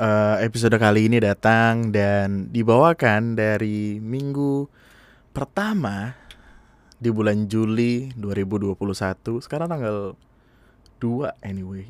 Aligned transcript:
uh, 0.00 0.36
episode 0.40 0.80
kali 0.80 1.12
ini 1.12 1.20
datang 1.20 1.92
dan 1.92 2.48
dibawakan 2.48 3.36
dari 3.36 4.00
minggu 4.00 4.64
pertama 5.36 6.16
di 6.96 7.12
bulan 7.12 7.46
Juli 7.46 8.08
2021. 8.16 9.44
Sekarang 9.44 9.68
tanggal 9.68 10.16
2 10.98 11.44
anyway. 11.44 11.84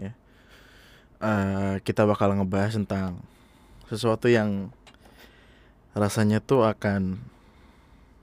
Ya. 0.00 0.12
Uh, 1.20 1.76
kita 1.84 2.08
bakal 2.08 2.32
ngebahas 2.32 2.80
tentang 2.80 3.20
sesuatu 3.92 4.32
yang 4.32 4.72
rasanya 5.92 6.40
tuh 6.40 6.64
akan 6.64 7.20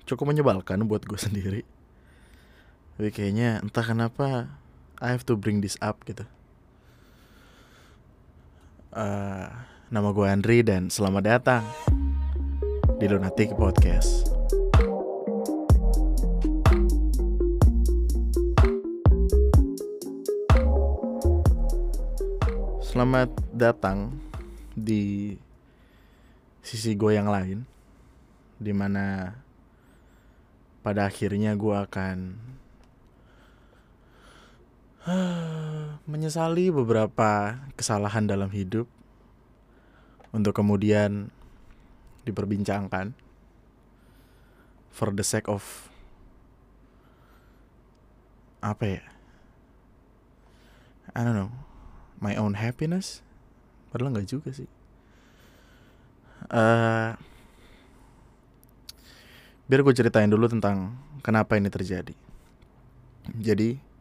cukup 0.05 0.33
menyebalkan 0.33 0.85
buat 0.89 1.05
gue 1.05 1.17
sendiri. 1.17 1.61
Tapi 2.97 3.09
kayaknya 3.09 3.61
entah 3.61 3.85
kenapa 3.85 4.53
I 5.01 5.09
have 5.09 5.25
to 5.25 5.33
bring 5.33 5.65
this 5.65 5.77
up 5.81 6.05
gitu. 6.05 6.25
Uh, 8.93 9.49
nama 9.89 10.13
gue 10.13 10.27
Andri 10.29 10.61
dan 10.61 10.85
selamat 10.85 11.25
datang 11.25 11.65
di 13.01 13.09
Lunatic 13.09 13.57
Podcast. 13.57 14.29
Selamat 22.85 23.33
datang 23.49 24.13
di 24.77 25.33
sisi 26.61 26.93
gue 26.93 27.17
yang 27.17 27.33
lain, 27.33 27.65
di 28.61 28.77
mana 28.77 29.33
pada 30.85 31.09
akhirnya 31.09 31.57
gue 31.57 31.73
akan 31.81 32.17
menyesali 36.11 36.71
beberapa 36.71 37.59
kesalahan 37.75 38.23
dalam 38.23 38.47
hidup 38.47 38.87
untuk 40.31 40.55
kemudian 40.55 41.27
diperbincangkan. 42.23 43.11
For 44.93 45.09
the 45.09 45.25
sake 45.25 45.49
of 45.49 45.89
apa 48.61 49.01
ya? 49.01 49.03
I 51.11 51.25
don't 51.25 51.35
know. 51.35 51.51
My 52.23 52.37
own 52.39 52.55
happiness? 52.55 53.25
Padahal 53.91 54.15
nggak 54.15 54.29
juga 54.29 54.53
sih. 54.55 54.69
Uh, 56.47 57.17
biar 59.67 59.81
gue 59.81 59.93
ceritain 59.97 60.29
dulu 60.29 60.47
tentang 60.47 60.95
kenapa 61.25 61.57
ini 61.57 61.67
terjadi. 61.67 62.15
Jadi 63.33 63.92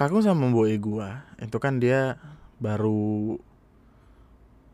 Kakung 0.00 0.24
sama 0.24 0.48
boy 0.48 0.80
gua 0.80 1.28
itu 1.36 1.60
kan 1.60 1.76
dia 1.76 2.16
baru 2.56 3.36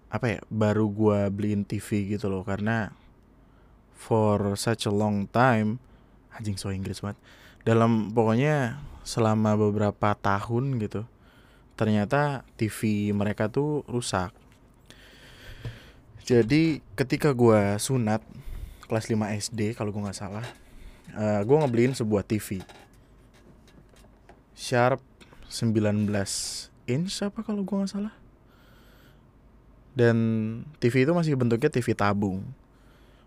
apa 0.06 0.38
ya 0.38 0.40
baru 0.54 0.86
gua 0.86 1.26
beliin 1.34 1.66
TV 1.66 2.14
gitu 2.14 2.30
loh. 2.30 2.46
Karena 2.46 2.94
for 3.98 4.54
such 4.54 4.86
a 4.86 4.94
long 4.94 5.26
time 5.26 5.82
anjing 6.30 6.54
so 6.54 6.70
Inggris 6.70 7.02
banget. 7.02 7.18
Dalam 7.66 8.14
pokoknya 8.14 8.78
selama 9.02 9.58
beberapa 9.58 10.14
tahun 10.14 10.78
gitu 10.78 11.02
ternyata 11.74 12.46
TV 12.54 13.10
mereka 13.10 13.50
tuh 13.50 13.82
rusak. 13.90 14.30
Jadi 16.22 16.78
ketika 16.94 17.34
gua 17.34 17.82
sunat 17.82 18.22
kelas 18.86 19.10
5 19.10 19.42
SD 19.42 19.74
kalau 19.74 19.90
gua 19.90 20.06
nggak 20.06 20.22
salah 20.22 20.46
uh, 21.18 21.42
gua 21.42 21.66
ngebeliin 21.66 21.98
sebuah 21.98 22.22
TV 22.22 22.62
Sharp 24.54 25.15
19 25.48 26.10
inch 26.86 27.14
apa 27.22 27.40
kalau 27.42 27.62
gue 27.62 27.76
nggak 27.76 27.92
salah. 27.92 28.14
Dan 29.96 30.16
TV 30.76 31.08
itu 31.08 31.12
masih 31.16 31.38
bentuknya 31.38 31.72
TV 31.72 31.96
tabung. 31.96 32.44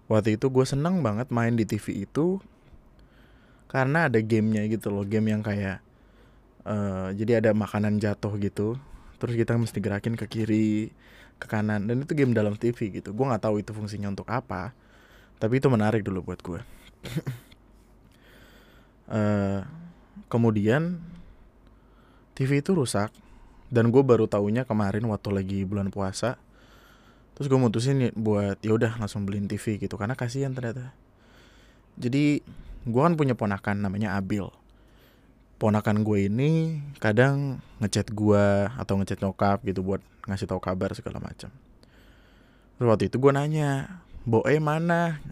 Waktu 0.05 0.37
itu 0.37 0.49
gue 0.49 0.65
seneng 0.65 1.01
banget 1.01 1.33
main 1.33 1.53
di 1.53 1.65
TV 1.65 2.05
itu 2.05 2.41
karena 3.69 4.09
ada 4.09 4.17
gamenya 4.21 4.65
gitu 4.65 4.89
loh 4.89 5.05
game 5.05 5.29
yang 5.29 5.45
kayak 5.45 5.77
uh, 6.65 7.13
jadi 7.13 7.37
ada 7.37 7.53
makanan 7.53 8.01
jatuh 8.01 8.33
gitu 8.41 8.81
terus 9.21 9.37
kita 9.37 9.53
mesti 9.53 9.77
gerakin 9.77 10.17
ke 10.17 10.25
kiri 10.25 10.89
ke 11.37 11.45
kanan 11.45 11.85
dan 11.85 12.01
itu 12.01 12.17
game 12.17 12.33
dalam 12.33 12.57
TV 12.57 13.01
gitu. 13.01 13.13
Gue 13.13 13.25
nggak 13.29 13.45
tahu 13.45 13.61
itu 13.61 13.73
fungsinya 13.73 14.09
untuk 14.09 14.29
apa 14.29 14.73
tapi 15.39 15.57
itu 15.57 15.71
menarik 15.71 16.03
dulu 16.03 16.21
buat 16.21 16.43
gue 16.43 16.59
uh, 19.15 19.63
kemudian 20.27 20.99
TV 22.39 22.63
itu 22.63 22.71
rusak. 22.71 23.11
Dan 23.67 23.91
gue 23.91 23.99
baru 23.99 24.25
taunya 24.25 24.63
kemarin 24.63 25.03
waktu 25.11 25.29
lagi 25.29 25.59
bulan 25.67 25.91
puasa 25.91 26.39
terus 27.39 27.47
gue 27.47 27.55
mutusin 27.55 28.11
buat 28.19 28.59
ya 28.59 28.75
udah 28.75 28.99
langsung 28.99 29.23
beliin 29.23 29.47
TV 29.47 29.79
gitu 29.79 29.95
karena 29.95 30.11
kasihan 30.11 30.51
ternyata. 30.51 30.91
Jadi 31.95 32.43
gue 32.83 33.01
kan 33.01 33.15
punya 33.15 33.31
ponakan 33.31 33.79
namanya 33.79 34.19
Abil. 34.19 34.43
Ponakan 35.55 36.03
gue 36.03 36.27
ini 36.27 36.83
kadang 36.99 37.63
ngechat 37.79 38.11
gue 38.11 38.67
atau 38.75 38.99
ngechat 38.99 39.23
nyokap 39.23 39.63
gitu 39.63 39.79
buat 39.87 40.03
ngasih 40.27 40.51
tahu 40.51 40.59
kabar 40.59 40.91
segala 40.91 41.23
macam. 41.23 41.47
Terus 42.75 42.87
waktu 42.91 43.07
itu 43.07 43.15
gue 43.15 43.31
nanya 43.31 44.03
boe 44.27 44.55
mana? 44.59 45.23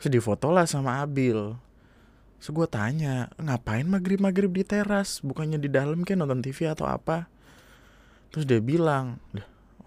Terus 0.00 0.08
difoto 0.08 0.48
lah 0.56 0.64
sama 0.64 1.04
Abil 1.04 1.52
So 2.44 2.52
gue 2.52 2.68
tanya, 2.68 3.32
ngapain 3.40 3.88
maghrib-maghrib 3.88 4.52
di 4.52 4.68
teras? 4.68 5.24
Bukannya 5.24 5.56
di 5.56 5.72
dalam 5.72 6.04
kan 6.04 6.20
nonton 6.20 6.44
TV 6.44 6.68
atau 6.68 6.84
apa? 6.84 7.24
Terus 8.28 8.44
dia 8.44 8.60
bilang, 8.60 9.16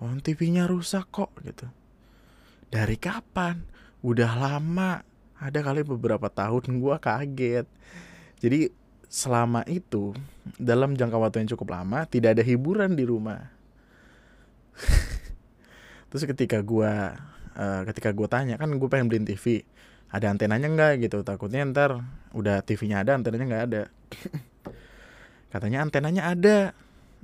oh 0.01 0.09
TV-nya 0.17 0.65
rusak 0.65 1.05
kok 1.13 1.29
gitu. 1.45 1.69
Dari 2.73 2.97
kapan? 2.97 3.61
Udah 4.01 4.33
lama. 4.33 5.05
Ada 5.37 5.61
kali 5.61 5.85
beberapa 5.85 6.33
tahun 6.33 6.81
gue 6.81 6.95
kaget. 6.97 7.69
Jadi 8.41 8.73
selama 9.05 9.61
itu 9.69 10.17
dalam 10.57 10.97
jangka 10.97 11.13
waktu 11.13 11.45
yang 11.45 11.53
cukup 11.53 11.77
lama 11.77 12.09
tidak 12.09 12.41
ada 12.41 12.41
hiburan 12.41 12.97
di 12.97 13.05
rumah. 13.05 13.53
Terus 16.09 16.25
ketika 16.25 16.65
gue 16.65 16.89
uh, 17.53 17.81
ketika 17.93 18.09
gue 18.17 18.25
tanya 18.25 18.57
kan 18.57 18.73
gue 18.73 18.89
pengen 18.89 19.13
beliin 19.13 19.29
TV 19.29 19.61
ada 20.11 20.27
antenanya 20.31 20.67
enggak 20.67 21.03
gitu? 21.03 21.23
Takutnya 21.23 21.67
ntar 21.67 22.03
udah 22.31 22.63
TV-nya 22.63 23.03
ada 23.03 23.15
antenanya 23.17 23.45
nggak 23.47 23.63
ada. 23.71 23.81
Katanya 25.53 25.83
antenanya 25.83 26.23
ada. 26.31 26.57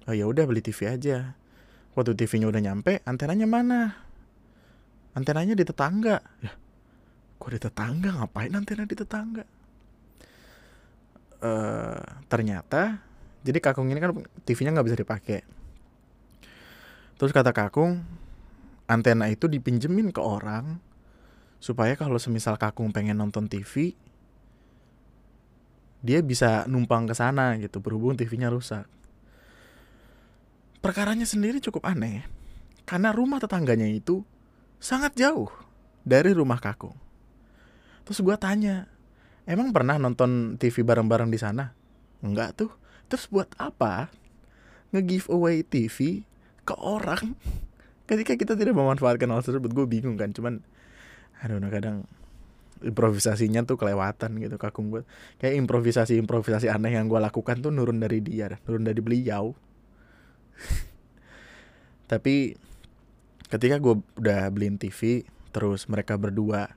Oh 0.08 0.16
ya 0.16 0.28
udah 0.28 0.44
beli 0.44 0.60
TV 0.60 0.88
aja. 0.92 1.36
Waktu 1.96 2.18
TV-nya 2.18 2.50
udah 2.50 2.62
nyampe 2.62 3.00
antenanya 3.08 3.48
mana? 3.48 3.82
Antenanya 5.14 5.54
di 5.54 5.64
tetangga. 5.64 6.20
Ya 6.42 6.52
kok 7.44 7.52
di 7.52 7.60
tetangga? 7.60 8.10
Ngapain 8.24 8.56
antena 8.56 8.88
di 8.88 8.96
tetangga? 8.96 9.44
Uh, 11.44 12.00
ternyata 12.32 13.04
jadi 13.44 13.60
kakung 13.60 13.92
ini 13.92 14.00
kan 14.00 14.16
TV-nya 14.48 14.80
nggak 14.80 14.88
bisa 14.88 14.96
dipakai. 14.96 15.44
Terus 17.20 17.36
kata 17.36 17.52
kakung 17.52 18.00
antena 18.88 19.28
itu 19.28 19.52
dipinjemin 19.52 20.16
ke 20.16 20.24
orang 20.24 20.80
supaya 21.64 21.96
kalau 21.96 22.20
semisal 22.20 22.60
kakung 22.60 22.92
pengen 22.92 23.16
nonton 23.16 23.48
TV 23.48 23.96
dia 26.04 26.20
bisa 26.20 26.68
numpang 26.68 27.08
ke 27.08 27.16
sana 27.16 27.56
gitu 27.56 27.80
berhubung 27.80 28.20
TV-nya 28.20 28.52
rusak. 28.52 28.84
Perkaranya 30.84 31.24
sendiri 31.24 31.64
cukup 31.64 31.88
aneh 31.88 32.28
karena 32.84 33.16
rumah 33.16 33.40
tetangganya 33.40 33.88
itu 33.88 34.28
sangat 34.84 35.16
jauh 35.16 35.48
dari 36.04 36.36
rumah 36.36 36.60
kakung. 36.60 37.00
Terus 38.04 38.20
gue 38.20 38.36
tanya, 38.36 38.92
emang 39.48 39.72
pernah 39.72 39.96
nonton 39.96 40.60
TV 40.60 40.84
bareng-bareng 40.84 41.32
di 41.32 41.40
sana? 41.40 41.72
Enggak 42.20 42.60
tuh. 42.60 42.76
Terus 43.08 43.32
buat 43.32 43.48
apa 43.56 44.12
nge-giveaway 44.92 45.64
TV 45.64 46.28
ke 46.68 46.76
orang 46.76 47.40
ketika 48.12 48.36
kita 48.36 48.60
tidak 48.60 48.76
memanfaatkan 48.76 49.32
hal 49.32 49.40
tersebut? 49.40 49.72
Gue 49.72 49.88
bingung 49.88 50.20
kan, 50.20 50.36
cuman 50.36 50.60
aduh 51.44 51.60
nah 51.60 51.68
kadang 51.68 52.08
improvisasinya 52.84 53.64
tuh 53.64 53.80
kelewatan 53.80 54.40
gitu 54.44 54.56
kakung 54.60 54.92
gue 54.92 55.04
kayak 55.40 55.56
improvisasi 55.56 56.20
improvisasi 56.20 56.68
aneh 56.68 56.96
yang 56.96 57.08
gue 57.08 57.20
lakukan 57.20 57.64
tuh 57.64 57.72
nurun 57.72 58.00
dari 58.04 58.20
dia 58.20 58.60
nurun 58.68 58.84
dari 58.84 59.00
beliau. 59.00 59.56
Tapi 62.12 62.54
ketika 63.48 63.80
gue 63.80 64.04
udah 64.20 64.52
beliin 64.52 64.76
TV 64.76 65.24
terus 65.56 65.88
mereka 65.88 66.20
berdua 66.20 66.74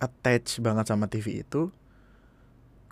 attach 0.00 0.58
banget 0.58 0.88
sama 0.88 1.06
TV 1.06 1.44
itu 1.44 1.70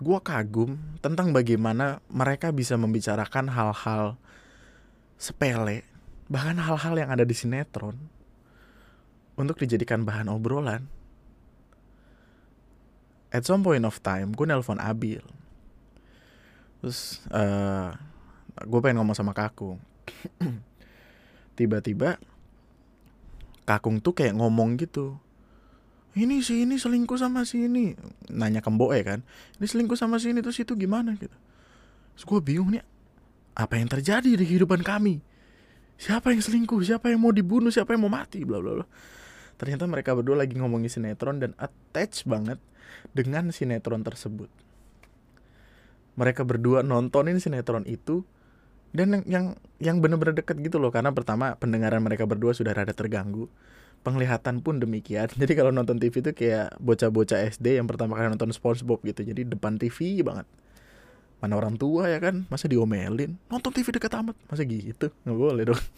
gue 0.01 0.19
kagum 0.25 0.79
tentang 1.03 1.29
bagaimana 1.29 2.01
mereka 2.09 2.49
bisa 2.49 2.73
membicarakan 2.75 3.51
hal-hal 3.53 4.17
sepele 5.15 5.85
bahkan 6.31 6.57
hal-hal 6.57 6.95
yang 6.97 7.09
ada 7.13 7.21
di 7.21 7.35
sinetron 7.35 7.99
untuk 9.37 9.61
dijadikan 9.61 10.01
bahan 10.07 10.31
obrolan 10.31 10.89
at 13.31 13.47
some 13.47 13.63
point 13.63 13.87
of 13.87 13.97
time 14.03 14.35
gue 14.35 14.45
nelpon 14.45 14.77
Abil. 14.77 15.23
Terus 16.83 17.23
uh, 17.31 17.95
gue 18.59 18.79
pengen 18.83 19.01
ngomong 19.01 19.15
sama 19.15 19.31
kakung. 19.31 19.79
Tiba-tiba 21.57 22.19
kakung 23.63 24.03
tuh 24.03 24.11
kayak 24.11 24.35
ngomong 24.35 24.75
gitu. 24.77 25.15
Ini 26.11 26.43
si 26.43 26.67
ini 26.67 26.75
selingkuh 26.75 27.15
sama 27.15 27.47
si 27.47 27.71
ini. 27.71 27.95
Nanya 28.27 28.59
ke 28.59 28.67
mbok 28.67 28.91
ya 28.91 29.15
kan 29.15 29.19
ini 29.57 29.65
selingkuh 29.65 29.95
sama 29.95 30.19
si 30.19 30.35
ini 30.35 30.43
terus 30.43 30.59
itu 30.59 30.75
gimana? 30.75 31.15
Gitu. 31.15 31.33
Terus 32.19 32.25
gue 32.27 32.39
bingung 32.43 32.75
nih 32.75 32.83
apa 33.55 33.79
yang 33.79 33.87
terjadi 33.87 34.27
di 34.35 34.43
kehidupan 34.43 34.83
kami? 34.83 35.23
Siapa 35.95 36.33
yang 36.33 36.41
selingkuh? 36.43 36.81
Siapa 36.81 37.13
yang 37.13 37.21
mau 37.21 37.31
dibunuh? 37.31 37.69
Siapa 37.69 37.95
yang 37.95 38.09
mau 38.09 38.11
mati? 38.11 38.43
Bla 38.43 38.59
bla 38.59 38.83
bla. 38.83 38.85
Ternyata 39.61 39.85
mereka 39.85 40.17
berdua 40.17 40.41
lagi 40.41 40.57
ngomongin 40.57 40.89
sinetron 40.89 41.37
dan 41.37 41.53
attach 41.61 42.25
banget 42.25 42.57
dengan 43.11 43.49
sinetron 43.49 44.01
tersebut. 44.05 44.47
Mereka 46.19 46.43
berdua 46.43 46.83
nontonin 46.83 47.39
sinetron 47.39 47.87
itu 47.87 48.27
dan 48.91 49.15
yang 49.15 49.23
yang, 49.23 49.45
yang 49.79 49.97
bener-bener 50.03 50.35
deket 50.35 50.59
gitu 50.59 50.75
loh 50.75 50.91
karena 50.91 51.15
pertama 51.15 51.55
pendengaran 51.55 52.03
mereka 52.03 52.27
berdua 52.27 52.51
sudah 52.51 52.75
rada 52.75 52.91
terganggu. 52.91 53.47
Penglihatan 54.01 54.65
pun 54.65 54.81
demikian. 54.81 55.29
Jadi 55.41 55.53
kalau 55.53 55.71
nonton 55.71 56.01
TV 56.01 56.25
itu 56.25 56.31
kayak 56.33 56.75
bocah-bocah 56.81 57.47
SD 57.53 57.77
yang 57.79 57.87
pertama 57.87 58.17
kali 58.17 58.33
nonton 58.33 58.51
SpongeBob 58.51 58.99
gitu. 59.05 59.21
Jadi 59.23 59.45
depan 59.45 59.77
TV 59.77 60.25
banget. 60.25 60.49
Mana 61.41 61.57
orang 61.57 61.73
tua 61.77 62.05
ya 62.09 62.21
kan? 62.21 62.45
Masa 62.49 62.69
diomelin? 62.69 63.37
Nonton 63.49 63.71
TV 63.73 63.89
dekat 63.93 64.13
amat. 64.17 64.37
Masa 64.49 64.61
gitu? 64.65 65.09
Nggak 65.25 65.37
boleh 65.37 65.63
dong. 65.69 65.81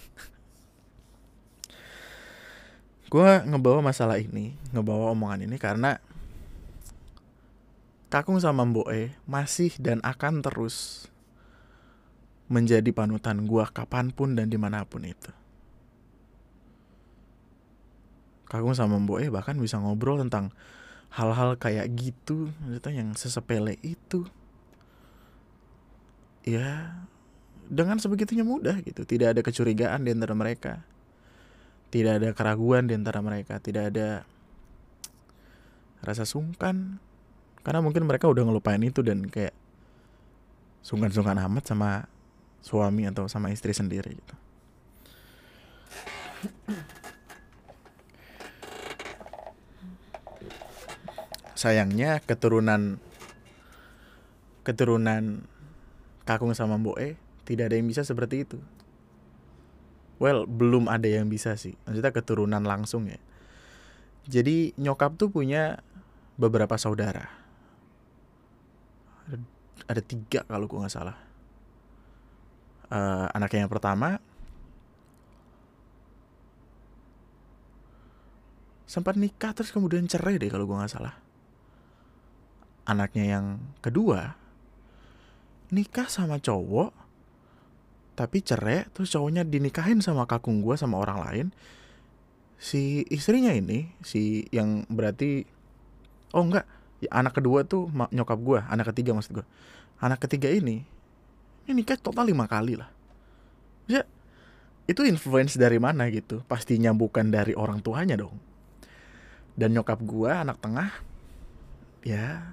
Gue 3.14 3.30
ngebawa 3.46 3.80
masalah 3.86 4.18
ini 4.18 4.58
ngebawa 4.74 5.14
omongan 5.14 5.46
ini 5.46 5.62
karena 5.62 6.02
Kakung 8.14 8.38
sama 8.38 8.62
Mbok 8.62 8.94
E 8.94 9.10
masih 9.26 9.74
dan 9.82 9.98
akan 10.06 10.46
terus 10.46 11.10
menjadi 12.46 12.94
panutan 12.94 13.50
gue 13.50 13.66
kapan 13.74 14.14
pun 14.14 14.38
dan 14.38 14.54
di 14.54 14.58
mana 14.62 14.86
pun 14.86 15.02
itu. 15.02 15.34
Kakung 18.46 18.78
sama 18.78 19.02
Mbok 19.02 19.18
E 19.18 19.34
bahkan 19.34 19.58
bisa 19.58 19.82
ngobrol 19.82 20.22
tentang 20.22 20.54
hal-hal 21.10 21.58
kayak 21.58 21.90
gitu, 21.98 22.54
maksudnya 22.62 23.02
yang 23.02 23.10
sesepele 23.18 23.82
itu. 23.82 24.30
Ya, 26.46 27.02
dengan 27.66 27.98
sebegitunya 27.98 28.46
mudah 28.46 28.78
gitu. 28.86 29.10
Tidak 29.10 29.34
ada 29.34 29.42
kecurigaan 29.42 30.06
di 30.06 30.14
antara 30.14 30.38
mereka. 30.38 30.86
Tidak 31.90 32.22
ada 32.22 32.30
keraguan 32.38 32.86
di 32.86 32.94
antara 32.94 33.26
mereka. 33.26 33.58
Tidak 33.58 33.90
ada 33.90 34.22
rasa 36.06 36.30
sungkan, 36.30 37.02
karena 37.64 37.80
mungkin 37.80 38.04
mereka 38.04 38.28
udah 38.28 38.44
ngelupain 38.44 38.84
itu 38.84 39.00
dan 39.00 39.24
kayak 39.24 39.56
sungkan-sungkan 40.84 41.40
amat 41.48 41.64
sama 41.64 42.12
suami 42.60 43.08
atau 43.08 43.32
sama 43.32 43.56
istri 43.56 43.72
sendiri 43.72 44.20
gitu. 44.20 44.36
Sayangnya 51.56 52.20
keturunan 52.20 53.00
keturunan 54.68 55.48
Kakung 56.24 56.56
sama 56.56 56.80
Mbok 56.80 57.00
E 57.00 57.16
tidak 57.48 57.72
ada 57.72 57.76
yang 57.80 57.88
bisa 57.88 58.04
seperti 58.04 58.44
itu. 58.48 58.60
Well, 60.20 60.48
belum 60.48 60.88
ada 60.88 61.08
yang 61.08 61.28
bisa 61.28 61.56
sih. 61.60 61.76
Maksudnya 61.84 62.16
keturunan 62.16 62.64
langsung 62.64 63.12
ya. 63.12 63.20
Jadi 64.28 64.72
nyokap 64.80 65.20
tuh 65.20 65.32
punya 65.32 65.84
beberapa 66.40 66.80
saudara 66.80 67.43
ada, 69.88 70.02
tiga 70.02 70.46
kalau 70.48 70.66
gue 70.68 70.80
nggak 70.80 70.94
salah. 70.94 71.18
Uh, 72.94 73.26
anaknya 73.34 73.66
yang 73.66 73.74
pertama 73.74 74.22
sempat 78.86 79.18
nikah 79.18 79.58
terus 79.58 79.74
kemudian 79.74 80.06
cerai 80.06 80.38
deh 80.38 80.52
kalau 80.54 80.70
gue 80.70 80.78
nggak 80.78 80.94
salah. 80.94 81.18
Anaknya 82.86 83.40
yang 83.40 83.46
kedua 83.82 84.38
nikah 85.74 86.06
sama 86.06 86.38
cowok 86.38 86.94
tapi 88.14 88.46
cerai 88.46 88.86
terus 88.94 89.10
cowoknya 89.10 89.42
dinikahin 89.42 89.98
sama 90.06 90.30
kakung 90.30 90.62
gue 90.62 90.78
sama 90.78 91.02
orang 91.02 91.20
lain. 91.26 91.48
Si 92.62 93.02
istrinya 93.10 93.50
ini 93.50 93.90
si 94.06 94.46
yang 94.54 94.86
berarti 94.86 95.50
oh 96.38 96.46
enggak 96.46 96.70
ya, 97.06 97.10
anak 97.12 97.36
kedua 97.36 97.68
tuh 97.68 97.92
nyokap 98.12 98.40
gue 98.40 98.60
anak 98.66 98.96
ketiga 98.96 99.12
maksud 99.16 99.42
gue 99.42 99.46
anak 100.00 100.24
ketiga 100.24 100.48
ini 100.52 100.88
ini 101.64 101.80
nikah 101.80 101.96
total 101.96 102.28
lima 102.28 102.44
kali 102.44 102.76
lah. 102.76 102.92
Ya 103.88 104.04
itu 104.84 105.08
influence 105.08 105.56
dari 105.56 105.80
mana 105.80 106.12
gitu? 106.12 106.44
Pastinya 106.44 106.92
bukan 106.92 107.32
dari 107.32 107.56
orang 107.56 107.80
tuanya 107.80 108.20
dong. 108.20 108.36
Dan 109.56 109.72
nyokap 109.72 110.04
gue 110.04 110.28
anak 110.28 110.60
tengah 110.60 110.92
ya 112.04 112.52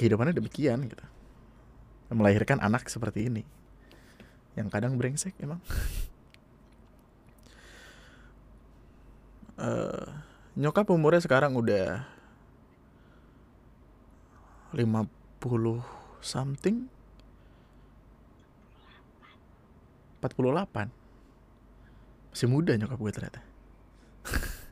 kehidupannya 0.00 0.32
demikian 0.32 0.88
gitu. 0.88 1.04
Melahirkan 2.12 2.60
anak 2.64 2.88
seperti 2.88 3.28
ini. 3.28 3.44
Yang 4.56 4.68
kadang 4.72 4.96
brengsek 4.96 5.36
emang. 5.40 5.60
Uh, 9.60 10.16
nyokap 10.60 10.88
umurnya 10.88 11.20
sekarang 11.20 11.56
udah 11.56 12.08
50 14.74 16.24
something? 16.24 16.88
48 20.22 20.88
masih 22.32 22.48
muda 22.48 22.72
nyokap 22.78 22.96
gue 22.96 23.12
ternyata. 23.12 23.40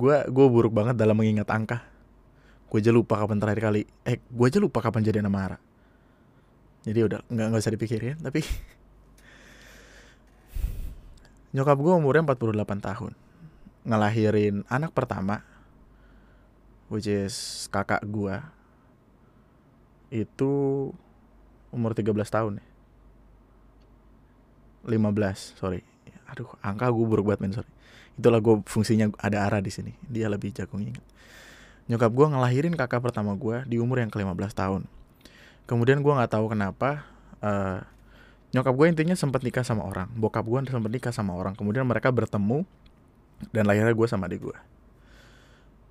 Gue 0.00 0.16
gue 0.26 0.46
buruk 0.48 0.72
banget 0.72 0.96
dalam 0.96 1.12
mengingat 1.12 1.52
angka. 1.52 1.84
Gue 2.66 2.80
aja 2.80 2.88
lupa 2.88 3.20
kapan 3.20 3.36
terakhir 3.36 3.68
kali 3.68 3.82
eh 4.08 4.16
gue 4.16 4.46
aja 4.48 4.58
lupa 4.58 4.80
kapan 4.80 5.04
jadi 5.04 5.20
nama 5.20 5.38
Ara. 5.44 5.58
Jadi 6.88 7.00
udah 7.04 7.20
nggak 7.28 7.46
nggak 7.52 7.60
usah 7.60 7.74
dipikirin 7.76 8.16
tapi 8.18 8.40
nyokap 11.54 11.78
gue 11.78 11.92
umurnya 11.92 12.24
48 12.24 12.80
tahun. 12.80 13.12
Ngelahirin 13.84 14.64
anak 14.72 14.96
pertama 14.96 15.44
which 16.90 17.06
is 17.06 17.64
kakak 17.70 18.02
gua 18.04 18.50
itu 20.10 20.52
umur 21.70 21.94
13 21.94 22.10
tahun 22.26 22.58
ya. 22.58 22.66
15 24.90 25.54
sorry. 25.54 25.86
Aduh 26.26 26.50
angka 26.60 26.90
gue 26.90 27.06
buruk 27.06 27.30
banget 27.30 27.40
men 27.46 27.54
sorry. 27.54 27.70
Itulah 28.18 28.42
gue 28.42 28.60
fungsinya 28.66 29.14
ada 29.22 29.46
arah 29.46 29.62
di 29.62 29.70
sini. 29.70 29.94
Dia 30.10 30.26
lebih 30.26 30.50
jago 30.50 30.76
ingat. 30.82 31.02
Nyokap 31.86 32.10
gue 32.10 32.26
ngelahirin 32.26 32.74
kakak 32.74 33.00
pertama 33.06 33.38
gue 33.38 33.62
di 33.70 33.78
umur 33.78 34.02
yang 34.02 34.10
ke-15 34.10 34.52
tahun. 34.52 34.82
Kemudian 35.70 36.02
gue 36.02 36.10
nggak 36.10 36.34
tahu 36.34 36.50
kenapa 36.50 37.06
uh, 37.38 37.78
nyokap 38.50 38.74
gue 38.74 38.86
intinya 38.90 39.14
sempat 39.14 39.46
nikah 39.46 39.62
sama 39.62 39.86
orang. 39.86 40.10
Bokap 40.18 40.42
gue 40.42 40.58
sempat 40.66 40.90
nikah 40.90 41.14
sama 41.14 41.38
orang. 41.38 41.54
Kemudian 41.54 41.86
mereka 41.86 42.10
bertemu 42.10 42.66
dan 43.54 43.64
lahirnya 43.70 43.94
gue 43.94 44.08
sama 44.10 44.26
adik 44.26 44.50
gue 44.50 44.58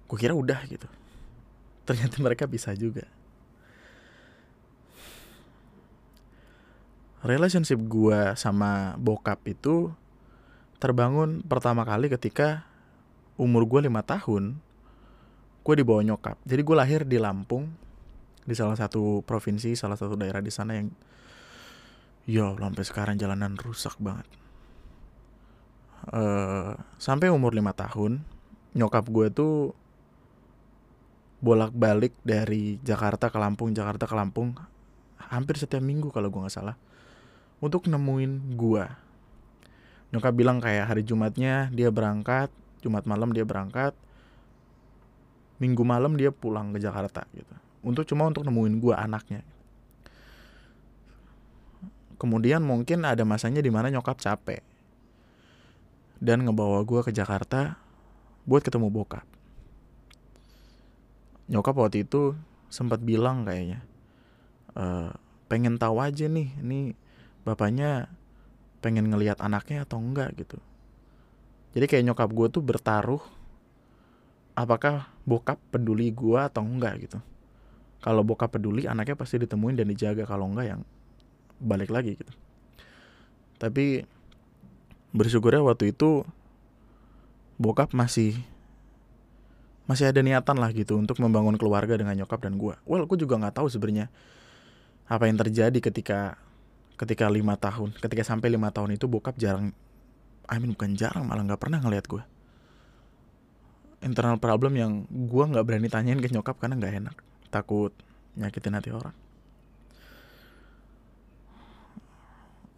gue 0.09 0.17
kira 0.17 0.33
udah 0.33 0.65
gitu. 0.65 0.89
Ternyata 1.85 2.17
mereka 2.25 2.49
bisa 2.49 2.73
juga. 2.73 3.05
Relationship 7.21 7.77
gue 7.85 8.33
sama 8.39 8.95
bokap 8.97 9.43
itu 9.45 9.91
terbangun 10.79 11.43
pertama 11.43 11.83
kali 11.83 12.07
ketika 12.07 12.63
umur 13.35 13.67
gue 13.67 13.85
lima 13.85 14.01
tahun 14.01 14.57
gue 15.61 15.75
dibawa 15.77 16.01
nyokap. 16.01 16.39
Jadi 16.47 16.61
gue 16.63 16.75
lahir 16.75 17.01
di 17.03 17.19
Lampung 17.19 17.69
di 18.47 18.57
salah 18.57 18.73
satu 18.73 19.21
provinsi 19.21 19.75
salah 19.77 19.99
satu 19.99 20.17
daerah 20.17 20.41
di 20.41 20.49
sana 20.49 20.79
yang 20.79 20.89
ya 22.25 22.55
sampai 22.55 22.83
sekarang 22.87 23.15
jalanan 23.19 23.59
rusak 23.59 23.99
banget. 23.99 24.25
Uh, 26.09 26.79
sampai 26.95 27.27
umur 27.27 27.51
lima 27.51 27.75
tahun 27.75 28.23
nyokap 28.71 29.11
gue 29.11 29.27
tuh 29.35 29.75
bolak-balik 31.39 32.11
dari 32.23 32.77
Jakarta 32.83 33.31
ke 33.31 33.39
Lampung, 33.39 33.71
Jakarta 33.71 34.05
ke 34.05 34.15
Lampung 34.15 34.55
hampir 35.29 35.55
setiap 35.55 35.79
minggu 35.79 36.09
kalau 36.11 36.27
gue 36.27 36.41
nggak 36.41 36.55
salah 36.55 36.75
untuk 37.63 37.87
nemuin 37.87 38.55
gue. 38.55 38.85
Nyokap 40.09 40.33
bilang 40.33 40.57
kayak 40.57 40.89
hari 40.89 41.05
Jumatnya 41.05 41.69
dia 41.69 41.93
berangkat, 41.93 42.49
Jumat 42.81 43.05
malam 43.05 43.29
dia 43.31 43.45
berangkat, 43.45 43.93
Minggu 45.59 45.83
malam 45.83 46.15
dia 46.15 46.31
pulang 46.31 46.71
ke 46.71 46.79
Jakarta 46.79 47.27
gitu. 47.35 47.51
Untuk 47.83 48.07
cuma 48.07 48.23
untuk 48.31 48.47
nemuin 48.47 48.79
gue 48.79 48.95
anaknya. 48.95 49.43
Kemudian 52.15 52.63
mungkin 52.63 53.03
ada 53.03 53.27
masanya 53.27 53.59
di 53.59 53.67
mana 53.67 53.91
nyokap 53.91 54.19
capek 54.19 54.63
dan 56.19 56.43
ngebawa 56.43 56.83
gue 56.83 56.99
ke 57.03 57.11
Jakarta 57.15 57.79
buat 58.43 58.59
ketemu 58.59 58.91
bokap 58.91 59.23
nyokap 61.49 61.75
waktu 61.75 62.05
itu 62.05 62.37
sempat 62.69 63.01
bilang 63.01 63.43
kayaknya 63.43 63.81
uh, 64.77 65.09
pengen 65.49 65.81
tahu 65.81 65.97
aja 65.97 66.29
nih 66.29 66.53
ini 66.61 66.93
bapaknya 67.41 68.07
pengen 68.79 69.09
ngelihat 69.09 69.41
anaknya 69.41 69.83
atau 69.83 69.99
enggak 69.99 70.37
gitu. 70.37 70.61
Jadi 71.73 71.85
kayak 71.85 72.05
nyokap 72.05 72.29
gue 72.31 72.47
tuh 72.53 72.63
bertaruh 72.63 73.23
apakah 74.53 75.09
bokap 75.25 75.59
peduli 75.73 76.13
gue 76.13 76.39
atau 76.39 76.63
enggak 76.63 77.09
gitu. 77.09 77.19
Kalau 77.99 78.23
bokap 78.23 78.55
peduli 78.55 78.87
anaknya 78.87 79.19
pasti 79.19 79.41
ditemuin 79.41 79.75
dan 79.75 79.87
dijaga. 79.91 80.23
Kalau 80.23 80.47
enggak 80.47 80.77
yang 80.77 80.81
balik 81.59 81.91
lagi 81.91 82.15
gitu. 82.15 82.31
Tapi 83.59 84.07
bersyukurnya 85.11 85.59
waktu 85.59 85.91
itu 85.91 86.23
bokap 87.59 87.91
masih 87.91 88.39
masih 89.89 90.05
ada 90.05 90.21
niatan 90.21 90.53
lah 90.61 90.69
gitu 90.69 91.01
untuk 91.01 91.17
membangun 91.17 91.57
keluarga 91.57 91.97
dengan 91.97 92.13
nyokap 92.13 92.45
dan 92.45 92.61
gue. 92.61 92.77
Well, 92.85 93.09
gue 93.09 93.17
juga 93.17 93.41
nggak 93.41 93.57
tahu 93.57 93.73
sebenarnya 93.73 94.13
apa 95.09 95.25
yang 95.25 95.41
terjadi 95.41 95.73
ketika 95.81 96.37
ketika 96.93 97.25
lima 97.25 97.57
tahun, 97.57 97.97
ketika 97.97 98.21
sampai 98.21 98.53
lima 98.53 98.69
tahun 98.69 99.01
itu 99.01 99.09
bokap 99.09 99.33
jarang, 99.41 99.73
I 100.45 100.61
mean 100.61 100.77
bukan 100.77 100.93
jarang 100.93 101.25
malah 101.25 101.41
nggak 101.41 101.57
pernah 101.57 101.81
ngeliat 101.81 102.05
gue. 102.05 102.21
Internal 104.05 104.37
problem 104.37 104.77
yang 104.77 105.09
gue 105.09 105.43
nggak 105.49 105.65
berani 105.65 105.89
tanyain 105.89 106.21
ke 106.21 106.29
nyokap 106.29 106.61
karena 106.61 106.77
nggak 106.77 106.93
enak, 107.01 107.15
takut 107.49 107.89
nyakitin 108.37 108.77
hati 108.77 108.93
orang. 108.93 109.17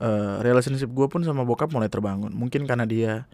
Uh, 0.02 0.40
relationship 0.42 0.88
gue 0.88 1.08
pun 1.12 1.28
sama 1.28 1.44
bokap 1.44 1.68
mulai 1.76 1.92
terbangun. 1.92 2.32
Mungkin 2.32 2.64
karena 2.64 2.88
dia 2.88 3.28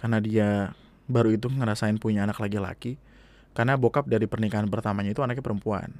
karena 0.00 0.24
dia 0.24 0.72
baru 1.08 1.32
itu 1.34 1.48
ngerasain 1.48 1.96
punya 1.96 2.28
anak 2.28 2.38
laki-laki 2.38 3.00
karena 3.56 3.74
bokap 3.74 4.06
dari 4.06 4.28
pernikahan 4.28 4.68
pertamanya 4.68 5.10
itu 5.10 5.24
anaknya 5.24 5.42
perempuan. 5.42 5.90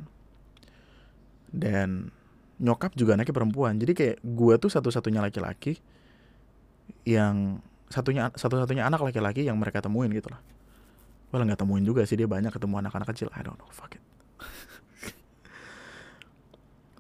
Dan 1.49 2.13
nyokap 2.61 2.93
juga 2.95 3.17
anaknya 3.17 3.35
perempuan. 3.35 3.81
Jadi 3.81 3.93
kayak 3.97 4.17
gue 4.23 4.55
tuh 4.61 4.71
satu-satunya 4.71 5.25
laki-laki 5.25 5.81
yang 7.09 7.59
satunya 7.89 8.29
satu-satunya 8.37 8.85
anak 8.85 9.01
laki-laki 9.01 9.49
yang 9.49 9.57
mereka 9.57 9.81
temuin 9.81 10.13
gitu 10.13 10.29
lah. 10.29 10.39
Well 11.33 11.45
nggak 11.45 11.61
temuin 11.61 11.83
juga 11.83 12.05
sih 12.05 12.21
dia 12.21 12.29
banyak 12.29 12.53
ketemu 12.53 12.85
anak-anak 12.85 13.09
kecil. 13.11 13.33
I 13.33 13.41
don't 13.43 13.57
know 13.57 13.69
fuck 13.73 13.97
it. 13.97 14.05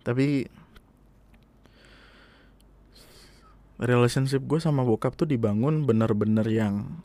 Tapi 0.06 0.48
relationship 3.78 4.42
gue 4.42 4.58
sama 4.58 4.82
bokap 4.82 5.14
tuh 5.14 5.28
dibangun 5.30 5.86
bener-bener 5.86 6.44
yang 6.50 6.98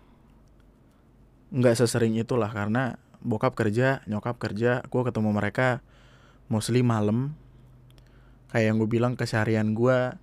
nggak 1.53 1.77
sesering 1.77 2.17
itulah 2.17 2.50
karena 2.50 2.98
bokap 3.22 3.53
kerja 3.53 4.01
nyokap 4.10 4.41
kerja 4.41 4.81
gue 4.89 5.01
ketemu 5.05 5.29
mereka 5.29 5.86
mostly 6.50 6.81
malam. 6.81 7.38
Kayak 8.50 8.65
yang 8.74 8.77
gue 8.81 8.89
bilang 8.89 9.13
keseharian 9.13 9.77
gue 9.77 10.17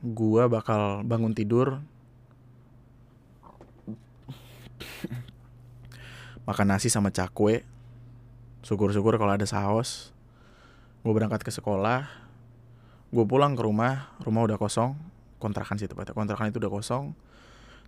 gue 0.00 0.42
bakal 0.48 1.04
bangun 1.04 1.36
tidur. 1.36 1.84
Makan 6.48 6.66
nasi 6.72 6.88
sama 6.88 7.12
cakwe. 7.12 7.68
Syukur-syukur 8.64 9.20
kalau 9.20 9.36
ada 9.36 9.44
saus 9.44 10.16
gue 11.04 11.12
berangkat 11.12 11.44
ke 11.44 11.52
sekolah. 11.52 12.08
Gue 13.12 13.24
pulang 13.28 13.52
ke 13.52 13.60
rumah 13.60 14.08
rumah 14.24 14.48
udah 14.48 14.56
kosong. 14.56 14.96
Kontrakan 15.36 15.76
sih 15.76 15.86
tepatnya 15.86 16.16
kontrakan 16.16 16.48
itu 16.48 16.58
udah 16.58 16.72
kosong 16.72 17.12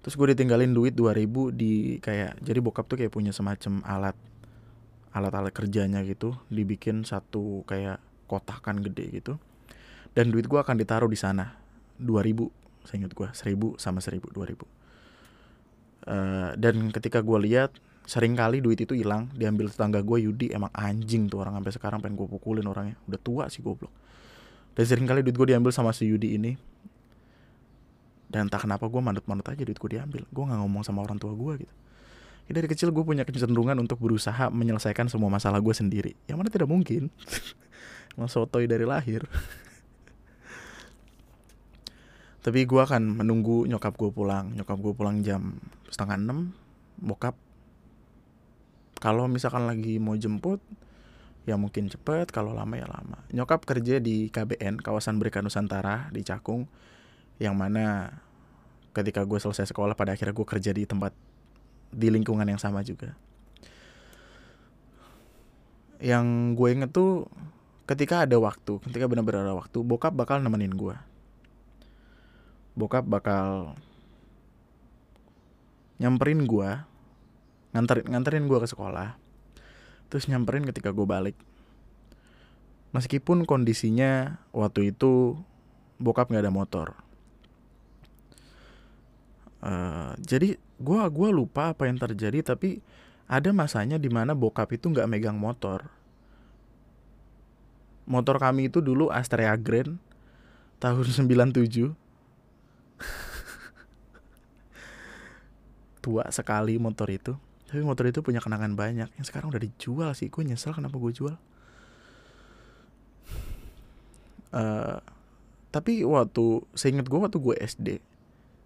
terus 0.01 0.17
gue 0.17 0.33
ditinggalin 0.33 0.73
duit 0.73 0.97
2000 0.97 1.53
di 1.53 2.01
kayak 2.01 2.41
jadi 2.41 2.59
bokap 2.65 2.89
tuh 2.89 2.97
kayak 3.01 3.13
punya 3.13 3.33
semacam 3.37 3.85
alat 3.85 4.17
alat-alat 5.11 5.53
kerjanya 5.53 6.01
gitu 6.07 6.39
dibikin 6.49 7.03
satu 7.03 7.67
kayak 7.67 7.99
kotakan 8.31 8.79
gede 8.81 9.11
gitu. 9.11 9.35
Dan 10.11 10.35
duit 10.35 10.47
gue 10.47 10.59
akan 10.59 10.75
ditaruh 10.79 11.11
di 11.11 11.19
sana 11.19 11.55
2000 11.99 12.87
saya 12.87 12.97
ingat 13.05 13.13
gue 13.13 13.29
1000 13.29 13.77
sama 13.77 14.01
1000 14.01 14.33
2000 14.33 14.65
uh, 16.09 16.57
dan 16.57 16.75
ketika 16.91 17.21
gue 17.21 17.39
lihat 17.45 17.77
sering 18.09 18.35
kali 18.35 18.59
duit 18.65 18.81
itu 18.81 18.97
hilang 18.97 19.31
diambil 19.37 19.71
tetangga 19.71 20.03
gue 20.03 20.19
Yudi 20.27 20.51
emang 20.51 20.73
anjing 20.75 21.31
tuh 21.31 21.45
orang 21.45 21.61
sampai 21.61 21.73
sekarang 21.77 21.99
pengen 22.03 22.19
gue 22.19 22.27
pukulin 22.27 22.67
orangnya. 22.67 22.97
Udah 23.07 23.21
tua 23.21 23.45
sih 23.53 23.63
goblok. 23.63 23.93
Dan 24.75 24.85
sering 24.87 25.07
kali 25.07 25.23
duit 25.23 25.37
gue 25.37 25.49
diambil 25.55 25.71
sama 25.71 25.95
si 25.95 26.09
Yudi 26.09 26.35
ini 26.35 26.57
dan 28.31 28.47
entah 28.47 28.63
kenapa 28.63 28.87
gue 28.87 29.03
manut-manut 29.03 29.43
aja 29.43 29.63
duit 29.67 29.75
gue 29.75 29.91
diambil. 29.91 30.23
Gue 30.31 30.45
nggak 30.47 30.59
ngomong 30.63 30.87
sama 30.87 31.03
orang 31.03 31.19
tua 31.19 31.35
gue 31.35 31.67
gitu. 31.67 31.75
Ya, 32.47 32.59
dari 32.59 32.71
kecil 32.71 32.95
gue 32.95 33.03
punya 33.03 33.27
kecenderungan 33.27 33.75
untuk 33.83 33.99
berusaha 33.99 34.51
menyelesaikan 34.55 35.11
semua 35.11 35.27
masalah 35.31 35.59
gue 35.59 35.75
sendiri. 35.75 36.15
Yang 36.31 36.37
mana 36.39 36.49
tidak 36.51 36.71
mungkin. 36.71 37.11
Emang 38.15 38.31
sotoy 38.31 38.71
dari 38.71 38.87
lahir. 38.87 39.27
Tapi 42.47 42.61
gue 42.65 42.81
akan 42.81 43.19
menunggu 43.19 43.67
nyokap 43.67 43.99
gue 43.99 44.11
pulang. 44.15 44.55
Nyokap 44.55 44.79
gue 44.79 44.95
pulang 44.95 45.27
jam 45.27 45.59
setengah 45.91 46.17
enam 46.19 46.39
bokap. 47.03 47.35
Kalau 49.03 49.27
misalkan 49.27 49.67
lagi 49.67 49.99
mau 49.99 50.15
jemput 50.15 50.63
ya 51.51 51.59
mungkin 51.59 51.91
cepet. 51.91 52.31
Kalau 52.31 52.55
lama 52.55 52.79
ya 52.79 52.87
lama. 52.87 53.27
Nyokap 53.35 53.67
kerja 53.67 53.99
di 53.99 54.31
KBN 54.31 54.79
kawasan 54.79 55.19
Berikan 55.19 55.43
Nusantara 55.47 56.11
di 56.15 56.23
Cakung 56.23 56.71
yang 57.41 57.57
mana 57.57 58.13
ketika 58.93 59.25
gue 59.25 59.41
selesai 59.41 59.73
sekolah 59.73 59.97
pada 59.97 60.13
akhirnya 60.13 60.37
gue 60.37 60.47
kerja 60.47 60.71
di 60.77 60.85
tempat 60.85 61.17
di 61.91 62.13
lingkungan 62.13 62.45
yang 62.45 62.61
sama 62.61 62.85
juga. 62.85 63.17
Yang 66.05 66.27
gue 66.55 66.69
inget 66.69 66.91
tuh 66.93 67.27
ketika 67.89 68.29
ada 68.29 68.37
waktu 68.39 68.79
ketika 68.87 69.11
benar-benar 69.11 69.51
ada 69.51 69.57
waktu 69.57 69.83
bokap 69.83 70.15
bakal 70.15 70.39
nemenin 70.39 70.71
gue 70.71 70.95
bokap 72.79 73.03
bakal 73.03 73.75
nyamperin 75.99 76.47
gue 76.47 76.71
nganterin 77.75 78.07
nganterin 78.07 78.47
gue 78.47 78.59
ke 78.63 78.69
sekolah 78.71 79.19
terus 80.07 80.31
nyamperin 80.31 80.67
ketika 80.67 80.95
gue 80.95 81.07
balik. 81.07 81.39
Meskipun 82.91 83.47
kondisinya 83.47 84.43
waktu 84.51 84.91
itu 84.91 85.39
bokap 86.03 86.31
nggak 86.31 86.43
ada 86.47 86.55
motor 86.55 86.89
Uh, 89.61 90.17
jadi 90.25 90.57
gue 90.57 91.01
gua 91.13 91.29
lupa 91.29 91.77
apa 91.77 91.85
yang 91.85 92.01
terjadi 92.01 92.41
tapi 92.41 92.81
ada 93.29 93.53
masanya 93.53 94.01
di 94.01 94.09
mana 94.09 94.33
bokap 94.33 94.73
itu 94.73 94.89
nggak 94.89 95.07
megang 95.07 95.37
motor. 95.37 95.87
Motor 98.09 98.43
kami 98.43 98.73
itu 98.73 98.83
dulu 98.83 99.13
Astrea 99.13 99.55
Grand 99.55 100.01
tahun 100.83 101.07
97. 101.31 101.93
Tua 106.03 106.25
sekali 106.33 106.75
motor 106.81 107.07
itu. 107.13 107.37
Tapi 107.71 107.87
motor 107.87 108.11
itu 108.11 108.19
punya 108.19 108.43
kenangan 108.43 108.75
banyak. 108.75 109.15
Yang 109.15 109.31
sekarang 109.31 109.55
udah 109.55 109.63
dijual 109.63 110.11
sih. 110.19 110.27
Gue 110.27 110.43
nyesel 110.43 110.75
kenapa 110.75 110.99
gue 110.99 111.13
jual. 111.15 111.39
Uh, 114.51 114.99
tapi 115.71 116.03
waktu, 116.03 116.67
seingat 116.75 117.07
gue 117.07 117.15
waktu 117.15 117.39
gue 117.39 117.55
SD, 117.63 117.89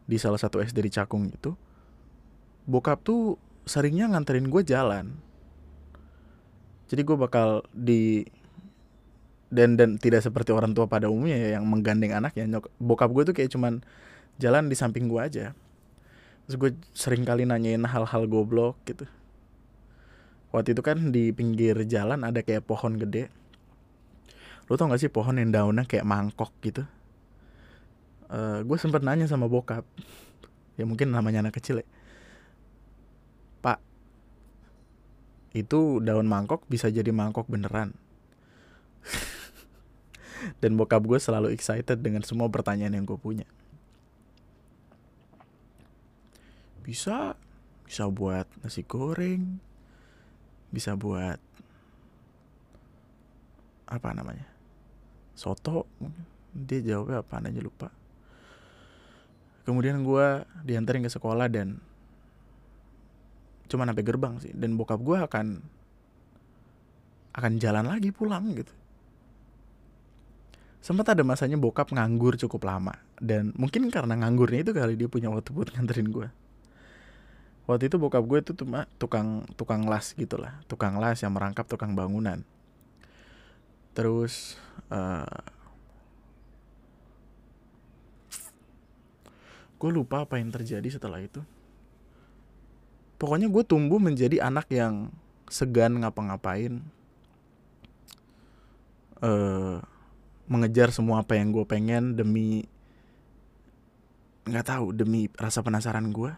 di 0.05 0.17
salah 0.21 0.37
satu 0.37 0.61
SD 0.61 0.85
di 0.85 0.93
Cakung 0.93 1.33
itu 1.33 1.57
bokap 2.65 3.01
tuh 3.05 3.37
seringnya 3.65 4.09
nganterin 4.09 4.49
gue 4.49 4.63
jalan. 4.65 5.13
Jadi 6.89 7.01
gue 7.01 7.17
bakal 7.17 7.65
di 7.73 8.25
dan 9.49 9.77
dan 9.79 9.97
tidak 9.97 10.25
seperti 10.25 10.53
orang 10.53 10.77
tua 10.77 10.85
pada 10.85 11.09
umumnya 11.09 11.37
ya 11.37 11.49
yang 11.61 11.65
menggandeng 11.65 12.13
anaknya. 12.13 12.45
Nyok 12.49 12.73
bokap 12.81 13.11
gue 13.13 13.23
tuh 13.33 13.35
kayak 13.37 13.51
cuman 13.53 13.81
jalan 14.37 14.69
di 14.69 14.77
samping 14.77 15.09
gue 15.09 15.21
aja. 15.21 15.57
Terus 16.45 16.57
gue 16.61 16.71
sering 16.93 17.25
kali 17.25 17.49
nanyain 17.49 17.81
hal-hal 17.89 18.29
goblok 18.29 18.77
gitu. 18.85 19.09
Waktu 20.53 20.77
itu 20.77 20.83
kan 20.85 21.11
di 21.11 21.33
pinggir 21.33 21.75
jalan 21.89 22.21
ada 22.23 22.45
kayak 22.45 22.69
pohon 22.69 23.01
gede. 23.01 23.33
Lo 24.69 24.77
tau 24.77 24.89
gak 24.89 25.01
sih 25.01 25.13
pohon 25.13 25.37
yang 25.37 25.53
daunnya 25.53 25.85
kayak 25.85 26.09
mangkok 26.09 26.53
gitu 26.65 26.89
uh, 28.35 28.59
eh, 28.59 28.59
gue 28.67 28.77
sempat 28.77 29.07
nanya 29.07 29.31
sama 29.31 29.47
bokap. 29.47 29.87
Ya 30.75 30.83
mungkin 30.83 31.15
namanya 31.15 31.47
anak 31.47 31.55
kecil 31.63 31.87
ya. 31.87 31.89
Pak 33.63 33.79
itu 35.55 36.03
daun 36.03 36.27
mangkok 36.27 36.67
bisa 36.67 36.91
jadi 36.91 37.15
mangkok 37.15 37.47
beneran? 37.47 37.95
Dan 40.61 40.75
bokap 40.75 41.07
gue 41.07 41.17
selalu 41.23 41.55
excited 41.55 42.03
dengan 42.03 42.27
semua 42.27 42.51
pertanyaan 42.51 42.99
yang 42.99 43.07
gue 43.07 43.17
punya. 43.17 43.47
Bisa 46.83 47.39
bisa 47.87 48.11
buat 48.11 48.49
nasi 48.65 48.83
goreng 48.83 49.61
bisa 50.75 50.99
buat 50.99 51.39
apa 53.87 54.09
namanya 54.11 54.49
soto. 55.39 55.87
Dia 56.51 56.83
jawabnya 56.83 57.23
apa 57.23 57.39
aja 57.39 57.63
lupa 57.63 57.95
kemudian 59.65 60.01
gue 60.05 60.45
diantarin 60.65 61.05
ke 61.05 61.11
sekolah 61.13 61.49
dan 61.49 61.81
cuma 63.69 63.89
sampai 63.89 64.05
gerbang 64.05 64.39
sih. 64.41 64.53
Dan 64.53 64.77
bokap 64.79 65.01
gue 65.01 65.19
akan 65.19 65.47
akan 67.35 67.53
jalan 67.59 67.91
lagi 67.91 68.15
pulang 68.15 68.55
gitu. 68.55 68.73
Sempat 70.85 71.17
ada 71.17 71.25
masanya 71.25 71.57
bokap 71.57 71.91
nganggur 71.91 72.37
cukup 72.37 72.69
lama. 72.69 72.95
Dan 73.17 73.57
mungkin 73.57 73.89
karena 73.89 74.15
nganggurnya 74.21 74.69
itu 74.69 74.73
kali 74.77 74.95
dia 75.01 75.09
punya 75.09 75.33
waktu 75.33 75.51
buat 75.51 75.73
nganterin 75.73 76.13
gue 76.13 76.29
waktu 77.65 77.89
itu 77.89 77.97
bokap 77.97 78.25
gue 78.29 78.39
itu 78.45 78.53
cuma 78.53 78.85
tukang 79.01 79.49
tukang 79.57 79.89
las 79.89 80.13
gitulah 80.13 80.61
tukang 80.69 81.01
las 81.01 81.25
yang 81.25 81.33
merangkap 81.33 81.65
tukang 81.65 81.97
bangunan. 81.97 82.45
Terus 83.97 84.59
uh, 84.91 85.25
gue 89.85 89.93
lupa 89.93 90.25
apa 90.25 90.41
yang 90.41 90.49
terjadi 90.49 90.97
setelah 90.97 91.21
itu. 91.21 91.45
Pokoknya 93.21 93.53
gue 93.53 93.61
tumbuh 93.69 94.01
menjadi 94.01 94.41
anak 94.41 94.73
yang 94.73 95.13
segan 95.53 96.01
ngapa-ngapain. 96.01 96.81
Uh, 99.21 99.85
mengejar 100.49 100.89
semua 100.89 101.21
apa 101.21 101.37
yang 101.37 101.53
gue 101.53 101.69
pengen 101.69 102.17
demi 102.17 102.65
nggak 104.49 104.73
tahu 104.73 104.93
demi 104.93 105.29
rasa 105.37 105.65
penasaran 105.65 106.13
gue 106.13 106.33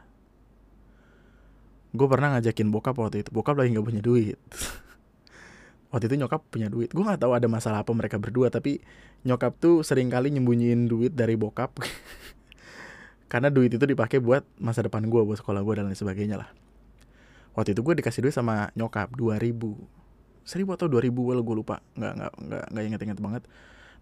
gue 1.96 2.06
pernah 2.06 2.36
ngajakin 2.36 2.68
bokap 2.68 2.98
waktu 2.98 3.24
itu. 3.24 3.30
Bokap 3.32 3.56
lagi 3.56 3.72
nggak 3.72 3.86
punya 3.86 4.02
duit. 4.04 4.36
Waktu 5.94 6.12
itu 6.12 6.16
nyokap 6.20 6.44
punya 6.52 6.68
duit. 6.68 6.92
Gue 6.92 7.00
nggak 7.00 7.24
tahu 7.24 7.32
ada 7.32 7.48
masalah 7.48 7.80
apa 7.80 7.94
mereka 7.96 8.20
berdua 8.20 8.52
tapi 8.52 8.84
nyokap 9.24 9.56
tuh 9.56 9.80
sering 9.80 10.12
kali 10.12 10.28
nyembunyiin 10.28 10.92
duit 10.92 11.16
dari 11.16 11.40
bokap 11.40 11.72
karena 13.26 13.50
duit 13.50 13.74
itu 13.74 13.82
dipakai 13.82 14.22
buat 14.22 14.46
masa 14.62 14.86
depan 14.86 15.02
gue 15.06 15.22
buat 15.26 15.38
sekolah 15.42 15.62
gue 15.66 15.74
dan 15.82 15.90
lain 15.90 15.98
sebagainya 15.98 16.38
lah. 16.38 16.50
Waktu 17.58 17.74
itu 17.74 17.82
gue 17.82 17.94
dikasih 17.98 18.22
duit 18.22 18.34
sama 18.34 18.70
nyokap 18.78 19.10
dua 19.18 19.40
ribu. 19.42 19.74
Seribu 20.46 20.78
atau 20.78 20.86
dua 20.86 21.02
ribu 21.02 21.26
well 21.26 21.42
gue 21.42 21.56
lupa. 21.58 21.82
Nggak 21.98 22.12
nggak 22.14 22.32
nggak 22.38 22.64
nggak 22.70 22.84
inget 22.86 23.00
inget 23.02 23.18
banget. 23.18 23.42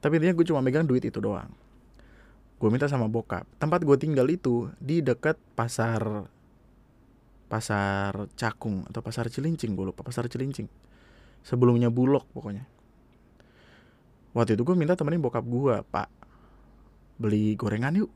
Tapi 0.05 0.21
intinya 0.21 0.35
gue 0.37 0.47
cuma 0.53 0.61
megang 0.61 0.85
duit 0.85 1.01
itu 1.01 1.17
doang. 1.23 1.49
Gue 2.61 2.69
minta 2.69 2.85
sama 2.85 3.09
bokap. 3.09 3.49
Tempat 3.57 3.81
gue 3.87 3.97
tinggal 3.97 4.29
itu 4.29 4.69
di 4.77 5.01
dekat 5.01 5.41
pasar 5.57 6.29
pasar 7.49 8.29
Cakung 8.37 8.85
atau 8.91 9.01
pasar 9.01 9.33
Cilincing 9.33 9.73
gue 9.73 9.89
lupa. 9.89 10.05
Pasar 10.05 10.29
Cilincing. 10.29 10.69
Sebelumnya 11.41 11.89
Bulog 11.89 12.29
pokoknya. 12.37 12.69
Waktu 14.37 14.59
itu 14.59 14.67
gue 14.67 14.77
minta 14.77 14.99
temenin 14.99 15.23
bokap 15.23 15.47
gue 15.47 15.81
pak 15.89 16.11
beli 17.15 17.55
gorengan 17.55 17.95
yuk 17.95 18.11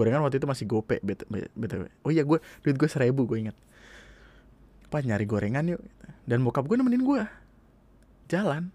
gorengan 0.00 0.24
waktu 0.24 0.40
itu 0.40 0.48
masih 0.48 0.64
gope 0.64 0.96
btw 1.04 1.92
oh 2.00 2.08
iya 2.08 2.24
gue 2.24 2.40
duit 2.64 2.76
gue 2.80 2.88
seribu 2.88 3.28
gue 3.28 3.44
inget 3.44 3.56
pak 4.88 5.04
nyari 5.04 5.28
gorengan 5.28 5.76
yuk 5.76 5.84
dan 6.24 6.40
bokap 6.40 6.64
gue 6.64 6.80
nemenin 6.80 7.04
gue 7.04 7.22
jalan 8.32 8.72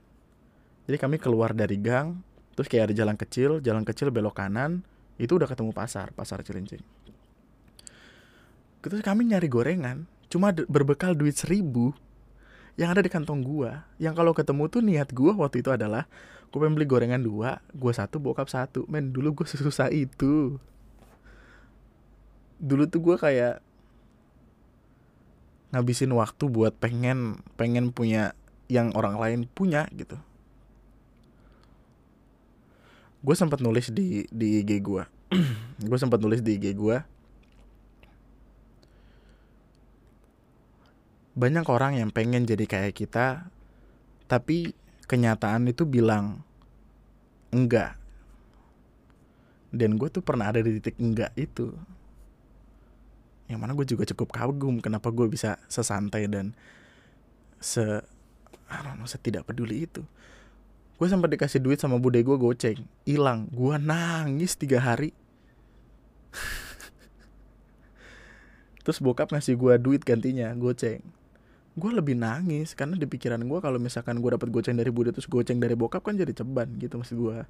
jadi 0.86 0.98
kami 1.01 1.17
keluar 1.17 1.58
dari 1.58 1.82
gang, 1.82 2.22
terus 2.53 2.70
kayak 2.70 2.94
ada 2.94 2.96
jalan 2.96 3.17
kecil, 3.17 3.58
jalan 3.58 3.82
kecil 3.82 4.13
belok 4.13 4.38
kanan, 4.38 4.86
itu 5.17 5.34
udah 5.34 5.50
ketemu 5.50 5.74
pasar, 5.74 6.13
pasar 6.13 6.46
Cilincing. 6.46 6.82
Terus 8.86 9.01
kami 9.01 9.25
nyari 9.34 9.50
gorengan, 9.50 10.05
cuma 10.29 10.53
berbekal 10.53 11.17
duit 11.17 11.34
seribu 11.34 11.98
yang 12.77 12.94
ada 12.94 13.01
di 13.01 13.10
kantong 13.10 13.41
gua. 13.41 13.89
Yang 13.98 14.13
kalau 14.13 14.32
ketemu 14.38 14.63
tuh 14.70 14.82
niat 14.86 15.10
gua 15.10 15.34
waktu 15.34 15.65
itu 15.65 15.74
adalah 15.74 16.05
gue 16.53 16.58
pengen 16.62 16.77
beli 16.77 16.86
gorengan 16.86 17.22
dua, 17.25 17.65
gua 17.74 17.89
satu, 17.89 18.22
bokap 18.22 18.46
satu. 18.46 18.86
Men 18.86 19.10
dulu 19.10 19.41
gue 19.41 19.46
susah 19.50 19.89
itu. 19.89 20.62
Dulu 22.62 22.88
tuh 22.88 23.02
gua 23.04 23.16
kayak 23.20 23.66
ngabisin 25.76 26.16
waktu 26.16 26.48
buat 26.48 26.72
pengen 26.80 27.44
pengen 27.60 27.92
punya 27.92 28.32
yang 28.72 28.96
orang 28.96 29.20
lain 29.20 29.40
punya 29.44 29.84
gitu. 29.92 30.16
Gue 33.26 33.36
sempat 33.36 33.60
nulis 33.60 33.92
di 33.92 34.24
di 34.32 34.64
IG 34.64 34.80
gue 34.86 35.04
gue 35.89 35.98
sempat 36.00 36.22
nulis 36.22 36.39
di 36.46 36.56
IG 36.56 36.78
gue 36.78 36.98
banyak 41.36 41.68
orang 41.68 42.00
yang 42.00 42.13
pengen 42.15 42.48
jadi 42.48 42.63
kayak 42.63 42.96
kita 42.96 43.52
tapi 44.32 44.72
kenyataan 45.12 45.68
itu 45.68 45.84
bilang 45.84 46.39
enggak. 47.52 48.00
Dan 49.76 50.00
gue 50.00 50.08
tuh 50.08 50.24
pernah 50.24 50.56
ada 50.56 50.63
di 50.63 50.80
titik 50.80 50.96
enggak 51.04 51.36
itu 51.36 51.76
yang 53.45 53.62
mana 53.62 53.77
gue 53.77 53.86
juga 53.86 54.10
cukup 54.10 54.34
kagum 54.34 54.81
kenapa 54.81 55.13
gue 55.13 55.29
bisa 55.29 55.62
sesantai 55.69 56.25
dan 56.25 56.58
se 57.62 58.01
know, 58.65 59.05
setidak 59.05 59.45
peduli 59.45 59.86
itu. 59.86 60.01
Gue 60.95 61.08
sempat 61.12 61.27
dikasih 61.29 61.60
duit 61.60 61.77
sama 61.77 61.99
bude 61.99 62.17
gue 62.23 62.38
goceng 62.39 62.79
hilang. 63.03 63.51
Gue 63.51 63.75
nangis 63.77 64.55
tiga 64.55 64.79
hari. 64.79 65.12
Terus 68.86 68.97
bokap 69.03 69.29
ngasih 69.29 69.60
gue 69.60 69.73
duit 69.77 70.01
gantinya 70.01 70.55
goceng. 70.55 71.03
Gue 71.75 71.91
lebih 71.91 72.15
nangis 72.15 72.71
karena 72.71 72.95
di 72.95 73.03
pikiran 73.03 73.43
gue 73.43 73.60
kalau 73.60 73.75
misalkan 73.75 74.23
gue 74.23 74.31
dapat 74.31 74.47
goceng 74.47 74.79
dari 74.79 74.88
bude 74.95 75.12
terus 75.12 75.27
goceng 75.27 75.60
dari 75.60 75.75
bokap 75.75 76.08
kan 76.08 76.15
jadi 76.15 76.31
ceban 76.31 76.71
gitu 76.79 76.95
maksud 76.95 77.19
gue 77.19 77.43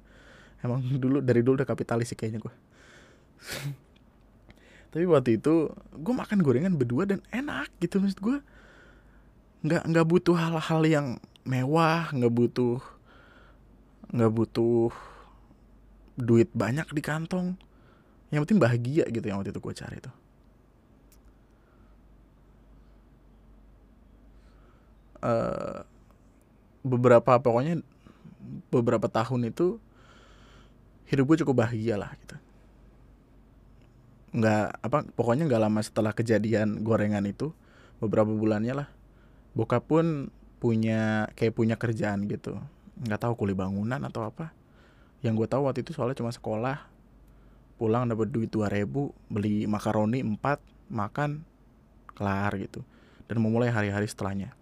emang 0.66 0.82
dulu 0.82 1.22
dari 1.22 1.46
dulu 1.46 1.62
udah 1.62 1.68
kapitalis 1.68 2.10
sih 2.10 2.18
kayaknya 2.18 2.42
gue 2.42 2.50
tapi 4.96 5.04
waktu 5.04 5.36
itu 5.36 5.68
gue 5.92 6.14
makan 6.16 6.40
gorengan 6.40 6.72
berdua 6.72 7.04
dan 7.04 7.20
enak 7.28 7.68
gitu 7.84 8.00
maksud 8.00 8.16
gue 8.16 8.40
nggak 9.68 9.92
nggak 9.92 10.06
butuh 10.08 10.32
hal-hal 10.32 10.80
yang 10.88 11.06
mewah 11.44 12.08
nggak 12.16 12.32
butuh 12.32 12.80
nggak 14.08 14.32
butuh 14.32 14.88
duit 16.16 16.48
banyak 16.56 16.88
di 16.96 17.04
kantong. 17.04 17.60
Yang 18.32 18.48
penting 18.48 18.60
bahagia 18.64 19.04
gitu 19.12 19.22
yang 19.28 19.36
waktu 19.38 19.52
itu 19.52 19.60
gue 19.60 19.74
cari 19.76 19.98
tuh. 20.00 20.16
Uh, 25.20 25.84
beberapa 26.80 27.36
pokoknya 27.36 27.84
beberapa 28.72 29.12
tahun 29.12 29.52
itu 29.52 29.76
hidup 31.12 31.24
gue 31.28 31.36
cukup 31.44 31.66
bahagia 31.66 32.00
lah 32.00 32.14
gitu 32.24 32.45
nggak 34.36 34.84
apa 34.84 34.98
pokoknya 35.16 35.48
nggak 35.48 35.62
lama 35.64 35.80
setelah 35.80 36.12
kejadian 36.12 36.84
gorengan 36.84 37.24
itu 37.24 37.56
beberapa 37.96 38.28
bulannya 38.28 38.84
lah 38.84 38.88
bokap 39.56 39.88
pun 39.88 40.28
punya 40.60 41.32
kayak 41.32 41.56
punya 41.56 41.80
kerjaan 41.80 42.28
gitu. 42.28 42.60
Nggak 43.00 43.20
tahu 43.24 43.32
kuli 43.36 43.56
bangunan 43.56 44.00
atau 44.04 44.28
apa. 44.28 44.52
Yang 45.24 45.44
gue 45.44 45.48
tahu 45.56 45.62
waktu 45.64 45.80
itu 45.80 45.96
soalnya 45.96 46.20
cuma 46.20 46.28
sekolah. 46.28 46.84
Pulang 47.80 48.08
dapat 48.08 48.32
duit 48.32 48.52
dua 48.52 48.68
ribu 48.72 49.12
beli 49.32 49.64
makaroni 49.68 50.20
empat 50.20 50.60
makan 50.92 51.44
kelar 52.12 52.52
gitu. 52.60 52.84
Dan 53.28 53.40
memulai 53.40 53.72
hari-hari 53.72 54.04
setelahnya. 54.08 54.52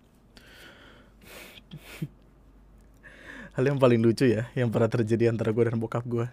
Hal 3.54 3.66
yang 3.66 3.78
paling 3.78 4.02
lucu 4.02 4.26
ya 4.26 4.50
yang 4.58 4.70
pernah 4.70 4.90
terjadi 4.90 5.30
antara 5.30 5.54
gue 5.54 5.62
dan 5.62 5.78
bokap 5.78 6.02
gue 6.06 6.26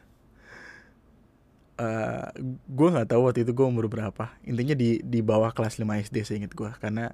uh, 1.79 2.27
gue 2.67 2.87
nggak 2.91 3.13
tahu 3.13 3.21
waktu 3.29 3.47
itu 3.47 3.51
gue 3.55 3.67
umur 3.67 3.87
berapa. 3.87 4.33
Intinya 4.43 4.75
di 4.75 4.99
di 5.03 5.19
bawah 5.23 5.53
kelas 5.55 5.79
5 5.79 5.87
SD 6.11 6.17
saya 6.25 6.37
inget 6.43 6.53
gue 6.57 6.71
karena 6.81 7.13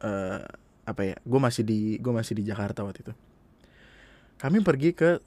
uh, 0.00 0.44
apa 0.82 1.02
ya 1.06 1.16
gue 1.22 1.40
masih 1.40 1.62
di 1.62 1.96
gue 2.00 2.12
masih 2.12 2.38
di 2.38 2.44
Jakarta 2.46 2.86
waktu 2.86 3.04
itu. 3.04 3.14
Kami 4.40 4.58
pergi 4.64 4.90
ke 4.96 5.22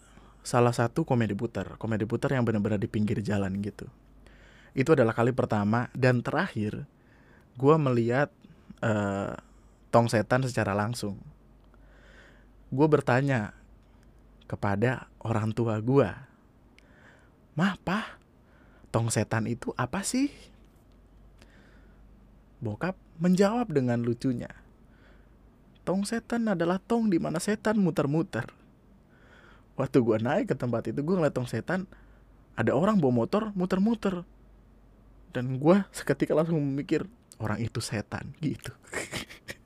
salah 0.46 0.76
satu 0.76 1.08
komedi 1.08 1.34
putar, 1.34 1.80
komedi 1.82 2.06
putar 2.06 2.36
yang 2.38 2.46
benar-benar 2.46 2.78
di 2.78 2.86
pinggir 2.86 3.18
jalan 3.26 3.58
gitu. 3.64 3.90
Itu 4.76 4.94
adalah 4.94 5.16
kali 5.16 5.32
pertama 5.32 5.88
dan 5.96 6.20
terakhir 6.20 6.84
gue 7.56 7.76
melihat 7.80 8.30
uh, 8.84 9.34
tong 9.90 10.12
setan 10.12 10.44
secara 10.44 10.76
langsung. 10.76 11.16
Gue 12.70 12.88
bertanya 12.92 13.56
kepada 14.46 15.08
orang 15.24 15.56
tua 15.56 15.80
gue, 15.80 16.10
mah 17.56 17.76
pah, 17.82 18.20
tong 18.94 19.10
setan 19.10 19.50
itu 19.50 19.72
apa 19.80 20.04
sih? 20.04 20.30
Bokap 22.60 22.96
menjawab 23.20 23.72
dengan 23.72 24.04
lucunya, 24.04 24.52
tong 25.88 26.04
setan 26.04 26.52
adalah 26.52 26.78
tong 26.78 27.08
di 27.08 27.18
mana 27.18 27.40
setan 27.40 27.80
muter-muter. 27.80 28.48
Waktu 29.76 29.98
gue 30.00 30.18
naik 30.24 30.52
ke 30.52 30.56
tempat 30.56 30.88
itu 30.88 31.00
gue 31.04 31.16
ngeliat 31.16 31.36
tong 31.36 31.48
setan 31.48 31.88
ada 32.56 32.72
orang 32.72 33.00
bawa 33.00 33.26
motor 33.26 33.52
muter-muter. 33.56 34.24
Dan 35.36 35.60
gue 35.60 35.84
seketika 35.92 36.32
langsung 36.32 36.64
memikir 36.64 37.04
orang 37.40 37.60
itu 37.60 37.84
setan 37.84 38.32
gitu 38.40 38.72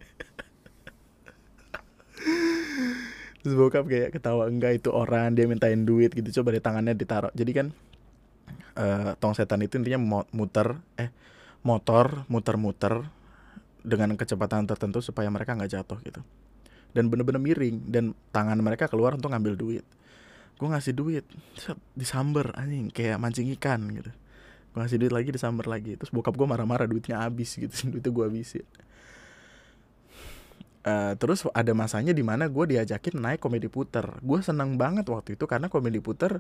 terus 3.39 3.55
bokap 3.55 3.87
kayak 3.87 4.09
ketawa 4.11 4.51
enggak 4.51 4.83
itu 4.83 4.89
orang 4.91 5.31
dia 5.35 5.47
mintain 5.47 5.87
duit 5.87 6.11
gitu. 6.11 6.41
Coba 6.41 6.55
di 6.55 6.61
tangannya 6.61 6.93
ditaruh. 6.95 7.31
Jadi 7.31 7.51
kan 7.55 7.67
uh, 8.75 9.15
tong 9.19 9.35
setan 9.35 9.63
itu 9.63 9.79
intinya 9.79 10.25
muter 10.31 10.79
eh 10.99 11.11
motor 11.63 12.27
muter-muter 12.31 13.07
dengan 13.83 14.15
kecepatan 14.19 14.67
tertentu 14.67 14.99
supaya 14.99 15.31
mereka 15.31 15.55
nggak 15.55 15.71
jatuh 15.71 15.99
gitu. 16.03 16.21
Dan 16.91 17.07
bener-bener 17.07 17.39
miring 17.39 17.85
dan 17.87 18.17
tangan 18.33 18.59
mereka 18.59 18.89
keluar 18.91 19.15
untuk 19.15 19.31
ngambil 19.31 19.55
duit. 19.55 19.85
Gue 20.59 20.67
ngasih 20.67 20.91
duit. 20.91 21.23
Disamber 21.95 22.51
anjing 22.59 22.91
kayak 22.91 23.21
mancing 23.21 23.47
ikan 23.55 23.87
gitu. 23.93 24.11
Gue 24.75 24.77
ngasih 24.83 24.99
duit 24.99 25.13
lagi 25.15 25.29
disamber 25.31 25.69
lagi. 25.69 25.95
Terus 25.95 26.11
bokap 26.11 26.35
gue 26.35 26.47
marah-marah 26.49 26.89
duitnya 26.89 27.23
habis 27.23 27.55
gitu. 27.55 27.71
Duitnya 27.93 28.11
gue 28.11 28.25
habisin 28.27 28.65
Uh, 30.79 31.11
terus 31.19 31.43
ada 31.51 31.75
masanya 31.75 32.15
di 32.15 32.23
mana 32.23 32.47
gue 32.47 32.65
diajakin 32.75 33.19
naik 33.19 33.43
komedi 33.43 33.67
puter. 33.67 34.15
Gue 34.23 34.39
seneng 34.39 34.79
banget 34.79 35.03
waktu 35.11 35.35
itu 35.35 35.43
karena 35.43 35.67
komedi 35.67 35.99
puter 35.99 36.39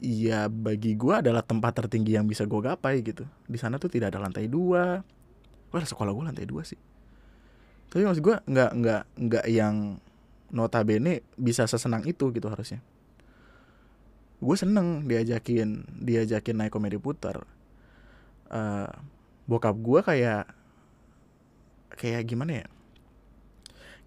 ya 0.00 0.48
bagi 0.48 0.96
gue 0.96 1.12
adalah 1.12 1.44
tempat 1.44 1.76
tertinggi 1.76 2.16
yang 2.16 2.24
bisa 2.24 2.48
gue 2.48 2.60
gapai 2.60 3.04
gitu. 3.04 3.28
Di 3.44 3.60
sana 3.60 3.76
tuh 3.76 3.92
tidak 3.92 4.16
ada 4.16 4.24
lantai 4.24 4.48
dua. 4.48 5.04
Wah 5.70 5.84
sekolah 5.84 6.08
gue 6.08 6.24
lantai 6.24 6.48
dua 6.48 6.64
sih. 6.64 6.80
Tapi 7.92 8.00
maksud 8.08 8.24
gue 8.24 8.36
nggak 8.48 8.70
nggak 8.80 9.02
nggak 9.28 9.46
yang 9.52 10.00
notabene 10.48 11.20
bisa 11.36 11.68
sesenang 11.68 12.02
itu 12.08 12.32
gitu 12.32 12.48
harusnya. 12.48 12.80
Gue 14.40 14.56
seneng 14.56 15.04
diajakin 15.04 15.84
diajakin 16.00 16.56
naik 16.64 16.72
komedi 16.72 16.96
puter. 16.96 17.44
Uh, 18.48 18.88
bokap 19.44 19.76
gue 19.76 20.00
kayak 20.00 20.48
kayak 22.00 22.24
gimana 22.24 22.64
ya? 22.64 22.66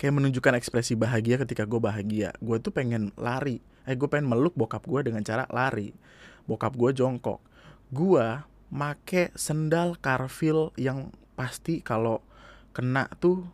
Kayak 0.01 0.17
menunjukkan 0.17 0.57
ekspresi 0.57 0.97
bahagia 0.97 1.37
ketika 1.37 1.69
gue 1.69 1.77
bahagia. 1.77 2.33
Gue 2.41 2.57
tuh 2.57 2.73
pengen 2.73 3.13
lari. 3.13 3.61
Eh 3.85 3.93
gue 3.93 4.09
pengen 4.09 4.33
meluk 4.33 4.57
bokap 4.57 4.81
gue 4.89 5.05
dengan 5.05 5.21
cara 5.21 5.45
lari. 5.53 5.93
Bokap 6.49 6.73
gue 6.73 6.89
jongkok. 6.97 7.37
Gue 7.93 8.41
make 8.73 9.29
sendal 9.37 9.93
karfil 10.01 10.73
yang 10.81 11.13
pasti 11.37 11.85
kalau 11.85 12.25
kena 12.73 13.05
tuh 13.21 13.45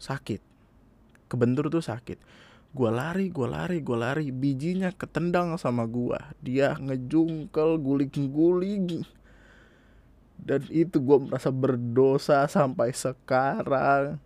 sakit. 0.00 0.40
Kebentur 1.28 1.68
tuh 1.68 1.84
sakit. 1.84 2.16
Gue 2.72 2.90
lari 2.90 3.28
gue 3.28 3.44
lari 3.44 3.84
gue 3.84 3.98
lari. 4.00 4.32
Bijinya 4.32 4.88
ketendang 4.96 5.60
sama 5.60 5.84
gue. 5.84 6.16
Dia 6.40 6.80
ngejungkel 6.80 7.76
guling-guling 7.76 9.04
dan 10.44 10.60
itu 10.68 11.00
gue 11.00 11.18
merasa 11.24 11.48
berdosa 11.48 12.44
sampai 12.44 12.92
sekarang. 12.92 14.20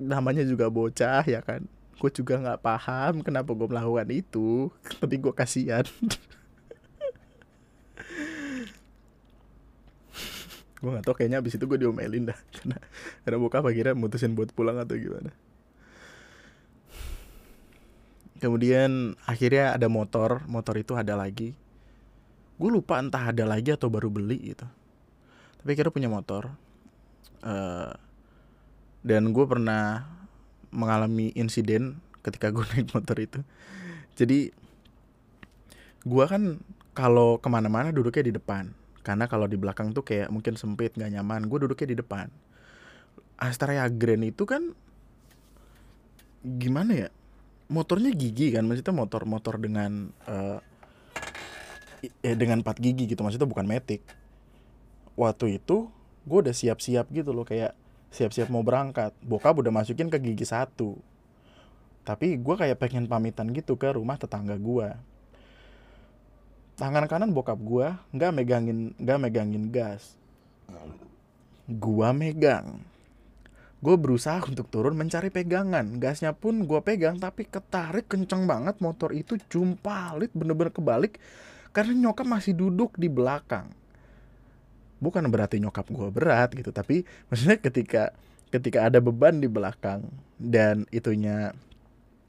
Namanya 0.00 0.48
juga 0.48 0.72
bocah 0.72 1.20
ya 1.28 1.44
kan? 1.44 1.68
Gue 2.00 2.08
juga 2.08 2.40
nggak 2.40 2.64
paham 2.64 3.20
kenapa 3.20 3.52
gue 3.52 3.68
melakukan 3.68 4.08
itu. 4.08 4.72
Tapi 5.00 5.14
gue 5.20 5.32
kasihan. 5.36 5.84
Gue 10.76 10.92
gak 10.92 11.08
tau 11.08 11.16
kayaknya 11.16 11.40
abis 11.40 11.56
itu 11.56 11.64
gue 11.64 11.80
diomelin 11.80 12.28
dah. 12.28 12.36
Karena 12.52 12.76
karena 13.24 13.36
bokap 13.40 13.64
akhirnya 13.64 13.96
mutusin 13.96 14.36
buat 14.36 14.52
pulang 14.52 14.76
atau 14.76 14.92
gimana. 14.94 15.32
Kemudian 18.44 19.16
akhirnya 19.24 19.72
ada 19.72 19.88
motor. 19.88 20.44
Motor 20.44 20.76
itu 20.76 20.92
ada 20.92 21.16
lagi 21.16 21.56
gue 22.56 22.70
lupa 22.72 22.96
entah 22.96 23.30
ada 23.32 23.44
lagi 23.44 23.72
atau 23.72 23.92
baru 23.92 24.08
beli 24.08 24.56
gitu. 24.56 24.66
Tapi 25.60 25.70
kira 25.76 25.92
punya 25.92 26.08
motor 26.08 26.52
uh, 27.44 27.92
dan 29.04 29.22
gue 29.30 29.44
pernah 29.44 30.08
mengalami 30.72 31.30
insiden 31.36 32.00
ketika 32.24 32.50
gue 32.50 32.64
naik 32.72 32.90
motor 32.96 33.16
itu. 33.20 33.40
Jadi 34.16 34.50
gue 36.06 36.24
kan 36.24 36.62
kalau 36.96 37.36
ke 37.36 37.48
mana-mana 37.52 37.92
duduknya 37.92 38.32
di 38.32 38.34
depan. 38.34 38.72
Karena 39.04 39.30
kalau 39.30 39.46
di 39.46 39.54
belakang 39.54 39.94
tuh 39.94 40.02
kayak 40.02 40.32
mungkin 40.34 40.58
sempit 40.58 40.96
nggak 40.98 41.12
nyaman 41.14 41.46
gue 41.46 41.58
duduknya 41.62 41.94
di 41.94 41.98
depan. 42.00 42.26
Astrea 43.36 43.86
Grand 43.92 44.24
itu 44.24 44.48
kan 44.48 44.72
gimana 46.42 47.06
ya 47.06 47.08
motornya 47.68 48.10
gigi 48.16 48.50
kan? 48.56 48.64
Maksudnya 48.64 48.96
motor-motor 48.96 49.60
dengan 49.60 50.10
uh, 50.26 50.58
eh, 52.22 52.36
dengan 52.36 52.60
empat 52.60 52.78
gigi 52.78 53.10
gitu 53.10 53.20
maksudnya 53.22 53.48
bukan 53.48 53.66
metik. 53.66 54.02
Waktu 55.16 55.60
itu 55.62 55.88
gue 56.26 56.38
udah 56.42 56.54
siap-siap 56.54 57.08
gitu 57.14 57.30
loh 57.32 57.46
kayak 57.46 57.72
siap-siap 58.12 58.50
mau 58.52 58.66
berangkat. 58.66 59.14
Bokap 59.24 59.58
udah 59.60 59.72
masukin 59.72 60.10
ke 60.12 60.18
gigi 60.20 60.44
satu. 60.44 60.98
Tapi 62.06 62.38
gue 62.38 62.54
kayak 62.54 62.78
pengen 62.78 63.10
pamitan 63.10 63.50
gitu 63.50 63.74
ke 63.74 63.92
rumah 63.94 64.14
tetangga 64.14 64.54
gue 64.54 64.94
tangan 66.76 67.08
kanan 67.08 67.32
bokap 67.32 67.56
gue 67.56 67.88
nggak 68.12 68.32
megangin 68.36 68.92
nggak 69.00 69.18
megangin 69.18 69.64
gas. 69.72 70.14
Gue 71.66 72.08
megang. 72.12 72.84
Gue 73.80 73.96
berusaha 73.96 74.38
untuk 74.44 74.68
turun 74.68 74.94
mencari 74.94 75.32
pegangan. 75.32 75.98
Gasnya 75.98 76.36
pun 76.36 76.68
gue 76.68 76.80
pegang 76.84 77.16
tapi 77.16 77.48
ketarik 77.48 78.06
kenceng 78.06 78.44
banget. 78.44 78.78
Motor 78.78 79.16
itu 79.16 79.40
jumpalit 79.48 80.30
bener-bener 80.36 80.70
kebalik 80.70 81.16
karena 81.70 81.92
nyokap 81.94 82.26
masih 82.26 82.52
duduk 82.54 82.94
di 82.98 83.08
belakang. 83.08 83.70
Bukan 84.96 85.28
berarti 85.28 85.60
nyokap 85.60 85.86
gue 85.92 86.08
berat 86.08 86.56
gitu 86.56 86.72
tapi 86.72 87.04
maksudnya 87.28 87.60
ketika 87.60 88.02
ketika 88.48 88.88
ada 88.88 89.02
beban 89.02 89.42
di 89.42 89.48
belakang 89.50 90.08
dan 90.40 90.88
itunya 90.88 91.52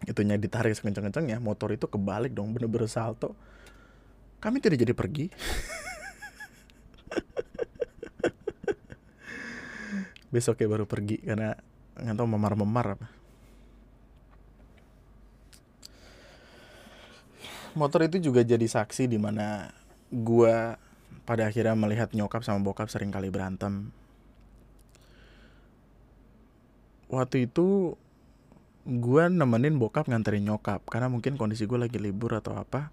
itunya 0.04 0.36
ditarik 0.36 0.76
sekencang-kencangnya 0.76 1.40
motor 1.40 1.72
itu 1.74 1.88
kebalik 1.88 2.36
dong 2.36 2.54
bener-bener 2.54 2.92
salto 2.92 3.34
kami 4.38 4.62
tidak 4.62 4.78
jadi 4.86 4.94
pergi. 4.94 5.34
Besoknya 10.34 10.68
baru 10.70 10.86
pergi 10.86 11.18
karena 11.24 11.58
nggak 11.98 12.14
tahu 12.14 12.28
memar-memar 12.30 13.00
apa 13.00 13.17
motor 17.78 18.04
itu 18.04 18.18
juga 18.20 18.42
jadi 18.42 18.66
saksi 18.66 19.06
di 19.06 19.22
mana 19.22 19.70
gua 20.10 20.82
pada 21.28 21.48
akhirnya 21.48 21.76
melihat 21.76 22.12
nyokap 22.16 22.42
sama 22.42 22.64
bokap 22.64 22.90
sering 22.90 23.14
kali 23.14 23.30
berantem. 23.30 23.94
Waktu 27.08 27.48
itu 27.48 27.96
gua 28.88 29.32
nemenin 29.32 29.80
bokap 29.80 30.10
nganterin 30.10 30.48
nyokap 30.48 30.84
karena 30.88 31.08
mungkin 31.08 31.36
kondisi 31.36 31.68
gue 31.68 31.80
lagi 31.80 32.00
libur 32.00 32.36
atau 32.36 32.56
apa. 32.56 32.90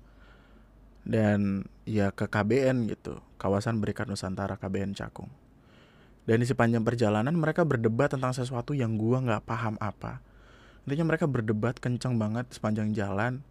Dan 1.05 1.69
ya 1.85 2.17
ke 2.17 2.25
KBN 2.29 2.89
gitu 2.89 3.21
kawasan 3.37 3.77
Berikat 3.77 4.09
Nusantara 4.09 4.57
KBN 4.57 4.97
Cakung. 4.97 5.29
Dan 6.25 6.41
di 6.41 6.47
sepanjang 6.49 6.81
perjalanan 6.81 7.37
mereka 7.37 7.69
berdebat 7.69 8.17
tentang 8.17 8.33
sesuatu 8.33 8.73
yang 8.73 8.97
gua 8.97 9.21
nggak 9.21 9.45
paham 9.45 9.77
apa. 9.79 10.25
Intinya 10.89 11.13
mereka 11.13 11.29
berdebat 11.29 11.77
kencang 11.77 12.17
banget 12.17 12.49
sepanjang 12.53 12.97
jalan 12.97 13.45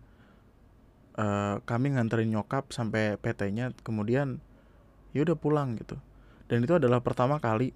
uh, 1.17 1.62
kami 1.63 1.93
nganterin 1.93 2.30
nyokap 2.34 2.69
sampai 2.73 3.17
PT-nya 3.19 3.73
kemudian 3.82 4.41
ya 5.13 5.26
udah 5.26 5.38
pulang 5.38 5.78
gitu. 5.78 5.97
Dan 6.49 6.65
itu 6.65 6.76
adalah 6.78 6.99
pertama 7.02 7.38
kali 7.38 7.73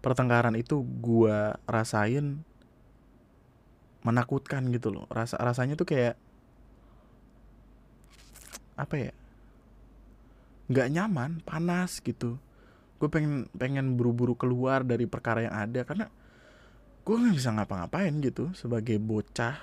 pertengkaran 0.00 0.56
itu 0.56 0.80
gua 0.80 1.60
rasain 1.68 2.44
menakutkan 4.00 4.68
gitu 4.72 4.92
loh. 4.92 5.04
Rasa 5.12 5.36
rasanya 5.40 5.76
tuh 5.76 5.88
kayak 5.88 6.16
apa 8.80 8.94
ya? 8.96 9.12
Nggak 10.72 10.88
nyaman 10.92 11.30
panas 11.44 12.00
gitu. 12.00 12.40
Gue 13.00 13.08
pengen 13.08 13.48
pengen 13.56 13.96
buru-buru 13.96 14.36
keluar 14.36 14.84
dari 14.84 15.08
perkara 15.08 15.48
yang 15.48 15.56
ada 15.56 15.80
karena 15.88 16.06
gue 17.00 17.16
nggak 17.16 17.36
bisa 17.36 17.50
ngapa-ngapain 17.56 18.12
gitu 18.20 18.52
sebagai 18.52 19.00
bocah 19.00 19.56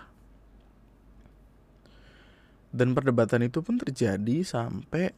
dan 2.78 2.94
perdebatan 2.94 3.50
itu 3.50 3.66
pun 3.66 3.82
terjadi 3.82 4.46
sampai 4.46 5.10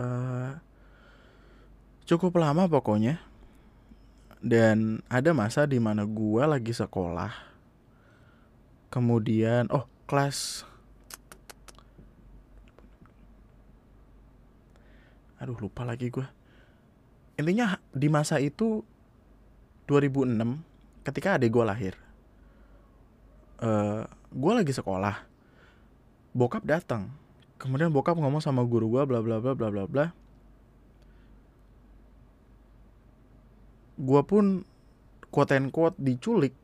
uh, 0.00 0.56
cukup 2.08 2.40
lama 2.40 2.64
pokoknya. 2.72 3.20
Dan 4.42 5.04
ada 5.06 5.30
masa 5.30 5.68
di 5.68 5.78
mana 5.78 6.02
gue 6.02 6.42
lagi 6.42 6.74
sekolah. 6.74 7.30
Kemudian 8.90 9.70
oh 9.70 9.86
kelas 10.08 10.66
aduh 15.42 15.58
lupa 15.58 15.82
lagi 15.82 16.06
gue 16.06 16.22
intinya 17.34 17.74
di 17.90 18.06
masa 18.06 18.38
itu 18.38 18.86
2006 19.90 20.38
ketika 21.02 21.34
adik 21.34 21.50
gue 21.50 21.64
lahir 21.66 21.94
uh, 23.58 23.66
eh, 23.66 24.02
gue 24.30 24.52
lagi 24.54 24.70
sekolah 24.70 25.31
bokap 26.32 26.64
datang. 26.64 27.12
Kemudian 27.60 27.92
bokap 27.94 28.18
ngomong 28.18 28.42
sama 28.42 28.64
guru 28.66 28.90
gue 28.98 29.02
bla 29.06 29.20
bla 29.22 29.38
bla 29.38 29.52
bla 29.54 29.68
bla 29.70 29.84
bla. 29.86 30.06
Gue 34.00 34.22
pun 34.26 34.66
quote 35.30 35.54
and 35.54 35.70
quote 35.70 35.94
diculik 36.00 36.56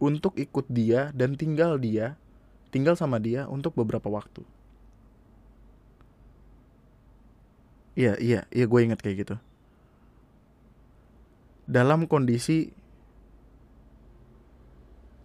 untuk 0.00 0.38
ikut 0.40 0.64
dia 0.72 1.12
dan 1.12 1.36
tinggal 1.36 1.76
dia 1.76 2.16
tinggal 2.70 2.94
sama 2.94 3.18
dia 3.18 3.50
untuk 3.50 3.74
beberapa 3.76 4.06
waktu. 4.08 4.46
Iya 7.98 8.16
iya 8.16 8.40
iya 8.48 8.64
gue 8.64 8.80
inget 8.80 9.02
kayak 9.02 9.26
gitu. 9.26 9.36
Dalam 11.66 12.06
kondisi 12.08 12.72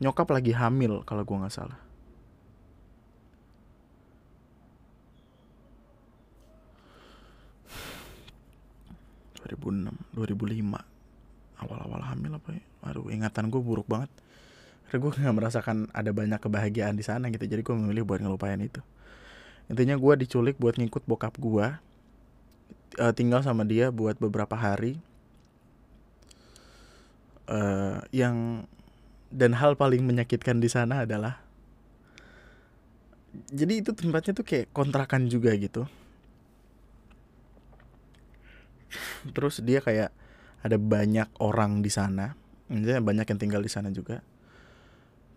nyokap 0.03 0.27
lagi 0.27 0.51
hamil 0.51 1.07
kalau 1.07 1.23
gue 1.23 1.39
nggak 1.39 1.55
salah 1.55 1.84
2006 9.45 9.93
2005 10.17 10.95
awal-awal 11.62 12.01
hamil 12.03 12.36
apa 12.36 12.49
ya? 12.51 12.63
Aduh 12.91 13.08
ingatan 13.13 13.47
gue 13.47 13.62
buruk 13.62 13.88
banget. 13.88 14.12
Karena 14.89 14.99
gue 15.01 15.12
nggak 15.15 15.36
merasakan 15.36 15.77
ada 15.95 16.12
banyak 16.12 16.39
kebahagiaan 16.41 16.95
di 16.97 17.03
sana 17.05 17.31
gitu. 17.31 17.45
Jadi 17.47 17.62
gue 17.63 17.75
memilih 17.75 18.03
buat 18.03 18.19
ngelupain 18.19 18.60
itu. 18.60 18.84
Intinya 19.71 19.95
gue 19.97 20.13
diculik 20.25 20.60
buat 20.62 20.77
ngikut 20.77 21.08
bokap 21.10 21.38
gue 21.41 21.67
uh, 23.01 23.13
tinggal 23.15 23.41
sama 23.41 23.65
dia 23.65 23.89
buat 23.89 24.19
beberapa 24.19 24.53
hari. 24.53 24.99
Uh, 27.45 28.01
yang 28.10 28.65
dan 29.29 29.53
hal 29.53 29.77
paling 29.77 30.01
menyakitkan 30.01 30.58
di 30.58 30.65
sana 30.65 31.05
adalah 31.05 31.45
jadi 33.51 33.84
itu 33.84 33.91
tempatnya 33.93 34.34
tuh 34.34 34.47
kayak 34.47 34.71
kontrakan 34.71 35.27
juga 35.27 35.53
gitu 35.53 35.86
terus 39.33 39.63
dia 39.63 39.81
kayak 39.81 40.11
ada 40.61 40.77
banyak 40.77 41.29
orang 41.41 41.81
di 41.85 41.89
sana. 41.89 42.38
Maksudnya 42.69 43.01
banyak 43.01 43.25
yang 43.29 43.39
tinggal 43.39 43.61
di 43.61 43.71
sana 43.71 43.93
juga. 43.93 44.21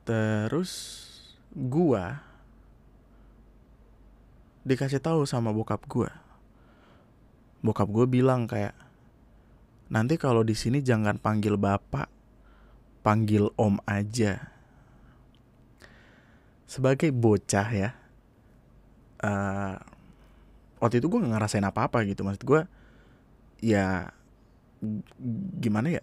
Terus 0.09 1.05
gua 1.53 2.25
dikasih 4.65 5.01
tahu 5.01 5.25
sama 5.25 5.53
bokap 5.53 5.85
gua. 5.89 6.13
Bokap 7.65 7.89
gua 7.89 8.05
bilang 8.09 8.49
kayak 8.49 8.77
nanti 9.89 10.21
kalau 10.21 10.45
di 10.45 10.53
sini 10.53 10.85
jangan 10.85 11.17
panggil 11.17 11.57
bapak 11.57 12.09
panggil 13.01 13.53
om 13.57 13.81
aja. 13.89 14.53
Sebagai 16.69 17.09
bocah 17.13 17.69
ya 17.73 17.97
uh, 19.25 19.77
waktu 20.79 21.03
itu 21.03 21.07
gue 21.11 21.23
gak 21.23 21.33
ngerasain 21.35 21.67
apa-apa 21.67 22.07
gitu. 22.07 22.23
Maksud 22.23 22.45
gue 22.47 22.61
ya 23.59 24.13
gimana 25.59 25.99
ya? 25.99 26.03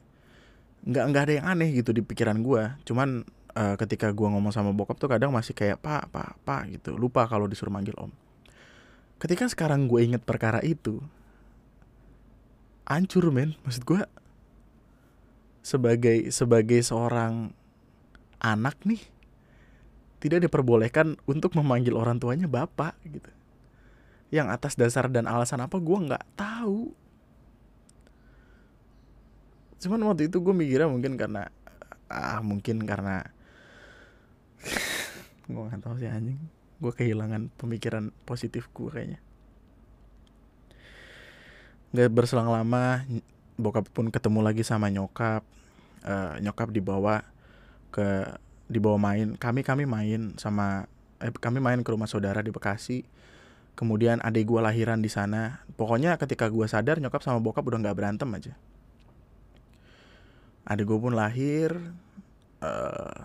Nggak 0.86 1.04
nggak 1.10 1.24
ada 1.26 1.34
yang 1.42 1.48
aneh 1.50 1.70
gitu 1.74 1.92
di 1.96 2.06
pikiran 2.06 2.40
gue 2.46 2.64
cuman 2.86 3.26
uh, 3.56 3.76
ketika 3.80 4.12
gue 4.12 4.28
ngomong 4.28 4.52
sama 4.54 4.76
bokap 4.76 5.00
tuh 5.00 5.10
kadang 5.10 5.32
masih 5.32 5.56
kayak 5.56 5.80
pak 5.80 6.12
pak 6.12 6.38
pak 6.44 6.70
gitu. 6.70 6.94
Lupa 7.00 7.26
kalau 7.26 7.48
disuruh 7.50 7.74
manggil 7.74 7.96
om. 7.98 8.12
Ketika 9.18 9.48
sekarang 9.48 9.88
gue 9.88 10.04
inget 10.04 10.22
perkara 10.22 10.60
itu 10.62 11.00
ancur 12.86 13.32
men. 13.34 13.58
Maksud 13.66 13.84
gue 13.88 14.02
sebagai 15.66 16.30
sebagai 16.30 16.78
seorang 16.86 17.50
anak 18.38 18.78
nih 18.86 19.02
tidak 20.22 20.46
diperbolehkan 20.46 21.18
untuk 21.26 21.58
memanggil 21.58 21.98
orang 21.98 22.22
tuanya 22.22 22.46
bapak 22.46 22.94
gitu. 23.08 23.32
Yang 24.30 24.48
atas 24.54 24.74
dasar 24.78 25.10
dan 25.10 25.26
alasan 25.26 25.64
apa 25.64 25.78
gue 25.82 25.98
nggak 25.98 26.26
tahu 26.38 26.94
cuman 29.86 30.02
waktu 30.10 30.34
itu 30.34 30.42
gue 30.42 30.50
mikirnya 30.50 30.90
mungkin 30.90 31.14
karena 31.14 31.54
ah 32.10 32.42
mungkin 32.42 32.82
karena 32.90 33.22
gue 35.54 35.62
nggak 35.62 35.82
tahu 35.86 36.02
sih 36.02 36.10
anjing. 36.10 36.42
Gue 36.82 36.90
kehilangan 36.90 37.54
pemikiran 37.54 38.10
positif 38.26 38.66
gue 38.74 38.90
kayaknya. 38.90 39.20
Nggak 41.94 42.10
berselang 42.10 42.50
lama 42.50 43.06
bokap 43.62 43.86
pun 43.94 44.10
ketemu 44.10 44.42
lagi 44.42 44.66
sama 44.66 44.90
nyokap. 44.90 45.46
Uh, 46.06 46.38
nyokap 46.42 46.74
dibawa 46.74 47.22
ke 47.94 48.26
dibawa 48.66 48.98
main. 48.98 49.38
Kami 49.38 49.62
kami 49.62 49.86
main 49.86 50.34
sama 50.42 50.90
eh, 51.22 51.30
kami 51.30 51.62
main 51.62 51.86
ke 51.86 51.90
rumah 51.94 52.10
saudara 52.10 52.42
di 52.42 52.50
Bekasi. 52.50 53.06
Kemudian 53.78 54.18
adik 54.26 54.50
gue 54.50 54.62
lahiran 54.66 54.98
di 54.98 55.14
sana. 55.14 55.62
Pokoknya 55.78 56.18
ketika 56.18 56.50
gue 56.50 56.66
sadar 56.66 56.98
nyokap 56.98 57.22
sama 57.22 57.38
bokap 57.38 57.62
udah 57.62 57.86
nggak 57.86 57.98
berantem 57.98 58.30
aja 58.34 58.58
adik 60.66 60.90
gue 60.90 60.98
pun 60.98 61.14
lahir 61.14 61.78
uh, 62.66 63.22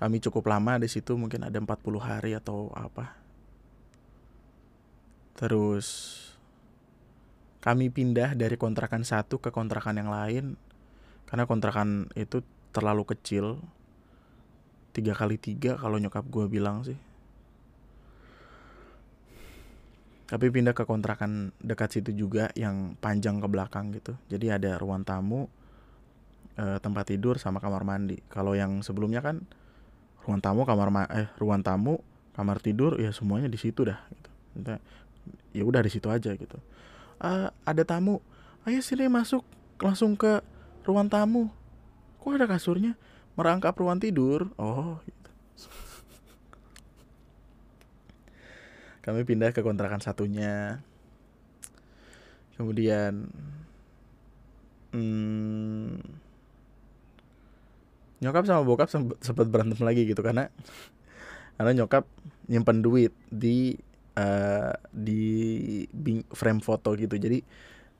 kami 0.00 0.16
cukup 0.24 0.48
lama 0.48 0.80
di 0.80 0.88
situ 0.88 1.12
mungkin 1.16 1.44
ada 1.44 1.60
40 1.60 1.76
hari 2.00 2.32
atau 2.32 2.72
apa. 2.72 3.12
Terus 5.36 6.16
kami 7.60 7.92
pindah 7.92 8.32
dari 8.32 8.56
kontrakan 8.56 9.04
satu 9.04 9.36
ke 9.36 9.52
kontrakan 9.52 10.00
yang 10.00 10.08
lain 10.08 10.56
karena 11.28 11.44
kontrakan 11.44 12.08
itu 12.16 12.40
terlalu 12.72 13.12
kecil. 13.12 13.60
Tiga 14.96 15.12
kali 15.12 15.36
tiga 15.36 15.76
kalau 15.76 16.00
nyokap 16.00 16.24
gue 16.32 16.48
bilang 16.48 16.80
sih. 16.80 16.96
Tapi 20.32 20.46
pindah 20.48 20.72
ke 20.72 20.88
kontrakan 20.88 21.52
dekat 21.60 22.00
situ 22.00 22.16
juga 22.16 22.48
yang 22.56 22.96
panjang 23.04 23.36
ke 23.36 23.48
belakang 23.52 23.92
gitu. 23.92 24.16
Jadi 24.32 24.48
ada 24.48 24.80
ruang 24.80 25.04
tamu 25.04 25.59
uh, 26.58 26.78
tempat 26.82 27.14
tidur 27.14 27.38
sama 27.38 27.62
kamar 27.62 27.86
mandi. 27.86 28.18
Kalau 28.32 28.56
yang 28.56 28.82
sebelumnya 28.82 29.22
kan 29.22 29.44
ruang 30.24 30.42
tamu, 30.42 30.66
kamar 30.66 30.88
ma 30.90 31.06
eh 31.10 31.30
ruang 31.38 31.62
tamu, 31.62 32.02
kamar 32.34 32.58
tidur 32.58 32.98
ya 32.98 33.14
semuanya 33.14 33.46
di 33.46 33.58
situ 33.60 33.86
dah 33.86 34.00
gitu. 34.10 34.30
Ya 35.54 35.62
udah 35.62 35.80
di 35.84 35.90
situ 35.92 36.10
aja 36.10 36.34
gitu. 36.34 36.58
Uh, 37.20 37.52
ada 37.68 37.84
tamu, 37.84 38.24
ayo 38.64 38.80
sini 38.80 39.06
masuk 39.06 39.44
langsung 39.78 40.16
ke 40.16 40.40
ruang 40.88 41.12
tamu. 41.12 41.52
Kok 42.20 42.36
ada 42.36 42.48
kasurnya? 42.48 42.96
Merangkap 43.36 43.76
ruang 43.76 44.00
tidur. 44.00 44.52
Oh, 44.60 45.00
gitu. 45.04 45.30
Kami 49.04 49.24
pindah 49.24 49.56
ke 49.56 49.64
kontrakan 49.64 50.04
satunya. 50.04 50.84
Kemudian 52.60 53.32
hmm, 54.92 55.96
nyokap 58.20 58.44
sama 58.44 58.62
bokap 58.62 58.88
sempat 58.92 59.46
berantem 59.48 59.80
lagi 59.80 60.04
gitu 60.04 60.20
karena 60.20 60.52
karena 61.56 61.84
nyokap 61.84 62.04
nyimpen 62.48 62.80
duit 62.84 63.12
di 63.32 63.76
uh, 64.16 64.72
di 64.92 65.84
frame 66.32 66.60
foto 66.60 66.92
gitu. 66.96 67.16
Jadi 67.16 67.44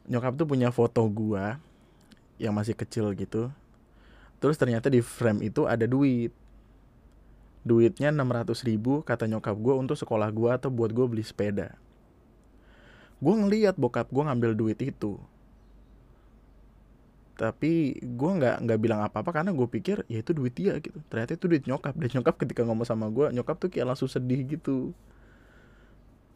nyokap 0.09 0.37
tuh 0.37 0.49
punya 0.49 0.73
foto 0.73 1.05
gua 1.09 1.61
yang 2.41 2.57
masih 2.57 2.77
kecil 2.77 3.13
gitu. 3.17 3.53
Terus 4.41 4.57
ternyata 4.57 4.89
di 4.89 5.05
frame 5.05 5.53
itu 5.53 5.69
ada 5.69 5.85
duit. 5.85 6.33
Duitnya 7.61 8.09
600 8.09 8.65
ribu 8.65 9.05
kata 9.05 9.29
nyokap 9.29 9.53
gue 9.53 9.75
untuk 9.77 9.93
sekolah 9.93 10.33
gue 10.33 10.49
atau 10.49 10.73
buat 10.73 10.89
gue 10.97 11.05
beli 11.05 11.21
sepeda. 11.21 11.77
Gue 13.21 13.35
ngeliat 13.37 13.77
bokap 13.77 14.09
gue 14.09 14.25
ngambil 14.25 14.57
duit 14.57 14.81
itu 14.81 15.21
tapi 17.41 17.97
gue 17.97 18.31
nggak 18.37 18.69
nggak 18.69 18.79
bilang 18.85 19.01
apa 19.01 19.25
apa 19.25 19.33
karena 19.33 19.57
gue 19.57 19.65
pikir 19.65 20.05
ya 20.13 20.21
itu 20.21 20.37
duit 20.37 20.53
dia 20.53 20.77
gitu. 20.77 21.01
Ternyata 21.09 21.41
itu 21.41 21.49
duit 21.49 21.65
nyokap. 21.65 21.97
Dan 21.97 22.21
nyokap 22.21 22.37
ketika 22.37 22.69
ngomong 22.69 22.85
sama 22.85 23.09
gue 23.09 23.33
nyokap 23.33 23.57
tuh 23.57 23.73
kayak 23.73 23.97
langsung 23.97 24.13
sedih 24.13 24.45
gitu. 24.45 24.93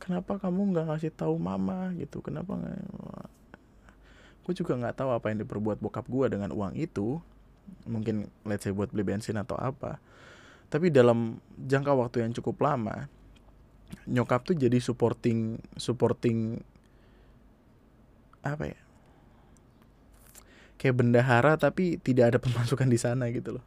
Kenapa 0.00 0.40
kamu 0.40 0.72
nggak 0.72 0.86
ngasih 0.88 1.12
tahu 1.12 1.36
mama? 1.36 1.92
gitu. 2.00 2.24
Kenapa 2.24 2.56
nggak 2.56 2.76
gue 4.48 4.52
juga 4.56 4.80
nggak 4.80 5.04
tahu 5.04 5.12
apa 5.12 5.28
yang 5.28 5.44
diperbuat 5.44 5.76
bokap 5.84 6.08
gue 6.08 6.24
dengan 6.32 6.48
uang 6.56 6.72
itu. 6.72 7.20
Mungkin 7.84 8.24
let's 8.48 8.64
say 8.64 8.72
buat 8.72 8.88
beli 8.88 9.04
bensin 9.04 9.36
atau 9.36 9.60
apa. 9.60 10.00
Tapi 10.72 10.88
dalam 10.88 11.36
jangka 11.60 11.92
waktu 11.92 12.24
yang 12.24 12.32
cukup 12.32 12.64
lama 12.64 13.12
nyokap 14.08 14.42
tuh 14.42 14.56
jadi 14.58 14.80
supporting 14.82 15.60
supporting 15.78 16.58
apa 18.42 18.72
ya 18.72 18.83
kayak 20.84 21.00
bendahara 21.00 21.56
tapi 21.56 21.96
tidak 21.96 22.36
ada 22.36 22.38
pemasukan 22.44 22.84
di 22.84 23.00
sana 23.00 23.32
gitu 23.32 23.56
loh. 23.56 23.64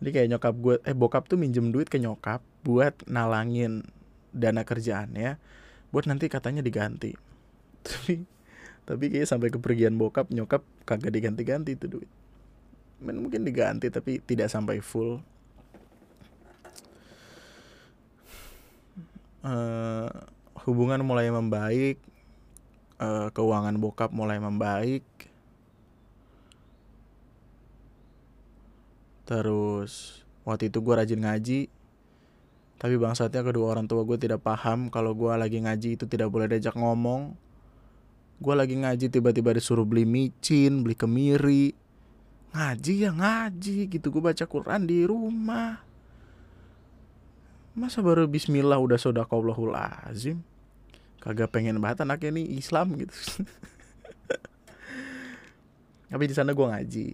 Jadi 0.00 0.10
kayak 0.16 0.28
nyokap 0.32 0.54
gue 0.56 0.74
eh 0.88 0.96
bokap 0.96 1.28
tuh 1.28 1.36
minjem 1.36 1.68
duit 1.68 1.92
ke 1.92 2.00
nyokap 2.00 2.40
buat 2.64 3.04
nalangin 3.04 3.84
dana 4.32 4.64
kerjaannya 4.64 5.36
buat 5.92 6.08
nanti 6.08 6.32
katanya 6.32 6.64
diganti. 6.64 7.12
Tapi 7.86 8.14
tapi 8.86 9.10
kayak 9.10 9.26
sampai 9.26 9.50
kepergian 9.50 9.98
bokap 9.98 10.30
nyokap 10.30 10.62
kagak 10.86 11.10
diganti-ganti 11.10 11.74
itu 11.74 11.90
duit. 11.90 12.10
Mungkin 13.02 13.42
diganti 13.42 13.90
tapi 13.90 14.22
tidak 14.22 14.46
sampai 14.46 14.78
full. 14.78 15.18
Uh, 19.42 20.06
hubungan 20.62 21.02
mulai 21.02 21.26
membaik 21.34 21.98
uh, 23.02 23.28
keuangan 23.34 23.74
bokap 23.82 24.14
mulai 24.14 24.38
membaik 24.38 25.02
Terus 29.26 30.22
waktu 30.46 30.70
itu 30.70 30.78
gue 30.78 30.94
rajin 30.94 31.20
ngaji. 31.20 31.60
Tapi 32.76 32.94
bangsatnya 32.96 33.42
kedua 33.42 33.72
orang 33.72 33.88
tua 33.88 34.04
gue 34.04 34.20
tidak 34.20 34.44
paham 34.44 34.92
Kalau 34.92 35.16
gue 35.16 35.32
lagi 35.32 35.64
ngaji 35.64 35.96
itu 35.98 36.04
tidak 36.06 36.30
boleh 36.30 36.46
diajak 36.46 36.78
ngomong. 36.78 37.34
Gue 38.38 38.54
lagi 38.54 38.78
ngaji 38.78 39.10
tiba-tiba 39.10 39.56
disuruh 39.56 39.82
beli 39.82 40.06
micin, 40.06 40.86
beli 40.86 40.94
kemiri. 40.94 41.74
Ngaji 42.54 42.92
ya 43.02 43.10
ngaji 43.12 43.90
gitu 43.90 44.06
gue 44.14 44.22
baca 44.22 44.44
Quran 44.46 44.86
di 44.86 45.02
rumah. 45.04 45.82
Masa 47.76 48.00
baru 48.00 48.24
Bismillah 48.24 48.80
udah 48.80 48.96
sodakallahul 48.96 49.76
azim? 49.76 50.40
Kagak 51.20 51.52
pengen 51.52 51.82
banget 51.82 52.06
anaknya 52.06 52.40
nih 52.40 52.56
Islam 52.56 52.96
gitu. 52.96 53.12
Tapi 56.12 56.24
di 56.24 56.34
sana 56.36 56.54
gue 56.54 56.66
ngaji 56.70 57.06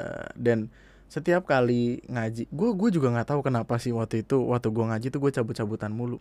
uh, 0.00 0.30
dan 0.34 0.72
setiap 1.08 1.48
kali 1.48 2.04
ngaji 2.04 2.52
gue 2.52 2.70
gue 2.76 2.88
juga 2.92 3.08
nggak 3.08 3.32
tahu 3.32 3.40
kenapa 3.40 3.80
sih 3.80 3.96
waktu 3.96 4.28
itu 4.28 4.44
waktu 4.44 4.68
gue 4.68 4.84
ngaji 4.84 5.06
tuh 5.08 5.20
gue 5.24 5.32
cabut-cabutan 5.32 5.88
mulu. 5.88 6.20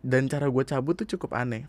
Dan 0.00 0.28
cara 0.28 0.48
gue 0.48 0.64
cabut 0.64 0.96
tuh 0.96 1.08
cukup 1.16 1.36
aneh. 1.36 1.68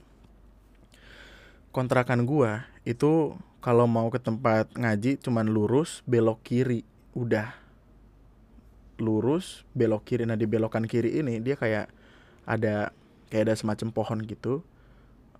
Kontrakan 1.76 2.24
gue 2.24 2.63
itu 2.88 3.36
kalau 3.60 3.84
mau 3.84 4.08
ke 4.08 4.19
tempat 4.19 4.71
ngaji 4.80 5.19
cuman 5.19 5.52
lurus 5.52 6.08
belok 6.08 6.39
kiri 6.39 6.88
udah. 7.12 7.52
Lurus 8.95 9.67
belok 9.76 10.08
kiri 10.08 10.24
nah 10.24 10.39
di 10.39 10.48
belokan 10.48 10.88
kiri 10.88 11.19
ini 11.19 11.43
dia 11.43 11.60
kayak 11.60 11.91
ada 12.48 12.95
kayak 13.28 13.52
ada 13.52 13.56
semacam 13.60 13.91
pohon 13.91 14.24
gitu. 14.24 14.63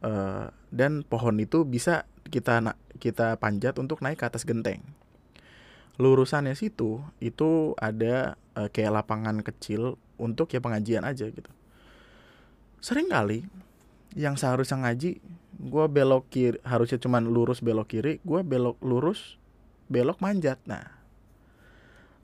Uh, 0.04 0.52
dan 0.76 1.08
pohon 1.08 1.40
itu 1.40 1.64
bisa 1.64 2.04
kita 2.28 2.76
kita 3.00 3.40
panjat 3.40 3.80
untuk 3.80 4.04
naik 4.04 4.20
ke 4.20 4.28
atas 4.28 4.44
genteng 4.44 4.84
lurusannya 5.96 6.56
situ 6.60 7.00
itu 7.24 7.72
ada 7.80 8.36
uh, 8.56 8.68
kayak 8.68 9.04
lapangan 9.04 9.40
kecil 9.40 9.96
untuk 10.20 10.52
ya 10.52 10.60
pengajian 10.60 11.08
aja 11.08 11.28
gitu. 11.32 11.52
Sering 12.84 13.08
kali 13.08 13.48
yang 14.16 14.40
seharusnya 14.40 14.80
ngaji 14.80 15.20
gue 15.56 15.86
belok 15.88 16.28
kiri 16.32 16.60
harusnya 16.68 17.00
cuman 17.00 17.32
lurus 17.32 17.64
belok 17.64 17.96
kiri 17.96 18.20
gue 18.24 18.40
belok 18.44 18.80
lurus 18.84 19.40
belok 19.88 20.20
manjat. 20.20 20.60
Nah 20.68 20.84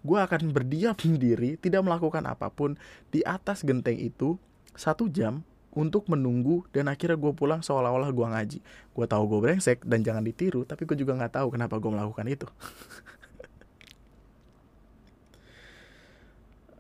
gue 0.02 0.20
akan 0.20 0.52
berdiam 0.52 0.96
sendiri 1.02 1.56
tidak 1.56 1.84
melakukan 1.84 2.28
apa 2.28 2.52
pun 2.52 2.76
di 3.12 3.24
atas 3.24 3.64
genteng 3.64 4.00
itu 4.00 4.36
satu 4.76 5.08
jam 5.12 5.44
untuk 5.72 6.12
menunggu 6.12 6.68
dan 6.76 6.92
akhirnya 6.92 7.16
gue 7.16 7.32
pulang 7.32 7.64
seolah-olah 7.64 8.12
gue 8.12 8.28
ngaji. 8.28 8.60
Gue 8.92 9.06
tahu 9.08 9.24
gue 9.32 9.40
brengsek 9.40 9.88
dan 9.88 10.04
jangan 10.04 10.28
ditiru 10.28 10.68
tapi 10.68 10.84
gue 10.84 11.00
juga 11.00 11.16
nggak 11.16 11.40
tahu 11.40 11.56
kenapa 11.56 11.80
gue 11.80 11.92
melakukan 11.92 12.28
itu 12.28 12.48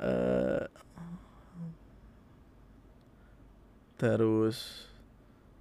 uh, 0.01 0.65
terus 4.01 4.89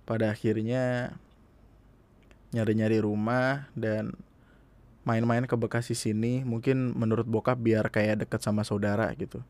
pada 0.09 0.33
akhirnya 0.33 1.14
nyari-nyari 2.50 2.98
rumah 2.98 3.70
dan 3.79 4.16
main-main 5.07 5.46
ke 5.46 5.55
Bekasi 5.55 5.94
sini 5.94 6.42
mungkin 6.42 6.96
menurut 6.96 7.29
bokap 7.29 7.61
biar 7.61 7.92
kayak 7.92 8.26
deket 8.26 8.40
sama 8.42 8.66
saudara 8.66 9.12
gitu. 9.14 9.44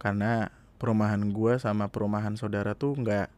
Karena 0.00 0.48
perumahan 0.80 1.20
gue 1.30 1.60
sama 1.60 1.92
perumahan 1.92 2.34
saudara 2.40 2.72
tuh 2.72 2.96
nggak 2.96 3.28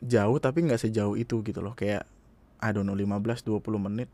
jauh 0.00 0.36
tapi 0.40 0.64
nggak 0.66 0.80
sejauh 0.80 1.14
itu 1.14 1.44
gitu 1.44 1.60
loh. 1.60 1.76
Kayak 1.76 2.08
I 2.58 2.72
don't 2.72 2.88
know 2.88 2.96
15-20 2.96 3.62
menit. 3.78 4.08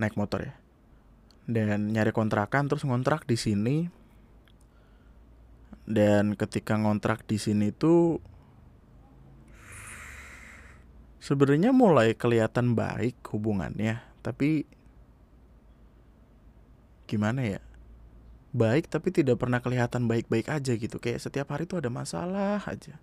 Naik 0.00 0.16
motor 0.16 0.46
ya 0.46 0.59
dan 1.50 1.90
nyari 1.90 2.14
kontrakan 2.14 2.70
terus 2.70 2.86
ngontrak 2.86 3.26
di 3.26 3.34
sini. 3.34 3.76
Dan 5.90 6.38
ketika 6.38 6.78
ngontrak 6.78 7.26
di 7.26 7.34
sini 7.34 7.74
tuh 7.74 8.22
sebenarnya 11.18 11.74
mulai 11.74 12.14
kelihatan 12.14 12.78
baik 12.78 13.18
hubungannya 13.34 13.98
tapi 14.22 14.70
gimana 17.10 17.42
ya? 17.42 17.60
Baik 18.54 18.86
tapi 18.86 19.10
tidak 19.10 19.42
pernah 19.42 19.58
kelihatan 19.58 20.06
baik-baik 20.06 20.46
aja 20.46 20.78
gitu. 20.78 21.02
Kayak 21.02 21.26
setiap 21.26 21.50
hari 21.50 21.66
tuh 21.66 21.82
ada 21.82 21.90
masalah 21.90 22.62
aja. 22.62 22.94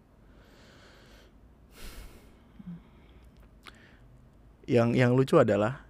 Yang 4.68 4.90
yang 4.96 5.12
lucu 5.16 5.36
adalah 5.36 5.84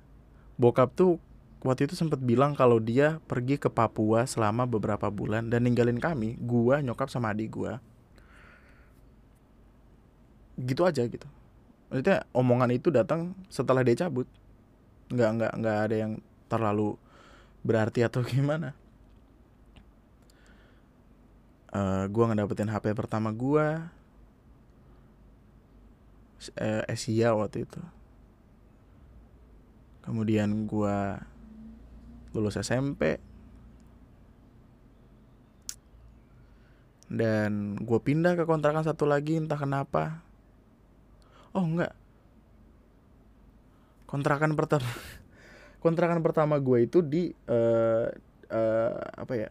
bokap 0.58 0.94
tuh 0.98 1.22
waktu 1.68 1.92
itu 1.92 2.00
sempat 2.00 2.24
bilang 2.24 2.56
kalau 2.56 2.80
dia 2.80 3.20
pergi 3.28 3.60
ke 3.60 3.68
Papua 3.68 4.24
selama 4.24 4.64
beberapa 4.64 5.12
bulan 5.12 5.52
dan 5.52 5.68
ninggalin 5.68 6.00
kami, 6.00 6.40
gua, 6.40 6.80
nyokap 6.80 7.12
sama 7.12 7.36
adik 7.36 7.52
gua. 7.60 7.84
Gitu 10.56 10.88
aja 10.88 11.04
gitu. 11.04 11.28
Maksudnya 11.92 12.24
omongan 12.32 12.72
itu 12.72 12.88
datang 12.88 13.36
setelah 13.52 13.84
dia 13.84 14.08
cabut. 14.08 14.32
Nggak 15.12 15.30
nggak 15.36 15.54
nggak 15.60 15.78
ada 15.92 15.96
yang 15.96 16.14
terlalu 16.48 16.96
berarti 17.68 18.08
atau 18.08 18.24
gimana. 18.32 18.72
Uh, 21.68 22.08
gua 22.08 22.32
ngedapetin 22.32 22.72
HP 22.72 22.96
pertama 22.96 23.28
gua 23.36 23.92
uh, 26.56 26.84
Asia 26.88 27.36
waktu 27.36 27.68
itu. 27.68 27.84
Kemudian 30.08 30.64
gua 30.64 31.28
lulus 32.36 32.60
SMP 32.60 33.20
dan 37.08 37.80
gue 37.80 38.00
pindah 38.04 38.36
ke 38.36 38.44
kontrakan 38.44 38.84
satu 38.84 39.08
lagi 39.08 39.40
entah 39.40 39.56
kenapa. 39.56 40.20
Oh 41.56 41.64
enggak. 41.64 41.96
Kontrakan 44.08 44.60
pertama 44.60 44.88
kontrakan 45.84 46.20
pertama 46.20 46.60
gue 46.60 46.84
itu 46.84 47.00
di 47.00 47.32
uh, 47.48 48.12
uh, 48.52 49.02
apa 49.16 49.34
ya? 49.40 49.50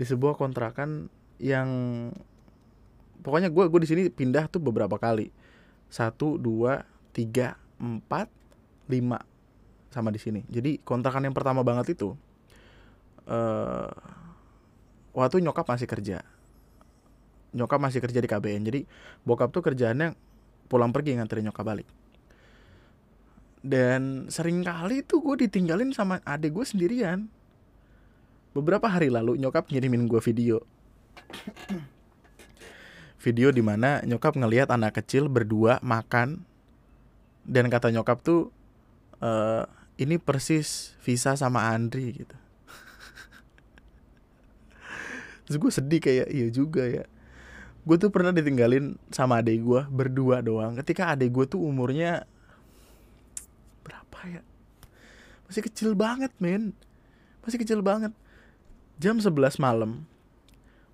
Di 0.00 0.04
sebuah 0.08 0.40
kontrakan 0.40 1.12
yang 1.36 1.68
pokoknya 3.20 3.52
gue 3.52 3.64
gue 3.68 3.80
di 3.84 3.88
sini 3.88 4.02
pindah 4.08 4.48
tuh 4.48 4.64
beberapa 4.64 4.96
kali. 4.96 5.28
Satu 5.92 6.40
dua 6.40 6.88
tiga 7.12 7.60
empat 7.76 8.32
lima 8.88 9.20
sama 9.90 10.14
di 10.14 10.22
sini. 10.22 10.40
Jadi 10.46 10.78
kontrakan 10.80 11.26
yang 11.26 11.34
pertama 11.34 11.66
banget 11.66 11.98
itu 11.98 12.14
uh, 13.26 13.90
waktu 15.12 15.42
nyokap 15.42 15.66
masih 15.66 15.90
kerja. 15.90 16.22
Nyokap 17.50 17.82
masih 17.82 17.98
kerja 17.98 18.22
di 18.22 18.28
KBN. 18.30 18.62
Jadi 18.62 18.80
bokap 19.26 19.50
tuh 19.50 19.60
kerjaannya 19.60 20.14
pulang 20.70 20.94
pergi 20.94 21.18
nganterin 21.18 21.50
nyokap 21.50 21.66
balik. 21.66 21.88
Dan 23.60 24.30
sering 24.32 24.64
kali 24.64 25.04
tuh 25.04 25.20
gue 25.20 25.44
ditinggalin 25.44 25.92
sama 25.92 26.22
adik 26.24 26.54
gue 26.54 26.64
sendirian. 26.64 27.28
Beberapa 28.54 28.88
hari 28.88 29.12
lalu 29.12 29.36
nyokap 29.36 29.68
ngirimin 29.68 30.06
gue 30.06 30.22
video. 30.22 30.62
video 33.20 33.52
di 33.52 33.60
mana 33.60 34.00
nyokap 34.00 34.32
ngelihat 34.32 34.72
anak 34.72 34.96
kecil 34.96 35.28
berdua 35.28 35.76
makan 35.84 36.40
dan 37.44 37.68
kata 37.68 37.92
nyokap 37.92 38.24
tuh 38.24 38.48
uh, 39.20 39.68
ini 40.00 40.16
persis 40.16 40.96
Visa 41.04 41.36
sama 41.36 41.68
Andri 41.68 42.24
gitu. 42.24 42.36
Terus 45.44 45.56
gue 45.60 45.70
sedih 45.70 46.00
kayak 46.00 46.28
iya 46.32 46.48
juga 46.48 46.88
ya. 46.88 47.04
Gue 47.84 48.00
tuh 48.00 48.08
pernah 48.08 48.32
ditinggalin 48.32 48.96
sama 49.12 49.44
adik 49.44 49.60
gue 49.60 49.82
berdua 49.92 50.40
doang. 50.40 50.72
Ketika 50.80 51.12
adik 51.12 51.28
gue 51.36 51.44
tuh 51.44 51.60
umurnya 51.60 52.24
berapa 53.84 54.18
ya? 54.24 54.42
Masih 55.44 55.62
kecil 55.68 55.92
banget 55.92 56.32
men. 56.40 56.72
Masih 57.44 57.60
kecil 57.60 57.84
banget. 57.84 58.16
Jam 58.96 59.20
11 59.20 59.60
malam 59.60 60.08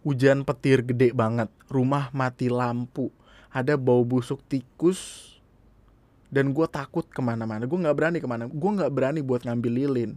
hujan 0.03 0.43
petir 0.43 0.83
gede 0.83 1.15
banget. 1.15 1.51
Rumah 1.71 2.11
mati 2.11 2.51
lampu. 2.51 3.15
Ada 3.55 3.79
bau 3.79 4.03
busuk 4.03 4.43
tikus 4.51 5.36
dan 6.31 6.51
gue 6.51 6.67
takut 6.67 7.07
ke 7.07 7.21
mana-mana. 7.23 7.65
Gue 7.65 7.79
nggak 7.79 7.97
berani 7.97 8.19
ke 8.19 8.29
mana 8.29 8.51
gue 8.51 8.71
nggak 8.77 8.93
berani 8.93 9.21
buat 9.23 9.47
ngambil 9.47 9.73
lilin. 9.73 10.11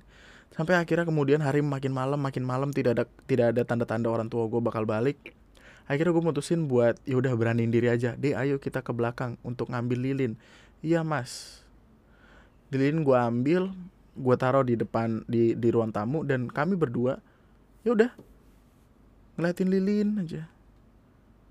Sampai 0.53 0.75
akhirnya 0.75 1.05
kemudian 1.05 1.39
hari 1.39 1.61
makin 1.61 1.93
malam 1.93 2.19
makin 2.19 2.43
malam 2.43 2.73
tidak 2.73 2.91
ada 2.97 3.05
tidak 3.29 3.45
ada 3.55 3.61
tanda-tanda 3.63 4.09
orang 4.09 4.27
tua 4.27 4.49
gue 4.49 4.61
bakal 4.61 4.83
balik. 4.83 5.37
Akhirnya 5.89 6.13
gue 6.13 6.23
mutusin 6.25 6.69
buat 6.69 6.97
ya 7.05 7.17
udah 7.17 7.33
beraniin 7.33 7.73
diri 7.73 7.89
aja. 7.89 8.13
Deh 8.17 8.33
ayo 8.33 8.61
kita 8.61 8.85
ke 8.85 8.93
belakang 8.93 9.37
untuk 9.41 9.73
ngambil 9.73 9.97
lilin. 9.97 10.33
Iya 10.85 11.01
mas. 11.05 11.61
Lilin 12.69 13.01
gue 13.01 13.17
ambil 13.17 13.73
gue 14.19 14.35
taruh 14.35 14.65
di 14.65 14.75
depan 14.75 15.23
di 15.25 15.55
di 15.55 15.69
ruang 15.71 15.95
tamu 15.95 16.27
dan 16.27 16.51
kami 16.51 16.75
berdua 16.75 17.23
ya 17.87 17.95
udah 17.95 18.11
ngeliatin 19.39 19.69
lilin 19.71 20.09
aja. 20.21 20.43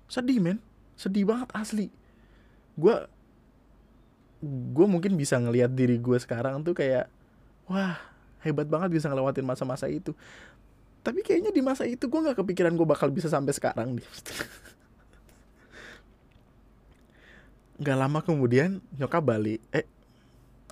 Sedih 0.05 0.37
men. 0.37 0.59
Sedih 0.99 1.23
banget 1.23 1.49
asli. 1.55 1.87
Gue 2.75 2.95
gue 4.45 4.87
mungkin 4.87 5.19
bisa 5.19 5.35
ngelihat 5.35 5.75
diri 5.75 5.99
gue 5.99 6.15
sekarang 6.15 6.63
tuh 6.63 6.71
kayak 6.71 7.11
wah 7.67 7.99
hebat 8.39 8.67
banget 8.71 8.89
bisa 8.95 9.11
ngelewatin 9.11 9.43
masa-masa 9.43 9.91
itu. 9.91 10.15
Tapi 11.03 11.23
kayaknya 11.23 11.51
di 11.51 11.63
masa 11.63 11.83
itu 11.87 12.07
gue 12.07 12.19
nggak 12.19 12.39
kepikiran 12.39 12.75
gue 12.75 12.87
bakal 12.87 13.11
bisa 13.11 13.31
sampai 13.31 13.55
sekarang 13.55 13.95
nih 13.95 14.03
nggak 17.79 17.95
lama 17.95 18.19
kemudian 18.19 18.83
nyokap 18.99 19.23
balik 19.23 19.63
eh 19.71 19.87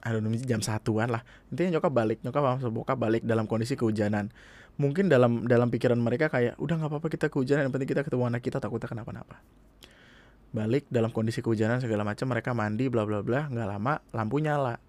aduh 0.03 0.20
jam 0.43 0.59
satuan 0.59 1.07
lah. 1.11 1.24
Intinya 1.51 1.80
nyokap 1.80 1.91
balik 1.91 2.20
nyokap 2.24 2.59
sama 2.59 2.72
bokap 2.72 2.99
balik 2.99 3.24
dalam 3.24 3.47
kondisi 3.47 3.80
kehujanan. 3.80 4.32
Mungkin 4.78 5.07
dalam 5.09 5.47
dalam 5.47 5.72
pikiran 5.72 5.97
mereka 5.99 6.28
kayak 6.28 6.59
udah 6.59 6.76
nggak 6.76 6.91
apa-apa 6.91 7.07
kita 7.07 7.28
kehujanan 7.32 7.68
yang 7.68 7.74
penting 7.74 7.89
kita 7.89 8.03
ketemu 8.03 8.24
anak 8.30 8.43
kita 8.43 8.59
takutnya 8.61 8.88
kenapa-napa 8.91 9.41
balik 10.55 10.87
dalam 10.87 11.11
kondisi 11.11 11.43
kehujanan 11.43 11.83
segala 11.83 12.07
macam 12.07 12.31
mereka 12.31 12.55
mandi 12.55 12.87
bla 12.87 13.03
bla 13.03 13.19
bla 13.19 13.51
nggak 13.51 13.67
lama 13.67 13.99
lampu 14.15 14.39
nyala. 14.39 14.79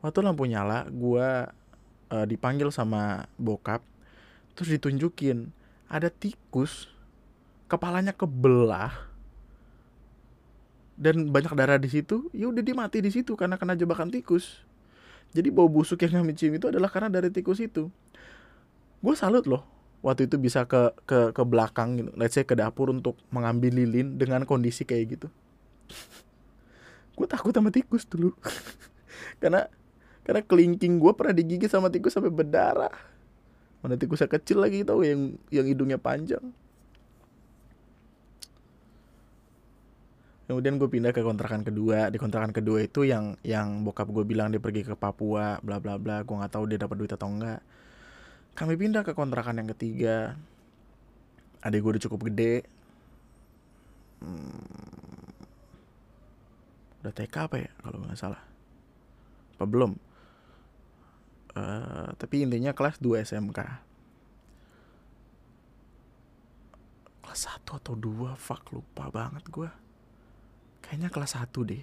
Waktu 0.00 0.20
lampu 0.20 0.44
nyala 0.48 0.88
gue 0.88 1.28
uh, 2.12 2.26
dipanggil 2.28 2.68
sama 2.72 3.28
bokap 3.40 3.80
terus 4.54 4.70
ditunjukin 4.70 5.50
ada 5.90 6.08
tikus 6.08 6.86
kepalanya 7.66 8.14
kebelah 8.14 8.92
dan 10.94 11.26
banyak 11.34 11.50
darah 11.58 11.80
di 11.80 11.90
situ 11.90 12.30
ya 12.30 12.46
udah 12.46 12.62
dia 12.62 12.76
mati 12.76 13.02
di 13.02 13.10
situ 13.10 13.34
karena 13.34 13.58
kena 13.58 13.74
jebakan 13.74 14.14
tikus. 14.14 14.62
Jadi 15.34 15.50
bau 15.50 15.66
busuk 15.66 15.98
yang 15.98 16.22
kami 16.22 16.38
cium 16.38 16.54
itu 16.54 16.70
adalah 16.70 16.86
karena 16.86 17.10
dari 17.10 17.26
tikus 17.26 17.58
itu. 17.58 17.90
Gue 19.02 19.14
salut 19.18 19.42
loh 19.50 19.73
waktu 20.04 20.28
itu 20.28 20.36
bisa 20.36 20.68
ke 20.68 20.92
ke 21.08 21.32
ke 21.32 21.42
belakang 21.48 21.96
gitu. 21.96 22.10
Let's 22.12 22.36
say 22.36 22.44
ke 22.44 22.52
dapur 22.52 22.92
untuk 22.92 23.16
mengambil 23.32 23.72
lilin 23.72 24.20
dengan 24.20 24.44
kondisi 24.44 24.84
kayak 24.84 25.16
gitu. 25.16 25.28
Gue 27.16 27.24
takut 27.24 27.56
sama 27.56 27.72
tikus 27.72 28.04
dulu. 28.04 28.36
Karena 29.40 29.64
karena 30.24 30.40
kelingking 30.44 31.00
gue 31.00 31.12
pernah 31.16 31.32
digigit 31.32 31.72
sama 31.72 31.88
tikus 31.88 32.12
sampai 32.12 32.28
berdarah. 32.28 32.92
Mana 33.80 33.96
tikusnya 33.96 34.28
kecil 34.28 34.60
lagi 34.60 34.84
tau 34.84 35.00
yang 35.00 35.40
yang 35.48 35.64
hidungnya 35.64 35.96
panjang. 35.96 36.52
Kemudian 40.44 40.76
gue 40.76 40.88
pindah 40.88 41.12
ke 41.16 41.24
kontrakan 41.24 41.64
kedua. 41.64 42.12
Di 42.12 42.20
kontrakan 42.20 42.52
kedua 42.52 42.84
itu 42.84 43.08
yang 43.08 43.40
yang 43.40 43.80
bokap 43.84 44.08
gue 44.12 44.24
bilang 44.28 44.52
dia 44.52 44.60
pergi 44.60 44.84
ke 44.84 44.96
Papua 44.96 45.60
bla 45.64 45.80
bla 45.80 45.96
bla. 45.96 46.20
Gue 46.24 46.36
nggak 46.36 46.52
tahu 46.52 46.64
dia 46.68 46.76
dapat 46.80 46.96
duit 47.00 47.12
atau 47.12 47.28
enggak 47.28 47.64
kami 48.54 48.74
pindah 48.78 49.02
ke 49.02 49.12
kontrakan 49.14 49.62
yang 49.62 49.70
ketiga. 49.74 50.38
Adik 51.62 51.82
gue 51.82 51.90
udah 51.98 52.04
cukup 52.06 52.30
gede. 52.30 52.66
Hmm, 54.24 55.28
udah 57.04 57.12
TK 57.12 57.34
apa 57.36 57.56
ya 57.60 57.70
kalau 57.82 57.98
nggak 58.02 58.18
salah? 58.18 58.42
Apa 59.58 59.64
belum? 59.66 59.92
Uh, 61.54 62.10
tapi 62.18 62.42
intinya 62.42 62.74
kelas 62.74 62.98
2 62.98 63.22
SMK 63.22 63.62
kelas 67.34 67.66
1 67.66 67.66
atau 67.66 67.98
2 67.98 68.38
fuck 68.38 68.70
lupa 68.70 69.10
banget 69.10 69.42
gue 69.50 69.66
kayaknya 70.86 71.10
kelas 71.10 71.34
1 71.34 71.50
deh. 71.66 71.82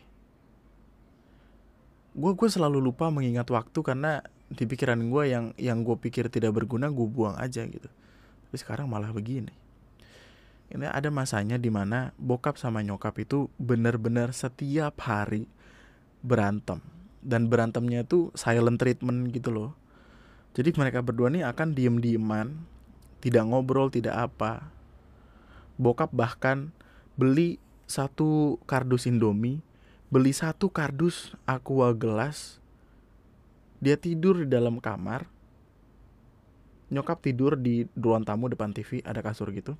Gue 2.16 2.32
gue 2.40 2.48
selalu 2.48 2.80
lupa 2.80 3.12
mengingat 3.12 3.52
waktu 3.52 3.80
karena 3.84 4.24
di 4.52 4.64
pikiran 4.68 5.00
gue 5.08 5.24
yang 5.32 5.46
yang 5.56 5.88
gue 5.88 5.96
pikir 5.96 6.28
tidak 6.28 6.52
berguna 6.60 6.92
gue 6.92 7.08
buang 7.08 7.40
aja 7.40 7.64
gitu. 7.64 7.88
Tapi 7.88 8.58
sekarang 8.60 8.92
malah 8.92 9.16
begini. 9.16 9.56
Ini 10.72 10.88
ada 10.88 11.12
masanya 11.12 11.60
di 11.60 11.68
mana 11.68 12.16
bokap 12.16 12.56
sama 12.56 12.80
nyokap 12.80 13.16
itu 13.20 13.52
benar-benar 13.60 14.32
setiap 14.32 14.96
hari 15.04 15.48
berantem. 16.24 16.80
Dan 17.20 17.52
berantemnya 17.52 18.08
itu 18.08 18.32
silent 18.36 18.80
treatment 18.80 19.32
gitu 19.36 19.52
loh. 19.52 19.72
Jadi 20.56 20.72
mereka 20.76 21.04
berdua 21.04 21.32
nih 21.32 21.48
akan 21.48 21.76
diem-dieman 21.76 22.72
tidak 23.22 23.44
ngobrol 23.48 23.92
tidak 23.92 24.32
apa. 24.32 24.72
Bokap 25.76 26.10
bahkan 26.16 26.74
beli 27.20 27.62
satu 27.86 28.58
kardus 28.64 29.06
Indomie, 29.06 29.60
beli 30.08 30.32
satu 30.32 30.72
kardus 30.72 31.36
aqua 31.44 31.92
gelas. 31.92 32.61
Dia 33.82 33.98
tidur 33.98 34.46
di 34.46 34.48
dalam 34.48 34.78
kamar. 34.78 35.26
Nyokap 36.92 37.24
tidur 37.24 37.58
di 37.58 37.88
ruang 37.98 38.22
tamu 38.22 38.52
depan 38.52 38.76
TV, 38.76 39.02
ada 39.02 39.26
kasur 39.26 39.50
gitu. 39.56 39.74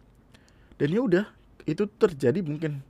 Dan 0.80 0.90
ya 0.90 1.02
udah, 1.04 1.26
itu 1.70 1.86
terjadi 1.86 2.42
mungkin 2.42 2.82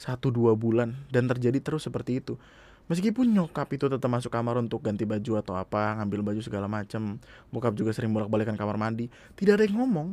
satu 0.00 0.32
dua 0.32 0.56
bulan 0.56 0.96
dan 1.12 1.28
terjadi 1.28 1.60
terus 1.60 1.84
seperti 1.84 2.24
itu. 2.24 2.40
Meskipun 2.88 3.28
nyokap 3.28 3.68
itu 3.76 3.88
tetap 3.88 4.08
masuk 4.08 4.32
kamar 4.32 4.60
untuk 4.60 4.80
ganti 4.80 5.04
baju 5.04 5.40
atau 5.40 5.54
apa, 5.56 6.00
ngambil 6.00 6.32
baju 6.32 6.40
segala 6.40 6.70
macam, 6.70 7.20
bokap 7.52 7.76
juga 7.76 7.92
sering 7.92 8.12
bolak-balikan 8.12 8.56
kamar 8.56 8.76
mandi, 8.76 9.08
tidak 9.36 9.60
ada 9.60 9.64
yang 9.68 9.84
ngomong. 9.84 10.08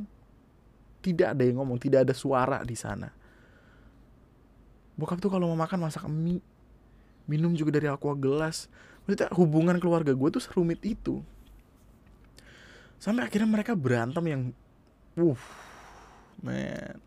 Tidak 1.02 1.34
ada 1.34 1.44
yang 1.44 1.58
ngomong, 1.62 1.78
tidak 1.82 2.06
ada 2.08 2.14
suara 2.14 2.62
di 2.62 2.78
sana 2.78 3.10
bokap 5.02 5.18
tuh 5.18 5.34
kalau 5.34 5.50
mau 5.50 5.58
makan 5.58 5.82
masak 5.82 6.06
mie 6.06 6.46
minum 7.32 7.56
juga 7.56 7.80
dari 7.80 7.88
aqua 7.88 8.12
gelas. 8.20 8.68
Maksudnya 9.08 9.32
hubungan 9.40 9.80
keluarga 9.80 10.12
gue 10.12 10.30
tuh 10.30 10.44
serumit 10.44 10.84
itu. 10.84 11.24
Sampai 13.00 13.26
akhirnya 13.26 13.48
mereka 13.48 13.72
berantem 13.72 14.24
yang 14.28 14.42
uh 15.16 15.44
man. 16.44 17.00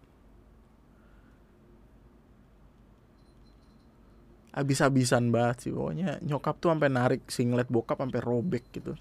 Abis-abisan 4.55 5.29
banget 5.29 5.69
sih 5.69 5.73
pokoknya. 5.75 6.25
Nyokap 6.25 6.57
tuh 6.57 6.73
sampai 6.73 6.89
narik 6.89 7.23
singlet 7.29 7.69
bokap 7.69 8.01
sampai 8.01 8.21
robek 8.25 8.65
gitu 8.73 8.97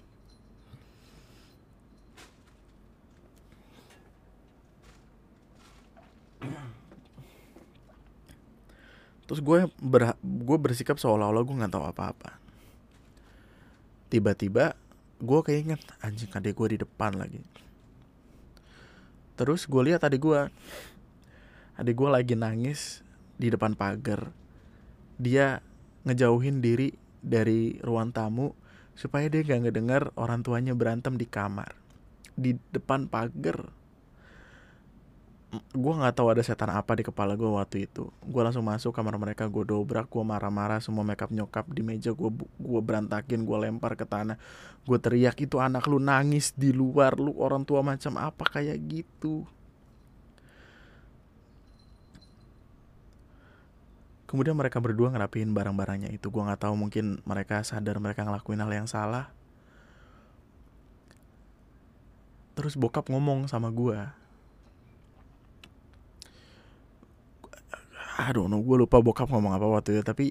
terus 9.24 9.40
gue 9.40 9.68
ber 9.80 10.16
gue 10.20 10.58
bersikap 10.60 11.00
seolah-olah 11.00 11.42
gue 11.44 11.56
nggak 11.64 11.72
tahu 11.72 11.84
apa-apa. 11.84 12.36
Tiba-tiba 14.12 14.76
gue 15.18 15.40
keinget 15.42 15.80
anjing 16.04 16.30
adik 16.36 16.54
gue 16.54 16.76
di 16.76 16.78
depan 16.84 17.16
lagi. 17.16 17.40
Terus 19.34 19.66
gue 19.66 19.82
lihat 19.90 20.06
adik 20.06 20.22
gue. 20.22 20.40
Adik 21.74 21.94
gue 21.98 22.08
lagi 22.10 22.34
nangis 22.38 23.02
di 23.34 23.50
depan 23.50 23.74
pagar. 23.74 24.30
Dia 25.18 25.58
ngejauhin 26.06 26.62
diri 26.62 26.94
dari 27.18 27.80
ruang 27.82 28.14
tamu 28.14 28.54
supaya 28.94 29.26
dia 29.26 29.42
gak 29.42 29.66
ngedengar 29.66 30.14
orang 30.14 30.46
tuanya 30.46 30.76
berantem 30.76 31.18
di 31.18 31.26
kamar. 31.26 31.74
Di 32.38 32.54
depan 32.70 33.10
pagar 33.10 33.74
gue 35.60 35.94
nggak 35.94 36.14
tahu 36.16 36.32
ada 36.32 36.42
setan 36.42 36.72
apa 36.72 36.96
di 36.96 37.04
kepala 37.04 37.36
gue 37.36 37.46
waktu 37.46 37.84
itu. 37.84 38.08
Gue 38.24 38.42
langsung 38.42 38.64
masuk 38.64 38.94
kamar 38.94 39.18
mereka 39.20 39.44
gue 39.46 39.64
dobrak 39.66 40.08
gue 40.08 40.24
marah-marah 40.24 40.80
semua 40.80 41.04
makeup 41.04 41.28
nyokap 41.28 41.68
di 41.68 41.84
meja 41.84 42.16
gue 42.16 42.30
gue 42.38 42.80
berantakin 42.80 43.44
gue 43.44 43.58
lempar 43.58 43.94
ke 43.94 44.08
tanah. 44.08 44.40
Gue 44.88 44.96
teriak 44.96 45.36
itu 45.42 45.60
anak 45.60 45.84
lu 45.84 46.00
nangis 46.00 46.56
di 46.56 46.72
luar 46.72 47.20
lu 47.20 47.36
orang 47.36 47.62
tua 47.62 47.84
macam 47.84 48.16
apa? 48.16 48.44
Kayak 48.48 48.78
gitu. 48.88 49.44
Kemudian 54.24 54.58
mereka 54.58 54.82
berdua 54.82 55.14
ngerapiin 55.14 55.52
barang-barangnya 55.54 56.10
itu. 56.10 56.32
Gue 56.32 56.42
nggak 56.42 56.66
tahu 56.66 56.74
mungkin 56.74 57.22
mereka 57.22 57.62
sadar 57.62 58.00
mereka 58.02 58.26
ngelakuin 58.26 58.58
hal 58.58 58.72
yang 58.72 58.88
salah. 58.90 59.30
Terus 62.54 62.78
bokap 62.78 63.10
ngomong 63.10 63.46
sama 63.50 63.70
gue 63.70 64.23
aduh 68.14 68.46
no 68.46 68.62
gue 68.62 68.76
lupa 68.78 69.02
bokap 69.02 69.26
ngomong 69.26 69.58
apa 69.58 69.66
waktu 69.66 69.98
itu 69.98 70.02
tapi 70.06 70.26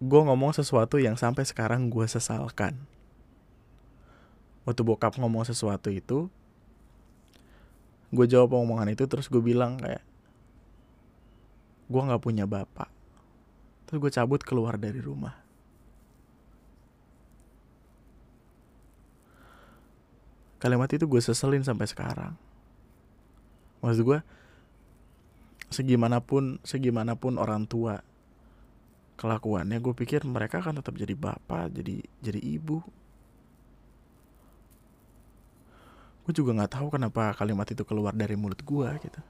gue 0.00 0.20
ngomong 0.24 0.56
sesuatu 0.56 0.96
yang 0.96 1.14
sampai 1.14 1.44
sekarang 1.44 1.92
gue 1.92 2.08
sesalkan. 2.08 2.80
Waktu 4.64 4.80
bokap 4.80 5.20
ngomong 5.20 5.44
sesuatu 5.44 5.92
itu 5.92 6.32
gue 8.10 8.26
jawab 8.26 8.58
omongan 8.58 8.90
itu 8.96 9.06
terus 9.06 9.30
gue 9.30 9.38
bilang 9.38 9.78
kayak 9.78 10.02
gue 11.86 12.00
nggak 12.00 12.22
punya 12.24 12.48
bapak. 12.48 12.88
Terus 13.86 13.98
gue 14.00 14.10
cabut 14.10 14.40
keluar 14.40 14.80
dari 14.80 14.98
rumah. 14.98 15.36
Kalimat 20.60 20.92
itu 20.92 21.04
gue 21.04 21.20
seselin 21.20 21.64
sampai 21.64 21.88
sekarang. 21.88 22.32
Maksud 23.80 24.04
gue 24.04 24.18
segimanapun 25.70 26.58
segimanapun 26.66 27.38
orang 27.38 27.64
tua 27.64 28.02
kelakuannya 29.14 29.78
gue 29.78 29.94
pikir 29.94 30.26
mereka 30.26 30.58
akan 30.58 30.82
tetap 30.82 30.98
jadi 30.98 31.14
bapak 31.14 31.70
jadi 31.76 32.02
jadi 32.18 32.40
ibu. 32.40 32.82
Gue 36.26 36.32
juga 36.36 36.56
nggak 36.56 36.72
tahu 36.72 36.86
kenapa 36.94 37.32
kalimat 37.38 37.68
itu 37.70 37.82
keluar 37.86 38.12
dari 38.12 38.34
mulut 38.34 38.60
gue 38.60 38.88
gitu. 39.06 39.20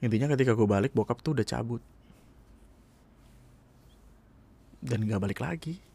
Intinya 0.00 0.32
ketika 0.32 0.56
gue 0.56 0.64
balik 0.64 0.96
bokap 0.96 1.20
tuh 1.20 1.36
udah 1.36 1.44
cabut. 1.44 1.82
Dan 4.80 5.04
gak 5.04 5.20
balik 5.20 5.44
lagi 5.44 5.89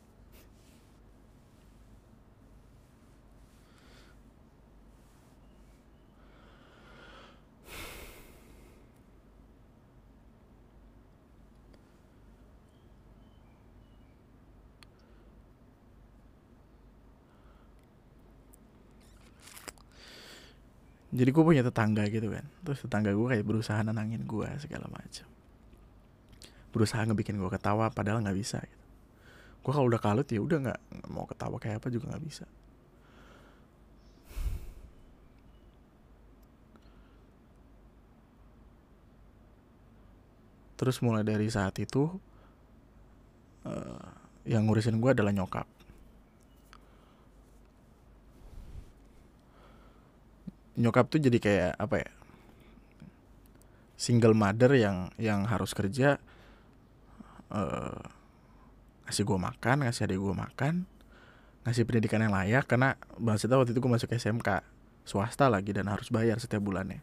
jadi 21.15 21.31
gue 21.31 21.43
punya 21.47 21.63
tetangga 21.63 22.03
gitu 22.11 22.27
kan. 22.27 22.43
Terus 22.67 22.83
tetangga 22.83 23.15
gue 23.15 23.27
kayak 23.31 23.45
berusaha 23.47 23.79
nenangin 23.81 24.27
gue 24.27 24.47
segala 24.59 24.91
macam 24.91 25.25
berusaha 26.75 27.07
ngebikin 27.07 27.39
gue 27.39 27.47
ketawa 27.47 27.87
padahal 27.87 28.19
nggak 28.19 28.35
bisa 28.35 28.59
gitu. 28.59 28.83
gue 29.63 29.71
kalau 29.71 29.87
udah 29.87 30.01
kalut 30.03 30.27
ya 30.27 30.43
udah 30.43 30.59
nggak 30.59 30.79
mau 31.07 31.23
ketawa 31.23 31.55
kayak 31.55 31.79
apa 31.79 31.87
juga 31.87 32.11
nggak 32.11 32.25
bisa. 32.27 32.43
Terus 40.75 40.99
mulai 40.99 41.23
dari 41.23 41.47
saat 41.47 41.79
itu 41.79 42.11
uh, 43.63 44.11
yang 44.43 44.67
ngurusin 44.67 44.99
gue 44.99 45.15
adalah 45.15 45.31
nyokap 45.31 45.63
nyokap 50.75 51.07
tuh 51.07 51.19
jadi 51.23 51.37
kayak 51.39 51.73
apa 51.79 51.95
ya 52.03 52.09
single 53.95 54.35
mother 54.35 54.75
yang 54.75 55.09
yang 55.15 55.47
harus 55.47 55.71
kerja 55.71 56.19
uh, 57.51 57.99
ngasih 59.07 59.23
gue 59.23 59.39
makan 59.39 59.87
ngasih 59.87 60.03
adik 60.09 60.19
gue 60.19 60.35
makan 60.35 60.83
ngasih 61.65 61.87
pendidikan 61.87 62.21
yang 62.21 62.35
layak 62.35 62.67
karena 62.69 62.99
maksudnya 63.17 63.57
waktu 63.57 63.73
itu 63.73 63.81
gue 63.81 63.91
masuk 63.91 64.11
SMK 64.13 64.61
swasta 65.05 65.47
lagi 65.47 65.71
dan 65.71 65.87
harus 65.87 66.09
bayar 66.09 66.41
setiap 66.41 66.65
bulannya. 66.65 66.99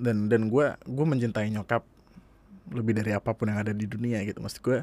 Dan 0.00 0.32
dan 0.32 0.48
gue 0.48 0.66
gue 0.74 1.06
mencintai 1.06 1.52
nyokap 1.52 1.84
lebih 2.70 2.94
dari 2.94 3.10
apa 3.14 3.34
pun 3.34 3.50
yang 3.50 3.60
ada 3.60 3.74
di 3.74 3.86
dunia 3.86 4.22
gitu 4.22 4.38
maksud 4.38 4.62
gue. 4.62 4.80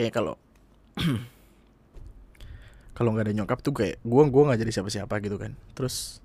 Eh 0.00 0.08
kalau 0.08 0.38
kalau 2.96 3.12
nggak 3.12 3.28
ada 3.28 3.34
nyokap 3.36 3.58
tuh 3.60 3.74
kayak 3.74 4.00
gue 4.00 4.22
gue 4.30 4.42
nggak 4.46 4.60
jadi 4.62 4.72
siapa-siapa 4.80 5.14
gitu 5.20 5.36
kan. 5.36 5.52
Terus 5.74 6.22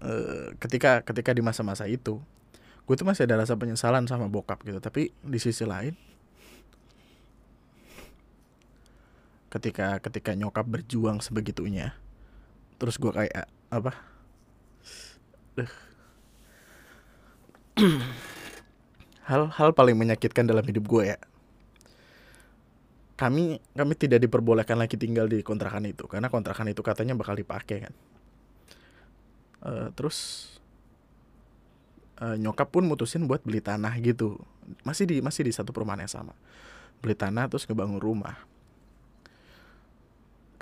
uh, 0.00 0.56
ketika 0.58 1.04
ketika 1.04 1.30
di 1.36 1.44
masa-masa 1.44 1.84
itu 1.86 2.18
gue 2.82 2.94
tuh 2.98 3.06
masih 3.06 3.30
ada 3.30 3.44
rasa 3.44 3.54
penyesalan 3.54 4.08
sama 4.08 4.26
bokap 4.26 4.64
gitu. 4.64 4.80
Tapi 4.80 5.12
di 5.22 5.38
sisi 5.38 5.68
lain 5.68 5.94
ketika 9.52 10.00
ketika 10.00 10.32
nyokap 10.32 10.64
berjuang 10.64 11.20
sebegitunya 11.20 11.92
terus 12.80 12.96
gue 12.96 13.12
kayak 13.12 13.52
apa 13.68 14.11
hal-hal 19.28 19.70
paling 19.78 19.96
menyakitkan 19.96 20.48
dalam 20.48 20.64
hidup 20.64 20.84
gue 20.88 21.12
ya. 21.14 21.18
Kami 23.16 23.60
kami 23.76 23.94
tidak 23.94 24.24
diperbolehkan 24.24 24.74
lagi 24.80 24.98
tinggal 24.98 25.30
di 25.30 25.44
kontrakan 25.46 25.86
itu 25.86 26.08
karena 26.10 26.26
kontrakan 26.26 26.72
itu 26.72 26.82
katanya 26.82 27.14
bakal 27.14 27.38
dipakai 27.38 27.86
kan. 27.86 27.94
Uh, 29.62 29.88
terus 29.94 30.48
uh, 32.18 32.34
nyokap 32.34 32.74
pun 32.74 32.82
mutusin 32.82 33.30
buat 33.30 33.44
beli 33.46 33.62
tanah 33.62 33.94
gitu. 34.02 34.42
Masih 34.82 35.06
di 35.06 35.16
masih 35.22 35.46
di 35.46 35.52
satu 35.54 35.70
perumahan 35.70 36.02
yang 36.02 36.10
sama. 36.10 36.34
Beli 36.98 37.14
tanah 37.14 37.46
terus 37.46 37.68
ngebangun 37.68 38.02
rumah 38.02 38.51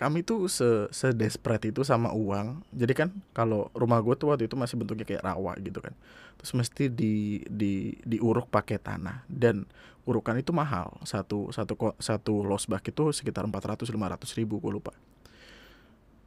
kami 0.00 0.24
tuh 0.24 0.48
se 0.48 0.88
sedesperate 0.96 1.68
itu 1.68 1.84
sama 1.84 2.08
uang. 2.16 2.64
Jadi 2.72 2.96
kan 2.96 3.12
kalau 3.36 3.68
rumah 3.76 4.00
gue 4.00 4.16
tuh 4.16 4.32
waktu 4.32 4.48
itu 4.48 4.56
masih 4.56 4.80
bentuknya 4.80 5.04
kayak 5.04 5.20
rawa 5.20 5.52
gitu 5.60 5.76
kan. 5.84 5.92
Terus 6.40 6.56
mesti 6.56 6.88
di 6.88 7.44
di 7.44 8.00
diuruk 8.08 8.48
pakai 8.48 8.80
tanah. 8.80 9.28
Dan 9.28 9.68
urukan 10.08 10.40
itu 10.40 10.56
mahal. 10.56 10.96
Satu 11.04 11.52
satu 11.52 11.92
satu 12.00 12.40
losbak 12.40 12.80
itu 12.88 13.12
sekitar 13.12 13.44
400 13.44 13.84
500 13.84 14.40
ribu 14.40 14.56
gue 14.56 14.72
lupa. 14.72 14.96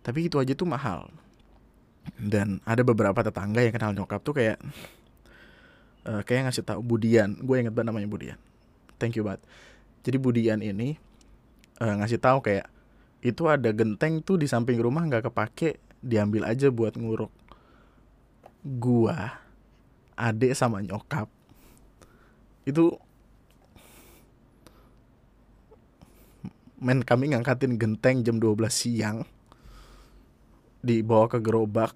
Tapi 0.05 0.30
itu 0.30 0.38
aja 0.38 0.53
tuh 0.53 0.69
mahal. 0.69 1.09
Dan 2.13 2.61
ada 2.69 2.86
beberapa 2.86 3.26
tetangga 3.26 3.65
yang 3.65 3.74
kenal 3.74 3.97
nyokap 3.97 4.21
tuh 4.21 4.38
kayak 4.38 4.61
uh, 6.05 6.21
kayak 6.21 6.45
ngasih 6.45 6.61
tahu 6.61 6.86
Budian. 6.86 7.41
Gue 7.41 7.57
inget 7.57 7.74
banget 7.74 7.89
namanya 7.89 8.05
Budian. 8.05 8.38
Thank 9.01 9.17
you 9.17 9.26
banget. 9.26 9.41
Jadi 10.05 10.21
Budian 10.21 10.61
ini 10.61 10.93
uh, 11.82 11.97
ngasih 11.97 12.21
tahu 12.21 12.45
kayak 12.45 12.69
itu 13.24 13.47
ada 13.47 13.71
genteng 13.71 14.19
tuh 14.19 14.36
di 14.36 14.51
samping 14.51 14.84
rumah 14.84 15.07
nggak 15.07 15.32
kepake 15.32 15.80
diambil 16.03 16.43
aja 16.43 16.67
buat 16.67 16.99
nguruk. 16.99 17.32
Gua 18.67 19.39
adik 20.19 20.51
sama 20.59 20.84
nyokap. 20.84 21.32
Itu 22.67 22.99
men 26.84 26.99
kami 27.07 27.32
ngangkatin 27.32 27.80
genteng 27.80 28.28
jam 28.28 28.43
12 28.43 28.67
siang. 28.67 29.24
Dibawa 30.84 31.32
ke 31.32 31.39
gerobak 31.39 31.95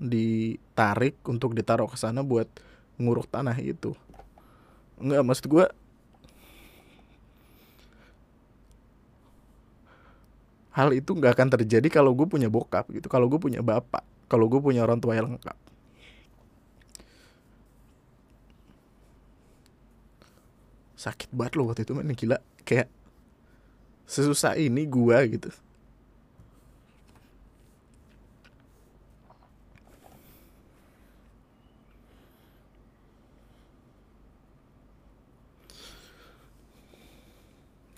ditarik 0.00 1.20
untuk 1.28 1.52
ditaruh 1.52 1.92
ke 1.92 2.00
sana 2.00 2.24
buat 2.24 2.48
nguruk 2.96 3.28
tanah 3.28 3.60
itu. 3.60 3.92
Nggak 4.96 5.22
maksud 5.28 5.44
gue 5.52 5.66
hal 10.74 10.90
itu 10.90 11.14
nggak 11.14 11.38
akan 11.38 11.48
terjadi 11.54 11.86
kalau 11.86 12.10
gue 12.18 12.26
punya 12.26 12.50
bokap 12.50 12.90
gitu 12.90 13.06
kalau 13.06 13.30
gue 13.30 13.38
punya 13.38 13.62
bapak 13.62 14.02
kalau 14.26 14.50
gue 14.50 14.58
punya 14.58 14.82
orang 14.82 14.98
tua 14.98 15.14
yang 15.14 15.30
lengkap. 15.30 15.56
Sakit 20.98 21.30
banget 21.30 21.52
loh 21.60 21.70
waktu 21.70 21.84
itu 21.84 21.92
men. 21.94 22.10
Gila 22.16 22.40
kayak 22.64 22.88
sesusah 24.08 24.56
ini 24.56 24.88
gue 24.88 25.18
gitu. 25.36 25.50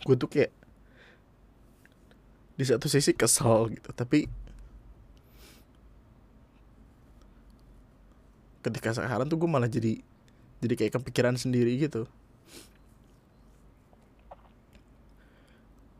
Gue 0.07 0.14
tuh 0.14 0.31
kayak 0.31 0.56
di 2.57 2.65
satu 2.65 2.89
sisi 2.89 3.13
kesel 3.13 3.73
gitu 3.73 3.93
tapi 3.93 4.25
ketika 8.67 8.91
sekarang 8.99 9.31
tuh 9.31 9.39
gue 9.39 9.47
malah 9.47 9.71
jadi 9.71 10.03
jadi 10.59 10.75
kayak 10.75 10.93
kepikiran 10.99 11.39
sendiri 11.39 11.79
gitu. 11.79 12.11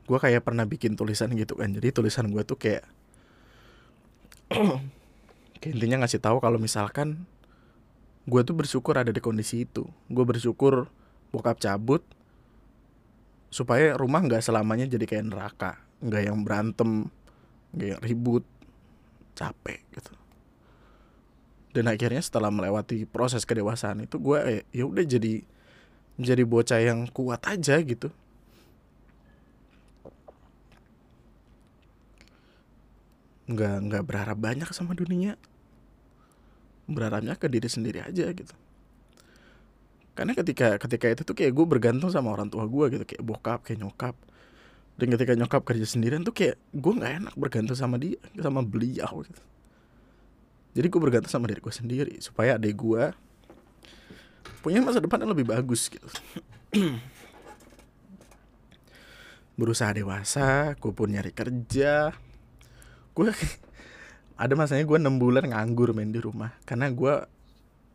Gue 0.07 0.19
kayak 0.19 0.43
pernah 0.43 0.67
bikin 0.67 0.99
tulisan 0.99 1.31
gitu 1.39 1.55
kan 1.55 1.71
jadi 1.71 1.95
tulisan 1.95 2.27
gue 2.35 2.43
tuh 2.43 2.59
kayak 2.59 2.83
kayak 5.63 5.73
intinya 5.79 6.03
ngasih 6.03 6.19
tahu 6.19 6.43
kalau 6.43 6.59
misalkan 6.59 7.27
gue 8.27 8.43
tuh 8.43 8.59
bersyukur 8.59 8.99
ada 8.99 9.15
di 9.15 9.23
kondisi 9.23 9.63
itu. 9.63 9.87
Gue 10.11 10.27
bersyukur 10.27 10.91
bokap 11.31 11.63
cabut 11.63 12.03
supaya 13.55 13.95
rumah 13.95 14.27
nggak 14.27 14.43
selamanya 14.43 14.91
jadi 14.91 15.07
kayak 15.07 15.31
neraka 15.31 15.86
nggak 16.01 16.23
yang 16.29 16.39
berantem 16.45 17.09
nggak 17.73 17.89
yang 17.97 18.03
ribut 18.03 18.45
capek 19.37 19.81
gitu. 19.93 20.13
Dan 21.77 21.93
akhirnya 21.93 22.25
setelah 22.25 22.49
melewati 22.49 23.05
proses 23.05 23.45
kedewasaan 23.45 24.09
itu 24.09 24.17
gue 24.17 24.39
eh, 24.49 24.63
ya 24.73 24.89
udah 24.89 25.05
jadi 25.05 25.45
jadi 26.17 26.43
bocah 26.49 26.81
yang 26.81 27.05
kuat 27.13 27.45
aja 27.45 27.77
gitu. 27.85 28.09
Nggak 33.47 33.77
nggak 33.93 34.03
berharap 34.09 34.39
banyak 34.41 34.69
sama 34.73 34.97
dunia. 34.97 35.37
Berharapnya 36.89 37.37
ke 37.37 37.47
diri 37.53 37.69
sendiri 37.69 38.01
aja 38.01 38.25
gitu. 38.33 38.57
Karena 40.17 40.33
ketika 40.33 40.81
ketika 40.81 41.07
itu 41.13 41.23
tuh 41.29 41.37
kayak 41.37 41.53
gue 41.53 41.67
bergantung 41.69 42.09
sama 42.09 42.33
orang 42.33 42.49
tua 42.49 42.65
gue 42.65 42.97
gitu 42.97 43.05
kayak 43.05 43.21
bokap 43.21 43.61
kayak 43.69 43.85
nyokap 43.85 44.17
dan 44.97 45.07
ketika 45.13 45.33
nyokap 45.37 45.63
kerja 45.65 45.85
sendirian 45.85 46.25
tuh 46.25 46.33
kayak 46.33 46.57
gue 46.73 46.93
nggak 46.97 47.13
enak 47.25 47.35
bergantung 47.37 47.77
sama 47.77 48.01
dia 48.01 48.17
sama 48.41 48.65
beliau 48.65 49.25
gitu. 49.29 49.43
Jadi 50.77 50.87
gue 50.89 51.01
bergantung 51.01 51.33
sama 51.33 51.49
diri 51.49 51.61
gue 51.61 51.73
sendiri 51.73 52.15
supaya 52.21 52.57
adik 52.57 52.77
gue 52.77 53.13
punya 54.65 54.81
masa 54.81 55.01
depan 55.01 55.21
yang 55.21 55.33
lebih 55.37 55.49
bagus 55.49 55.93
gitu. 55.93 56.09
Berusaha 59.61 59.93
dewasa 59.93 60.77
gue 60.77 60.93
pun 60.93 61.13
nyari 61.13 61.33
kerja. 61.33 62.17
Gue 63.13 63.33
ada 64.43 64.53
masanya 64.57 64.85
gue 64.85 64.97
enam 64.97 65.17
bulan 65.21 65.49
nganggur 65.49 65.93
main 65.93 66.13
di 66.13 66.21
rumah. 66.21 66.57
Karena 66.65 66.89
gue 66.89 67.25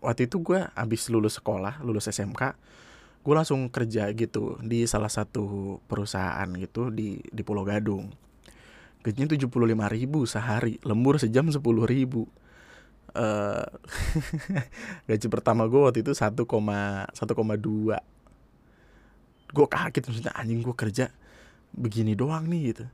waktu 0.02 0.30
itu 0.30 0.41
gue 0.41 0.66
abis 0.74 1.10
lulus 1.14 1.38
sekolah 1.38 1.82
lulus 1.86 2.10
SMK 2.10 2.41
gue 3.22 3.34
langsung 3.38 3.69
kerja 3.69 4.09
gitu 4.17 4.57
di 4.65 4.89
salah 4.89 5.09
satu 5.09 5.78
perusahaan 5.86 6.49
gitu 6.57 6.89
di 6.89 7.22
di 7.22 7.41
Pulau 7.45 7.61
Gadung. 7.61 8.09
Gajinya 9.01 9.34
tujuh 9.34 9.49
puluh 9.49 9.69
lima 9.69 9.86
ribu 9.89 10.26
sehari 10.26 10.82
lembur 10.82 11.22
sejam 11.22 11.49
sepuluh 11.53 11.86
ribu. 11.86 12.26
Uh, 13.11 13.67
gaji 15.11 15.28
pertama 15.28 15.67
gue 15.67 15.84
waktu 15.84 15.99
itu 15.99 16.15
1,1,2 16.15 17.11
gue 19.51 19.67
kaget 19.67 20.03
maksudnya 20.07 20.32
anjing 20.32 20.63
gue 20.63 20.72
kerja 20.72 21.11
begini 21.76 22.15
doang 22.15 22.47
nih 22.47 22.61
gitu. 22.72 22.86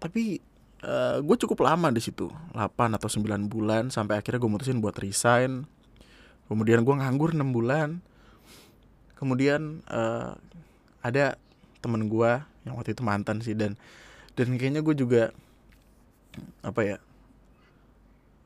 Tapi 0.00 0.40
uh, 0.88 1.20
gue 1.20 1.36
cukup 1.36 1.68
lama 1.68 1.92
di 1.92 2.00
situ 2.00 2.32
8 2.56 2.96
atau 2.96 3.08
9 3.12 3.52
bulan 3.52 3.92
sampai 3.92 4.24
akhirnya 4.24 4.40
gue 4.40 4.50
mutusin 4.50 4.80
buat 4.80 4.96
resign. 4.96 5.68
Kemudian 6.48 6.80
gue 6.80 6.94
nganggur 6.96 7.36
6 7.36 7.44
bulan 7.52 8.00
kemudian 9.18 9.82
uh, 9.90 10.38
ada 11.02 11.36
temen 11.82 12.06
gue 12.06 12.32
yang 12.66 12.74
waktu 12.78 12.94
itu 12.94 13.02
mantan 13.02 13.42
sih 13.42 13.58
dan 13.58 13.74
dan 14.38 14.54
kayaknya 14.54 14.86
gue 14.86 14.94
juga 14.94 15.34
apa 16.62 16.80
ya 16.86 16.96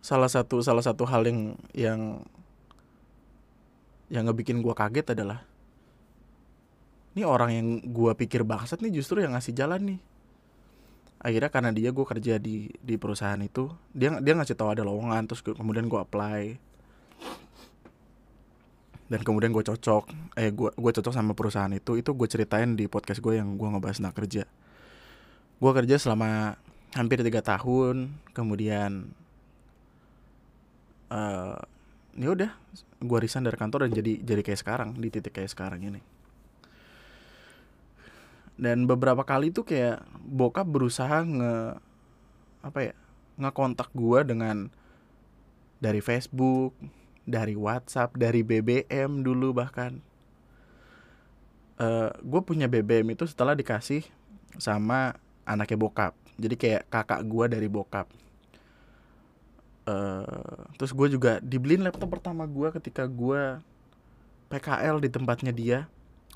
salah 0.01 0.33
satu 0.33 0.65
salah 0.65 0.83
satu 0.83 1.05
hal 1.05 1.29
yang 1.29 1.41
yang 1.77 2.01
yang 4.13 4.25
ngebikin 4.29 4.61
gue 4.65 4.73
kaget 4.73 5.17
adalah 5.17 5.45
ini 7.13 7.29
orang 7.29 7.51
yang 7.53 7.67
gue 7.85 8.13
pikir 8.17 8.41
bangsat 8.41 8.81
nih 8.81 9.01
justru 9.01 9.21
yang 9.21 9.37
ngasih 9.37 9.53
jalan 9.53 9.81
nih. 9.85 10.01
Akhirnya 11.23 11.51
karena 11.53 11.71
dia 11.71 11.93
gue 11.93 12.07
kerja 12.09 12.35
di 12.41 12.73
di 12.81 12.95
perusahaan 12.97 13.39
itu 13.39 13.71
dia 13.95 14.17
dia 14.19 14.35
ngasih 14.35 14.57
tahu 14.59 14.75
ada 14.75 14.83
lowongan 14.83 15.29
terus 15.29 15.45
kemudian 15.45 15.87
gue 15.87 16.01
apply 16.01 16.57
dan 19.13 19.21
kemudian 19.21 19.53
gue 19.53 19.61
cocok 19.61 20.09
eh 20.41 20.49
gue 20.49 20.73
gue 20.73 20.93
cocok 20.97 21.13
sama 21.13 21.37
perusahaan 21.37 21.69
itu 21.69 22.01
itu 22.01 22.17
gue 22.17 22.29
ceritain 22.33 22.73
di 22.73 22.89
podcast 22.89 23.21
gue 23.21 23.37
yang 23.37 23.61
gue 23.61 23.69
ngebahas 23.69 24.01
nak 24.01 24.17
kerja. 24.17 24.49
Gue 25.61 25.73
kerja 25.77 26.01
selama 26.01 26.57
hampir 26.97 27.21
tiga 27.21 27.45
tahun 27.45 28.17
kemudian 28.33 29.13
uh, 31.13 31.61
ya 32.17 32.29
udah 32.33 32.51
gue 33.05 33.19
resign 33.21 33.45
dari 33.45 33.61
kantor 33.61 33.85
dan 33.85 34.01
jadi 34.01 34.25
jadi 34.25 34.41
kayak 34.41 34.61
sekarang 34.65 34.97
di 34.97 35.13
titik 35.13 35.37
kayak 35.37 35.53
sekarang 35.53 35.85
ini. 35.85 36.01
Dan 38.57 38.89
beberapa 38.89 39.29
kali 39.29 39.53
tuh 39.53 39.69
kayak 39.69 40.09
bokap 40.25 40.65
berusaha 40.65 41.21
nge 41.21 41.77
apa 42.65 42.79
ya 42.81 42.95
ngekontak 43.37 43.93
gue 43.93 44.21
dengan 44.25 44.73
dari 45.85 46.01
Facebook 46.01 46.73
dari 47.25 47.55
WhatsApp 47.55 48.15
dari 48.19 48.43
BBM 48.43 49.23
dulu 49.23 49.55
bahkan. 49.57 50.03
Uh, 51.81 52.09
eh, 52.09 52.11
gue 52.21 52.41
punya 52.45 52.69
BBM 52.69 53.17
itu 53.17 53.25
setelah 53.27 53.57
dikasih 53.57 54.05
sama 54.61 55.17
anaknya 55.49 55.79
bokap. 55.81 56.15
Jadi 56.37 56.55
kayak 56.55 56.83
kakak 56.93 57.23
gue 57.27 57.45
dari 57.49 57.69
bokap. 57.71 58.07
Uh, 59.83 60.69
terus 60.79 60.95
gue 60.95 61.19
juga 61.19 61.43
dibeliin 61.43 61.83
laptop 61.83 62.07
pertama 62.15 62.47
gue 62.47 62.71
ketika 62.79 63.03
gue 63.09 63.59
PKL 64.53 65.03
di 65.03 65.09
tempatnya 65.11 65.51
dia. 65.51 65.79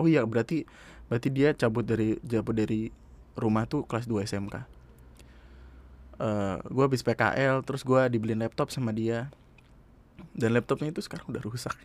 Oh 0.02 0.10
iya 0.10 0.26
berarti 0.26 0.66
berarti 1.06 1.28
dia 1.30 1.54
cabut 1.54 1.86
dari 1.86 2.18
cabut 2.26 2.56
dari 2.58 2.90
rumah 3.38 3.70
tuh 3.70 3.86
kelas 3.86 4.10
2 4.10 4.26
SMK 4.26 4.76
uh, 6.20 6.56
gue 6.64 6.84
habis 6.84 7.04
PKL 7.04 7.62
terus 7.64 7.84
gue 7.84 8.00
dibeliin 8.12 8.40
laptop 8.40 8.72
sama 8.72 8.92
dia 8.92 9.28
dan 10.36 10.52
laptopnya 10.52 10.92
itu 10.92 11.00
sekarang 11.00 11.28
udah 11.32 11.42
rusak. 11.42 11.76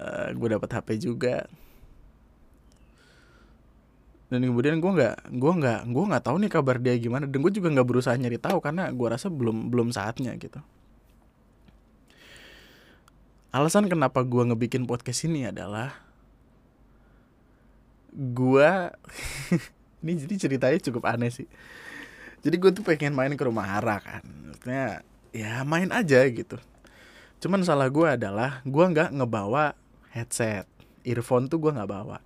Uh, 0.00 0.32
gue 0.32 0.48
dapat 0.56 0.68
HP 0.72 1.00
juga. 1.00 1.48
Dan 4.30 4.46
kemudian 4.46 4.78
gue 4.78 4.92
nggak 4.94 5.34
gue 5.34 5.52
nggak 5.58 5.80
gue 5.90 6.04
nggak 6.06 6.24
tahu 6.24 6.36
nih 6.38 6.50
kabar 6.52 6.76
dia 6.78 6.94
gimana. 7.00 7.26
Dan 7.26 7.42
gue 7.42 7.52
juga 7.52 7.68
nggak 7.72 7.88
berusaha 7.88 8.14
nyari 8.14 8.38
tahu 8.38 8.62
karena 8.62 8.92
gue 8.92 9.08
rasa 9.10 9.26
belum 9.32 9.72
belum 9.72 9.90
saatnya 9.90 10.36
gitu. 10.38 10.62
Alasan 13.50 13.90
kenapa 13.90 14.22
gue 14.22 14.46
ngebikin 14.46 14.86
podcast 14.86 15.26
ini 15.26 15.50
adalah 15.50 15.98
gue 18.14 18.70
ini 20.06 20.12
jadi 20.14 20.34
ceritanya 20.46 20.78
cukup 20.78 21.10
aneh 21.10 21.34
sih. 21.34 21.50
Jadi 22.40 22.56
gue 22.56 22.70
tuh 22.72 22.84
pengen 22.86 23.12
main 23.12 23.34
ke 23.34 23.42
rumah 23.42 23.66
Hara 23.66 23.98
kan. 24.00 24.24
Maksudnya 24.24 25.02
ya 25.30 25.62
main 25.62 25.90
aja 25.94 26.22
gitu. 26.26 26.58
Cuman 27.40 27.64
salah 27.64 27.88
gue 27.88 28.04
adalah 28.04 28.60
gue 28.68 28.84
nggak 28.84 29.16
ngebawa 29.16 29.72
headset. 30.12 30.68
Earphone 31.06 31.48
tuh 31.48 31.56
gue 31.56 31.72
nggak 31.72 31.88
bawa. 31.88 32.20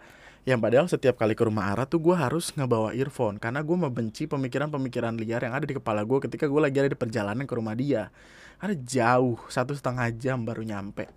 Yang 0.45 0.61
padahal 0.61 0.87
setiap 0.91 1.17
kali 1.17 1.33
ke 1.33 1.47
rumah 1.47 1.73
Ara 1.73 1.89
tuh 1.89 2.05
gue 2.05 2.13
harus 2.13 2.53
ngebawa 2.53 2.93
earphone 2.93 3.41
karena 3.41 3.65
gue 3.65 3.77
membenci 3.81 4.29
pemikiran-pemikiran 4.29 5.17
liar 5.17 5.41
yang 5.41 5.57
ada 5.57 5.65
di 5.65 5.73
kepala 5.73 6.05
gue 6.05 6.21
ketika 6.21 6.45
gue 6.45 6.61
lagi 6.61 6.77
ada 6.85 6.91
di 6.93 6.99
perjalanan 6.99 7.49
ke 7.49 7.55
rumah 7.57 7.73
dia. 7.73 8.13
Ada 8.61 8.77
jauh 8.77 9.41
satu 9.49 9.73
setengah 9.73 10.13
jam 10.13 10.45
baru 10.45 10.61
nyampe. 10.61 11.09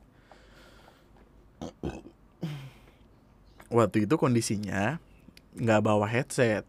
Waktu 3.67 4.07
itu 4.07 4.15
kondisinya 4.15 4.95
nggak 5.59 5.81
bawa 5.83 6.07
headset. 6.07 6.63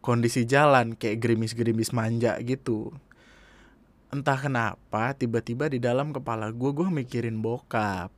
Kondisi 0.00 0.48
jalan 0.48 0.96
kayak 0.96 1.18
gerimis-gerimis 1.18 1.90
manja 1.92 2.38
gitu 2.40 2.94
entah 4.16 4.40
kenapa 4.40 5.12
tiba-tiba 5.12 5.68
di 5.68 5.76
dalam 5.76 6.08
kepala 6.08 6.48
gue 6.48 6.70
gue 6.72 6.88
mikirin 6.88 7.36
bokap. 7.44 8.08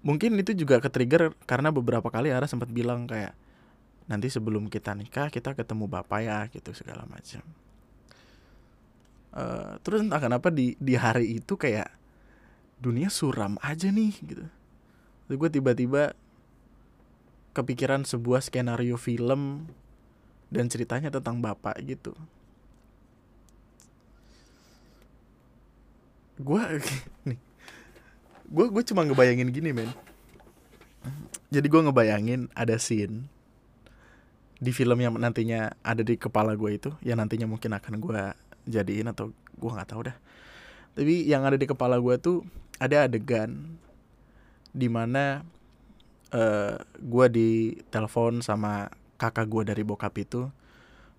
Mungkin 0.00 0.40
itu 0.40 0.56
juga 0.56 0.80
ke 0.80 0.88
trigger 0.88 1.36
karena 1.44 1.68
beberapa 1.68 2.08
kali 2.08 2.32
Ara 2.32 2.48
sempat 2.48 2.72
bilang 2.72 3.04
kayak 3.04 3.36
nanti 4.08 4.32
sebelum 4.32 4.68
kita 4.72 4.96
nikah 4.96 5.28
kita 5.28 5.52
ketemu 5.52 5.88
bapak 5.88 6.20
ya 6.24 6.38
gitu 6.48 6.72
segala 6.72 7.04
macam. 7.04 7.44
Uh, 9.34 9.76
terus 9.84 10.00
entah 10.00 10.20
kenapa 10.20 10.48
di 10.48 10.72
di 10.80 10.96
hari 10.96 11.40
itu 11.40 11.56
kayak 11.60 11.92
dunia 12.80 13.12
suram 13.12 13.60
aja 13.60 13.92
nih 13.92 14.12
gitu. 14.24 14.44
Terus 15.28 15.36
gue 15.36 15.50
tiba-tiba 15.60 16.16
kepikiran 17.52 18.08
sebuah 18.08 18.40
skenario 18.44 18.96
film 18.96 19.68
dan 20.48 20.68
ceritanya 20.68 21.08
tentang 21.12 21.40
bapak 21.40 21.76
gitu 21.84 22.16
gue 26.38 26.62
nih. 27.28 27.40
Gue 28.50 28.66
gue 28.70 28.82
cuma 28.86 29.06
ngebayangin 29.06 29.50
gini 29.50 29.70
men. 29.70 29.90
Jadi 31.52 31.66
gue 31.68 31.80
ngebayangin 31.84 32.50
ada 32.56 32.74
scene 32.80 33.28
di 34.58 34.70
film 34.72 34.96
yang 34.96 35.18
nantinya 35.18 35.76
ada 35.84 36.00
di 36.00 36.16
kepala 36.16 36.56
gue 36.56 36.70
itu 36.72 36.90
yang 37.04 37.20
nantinya 37.20 37.44
mungkin 37.44 37.76
akan 37.76 38.00
gue 38.00 38.22
jadiin 38.64 39.12
atau 39.12 39.30
gue 39.34 39.70
nggak 39.70 39.90
tahu 39.90 40.10
dah. 40.10 40.16
Tapi 40.94 41.26
yang 41.26 41.42
ada 41.44 41.58
di 41.58 41.66
kepala 41.66 41.98
gue 41.98 42.16
tuh 42.18 42.46
ada 42.78 43.06
adegan 43.06 43.78
di 44.74 44.90
mana 44.90 45.46
uh, 46.34 46.38
eh, 46.38 46.74
gue 46.98 47.26
di 47.30 47.50
telepon 47.90 48.42
sama 48.42 48.90
kakak 49.18 49.46
gue 49.46 49.62
dari 49.70 49.82
bokap 49.86 50.14
itu 50.18 50.50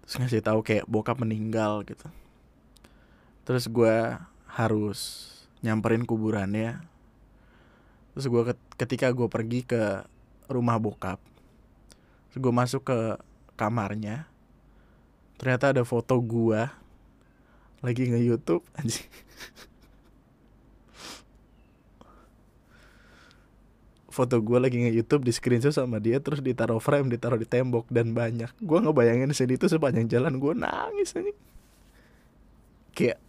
terus 0.03 0.16
ngasih 0.22 0.43
tahu 0.43 0.59
kayak 0.61 0.86
bokap 0.86 1.18
meninggal 1.18 1.82
gitu. 1.88 2.05
Terus 3.45 3.70
gue 3.70 3.95
harus 4.55 5.31
nyamperin 5.59 6.07
kuburannya. 6.07 6.79
Terus 8.15 8.25
gue 8.31 8.43
ketika 8.79 9.11
gue 9.11 9.27
pergi 9.27 9.67
ke 9.67 10.07
rumah 10.47 10.77
bokap 10.77 11.17
terus 12.29 12.39
gue 12.41 12.53
masuk 12.53 12.83
ke 12.85 12.99
kamarnya 13.55 14.27
ternyata 15.39 15.71
ada 15.71 15.87
foto 15.87 16.19
gue 16.19 16.67
lagi 17.79 18.11
nge 18.11 18.21
YouTube 18.23 18.63
anjing. 18.75 19.07
Foto 24.15 24.39
gue 24.39 24.57
lagi 24.63 24.79
nge 24.79 24.95
YouTube 24.95 25.27
di 25.27 25.31
screenshot 25.35 25.75
sama 25.75 25.99
dia 25.99 26.23
terus 26.23 26.39
ditaruh 26.39 26.79
frame 26.79 27.11
ditaruh 27.13 27.35
di 27.35 27.45
tembok 27.45 27.85
dan 27.91 28.15
banyak. 28.15 28.47
Gue 28.63 28.79
ngebayangin 28.79 29.31
sini 29.35 29.59
itu 29.59 29.67
sepanjang 29.67 30.07
jalan 30.07 30.39
gue 30.39 30.55
nangis 30.55 31.13
anjing. 31.13 31.35
Kayak 32.95 33.19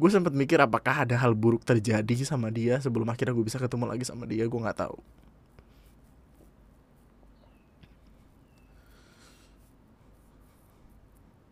gue 0.00 0.08
sempat 0.08 0.32
mikir 0.32 0.56
apakah 0.56 1.04
ada 1.04 1.12
hal 1.20 1.36
buruk 1.36 1.60
terjadi 1.60 2.24
sama 2.24 2.48
dia 2.48 2.80
sebelum 2.80 3.04
akhirnya 3.12 3.36
gue 3.36 3.44
bisa 3.44 3.60
ketemu 3.60 3.84
lagi 3.84 4.04
sama 4.08 4.24
dia 4.24 4.48
gue 4.48 4.60
nggak 4.64 4.80
tahu. 4.80 4.96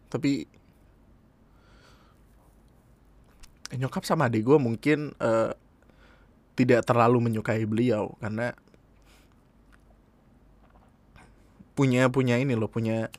Tapi 0.08 0.48
nyokap 3.76 4.08
sama 4.08 4.32
adik 4.32 4.48
gue 4.48 4.56
mungkin 4.56 5.12
uh, 5.20 5.52
tidak 6.56 6.88
terlalu 6.88 7.28
menyukai 7.28 7.68
beliau 7.68 8.16
karena 8.16 8.56
punya 11.76 12.08
punya 12.08 12.40
ini 12.40 12.56
loh 12.56 12.72
punya 12.72 13.12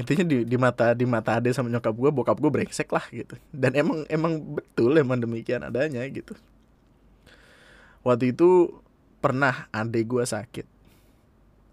intinya 0.00 0.24
di 0.24 0.48
di 0.48 0.56
mata 0.56 0.96
di 0.96 1.04
mata 1.04 1.36
ade 1.36 1.52
sama 1.52 1.68
nyokap 1.68 1.92
gue 1.92 2.10
bokap 2.10 2.40
gue 2.40 2.48
brengsek 2.48 2.88
lah 2.88 3.04
gitu. 3.12 3.36
Dan 3.52 3.76
emang 3.76 4.08
emang 4.08 4.40
betul 4.40 4.96
emang 4.96 5.20
demikian 5.20 5.60
adanya 5.60 6.00
gitu. 6.08 6.32
Waktu 8.00 8.32
itu 8.32 8.80
pernah 9.20 9.68
ade 9.68 10.00
gue 10.00 10.24
sakit. 10.24 10.64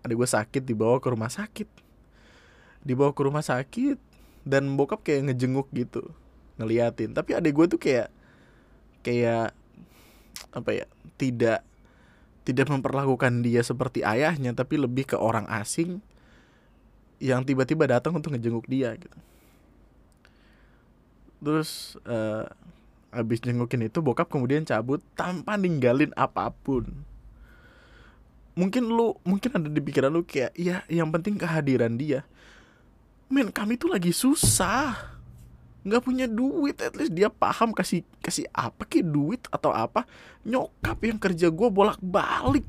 Ade 0.04 0.14
gue 0.14 0.28
sakit 0.28 0.64
dibawa 0.68 1.00
ke 1.00 1.08
rumah 1.08 1.32
sakit. 1.32 1.70
Dibawa 2.84 3.16
ke 3.16 3.22
rumah 3.24 3.44
sakit 3.44 3.96
dan 4.44 4.76
bokap 4.76 5.08
kayak 5.08 5.32
ngejenguk 5.32 5.72
gitu 5.72 6.04
ngeliatin. 6.60 7.16
Tapi 7.16 7.32
adik 7.32 7.56
gue 7.56 7.66
tuh 7.72 7.80
kayak 7.80 8.12
kayak 9.08 9.56
apa 10.52 10.70
ya 10.84 10.86
tidak 11.16 11.64
tidak 12.48 12.68
memperlakukan 12.72 13.44
dia 13.44 13.60
seperti 13.60 14.04
ayahnya 14.08 14.56
tapi 14.56 14.80
lebih 14.80 15.16
ke 15.16 15.18
orang 15.20 15.48
asing 15.52 16.00
yang 17.18 17.42
tiba-tiba 17.42 17.90
datang 17.90 18.14
untuk 18.14 18.34
ngejenguk 18.34 18.66
dia 18.70 18.94
gitu. 18.98 19.18
Terus 21.42 21.98
uh, 22.06 22.50
abis 23.14 23.42
jengukin 23.42 23.86
itu 23.86 24.02
bokap 24.02 24.30
kemudian 24.30 24.66
cabut 24.66 25.02
tanpa 25.18 25.58
ninggalin 25.58 26.14
apa 26.14 26.50
pun. 26.52 26.86
Mungkin 28.58 28.90
lu 28.90 29.14
mungkin 29.22 29.54
ada 29.54 29.70
di 29.70 29.78
pikiran 29.78 30.10
lu 30.10 30.26
kayak 30.26 30.54
ya 30.58 30.82
yang 30.90 31.14
penting 31.14 31.38
kehadiran 31.38 31.94
dia. 31.94 32.26
Men 33.30 33.54
kami 33.54 33.78
tuh 33.78 33.94
lagi 33.94 34.10
susah. 34.10 35.18
Nggak 35.86 36.04
punya 36.04 36.26
duit. 36.26 36.82
At 36.82 36.98
least 36.98 37.14
dia 37.14 37.30
paham 37.30 37.72
kasih 37.72 38.02
kasih 38.20 38.50
apa 38.50 38.82
ki 38.90 39.06
duit 39.06 39.46
atau 39.54 39.70
apa. 39.70 40.10
Nyokap 40.42 40.98
yang 41.06 41.22
kerja 41.22 41.54
gue 41.54 41.70
bolak 41.70 42.02
balik 42.02 42.66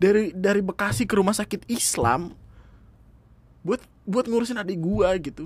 dari 0.00 0.32
dari 0.34 0.64
Bekasi 0.64 1.04
ke 1.04 1.14
rumah 1.20 1.36
sakit 1.36 1.68
Islam 1.68 2.32
buat 3.64 3.80
buat 4.04 4.28
ngurusin 4.28 4.60
adik 4.60 4.78
gue 4.78 5.08
gitu. 5.24 5.44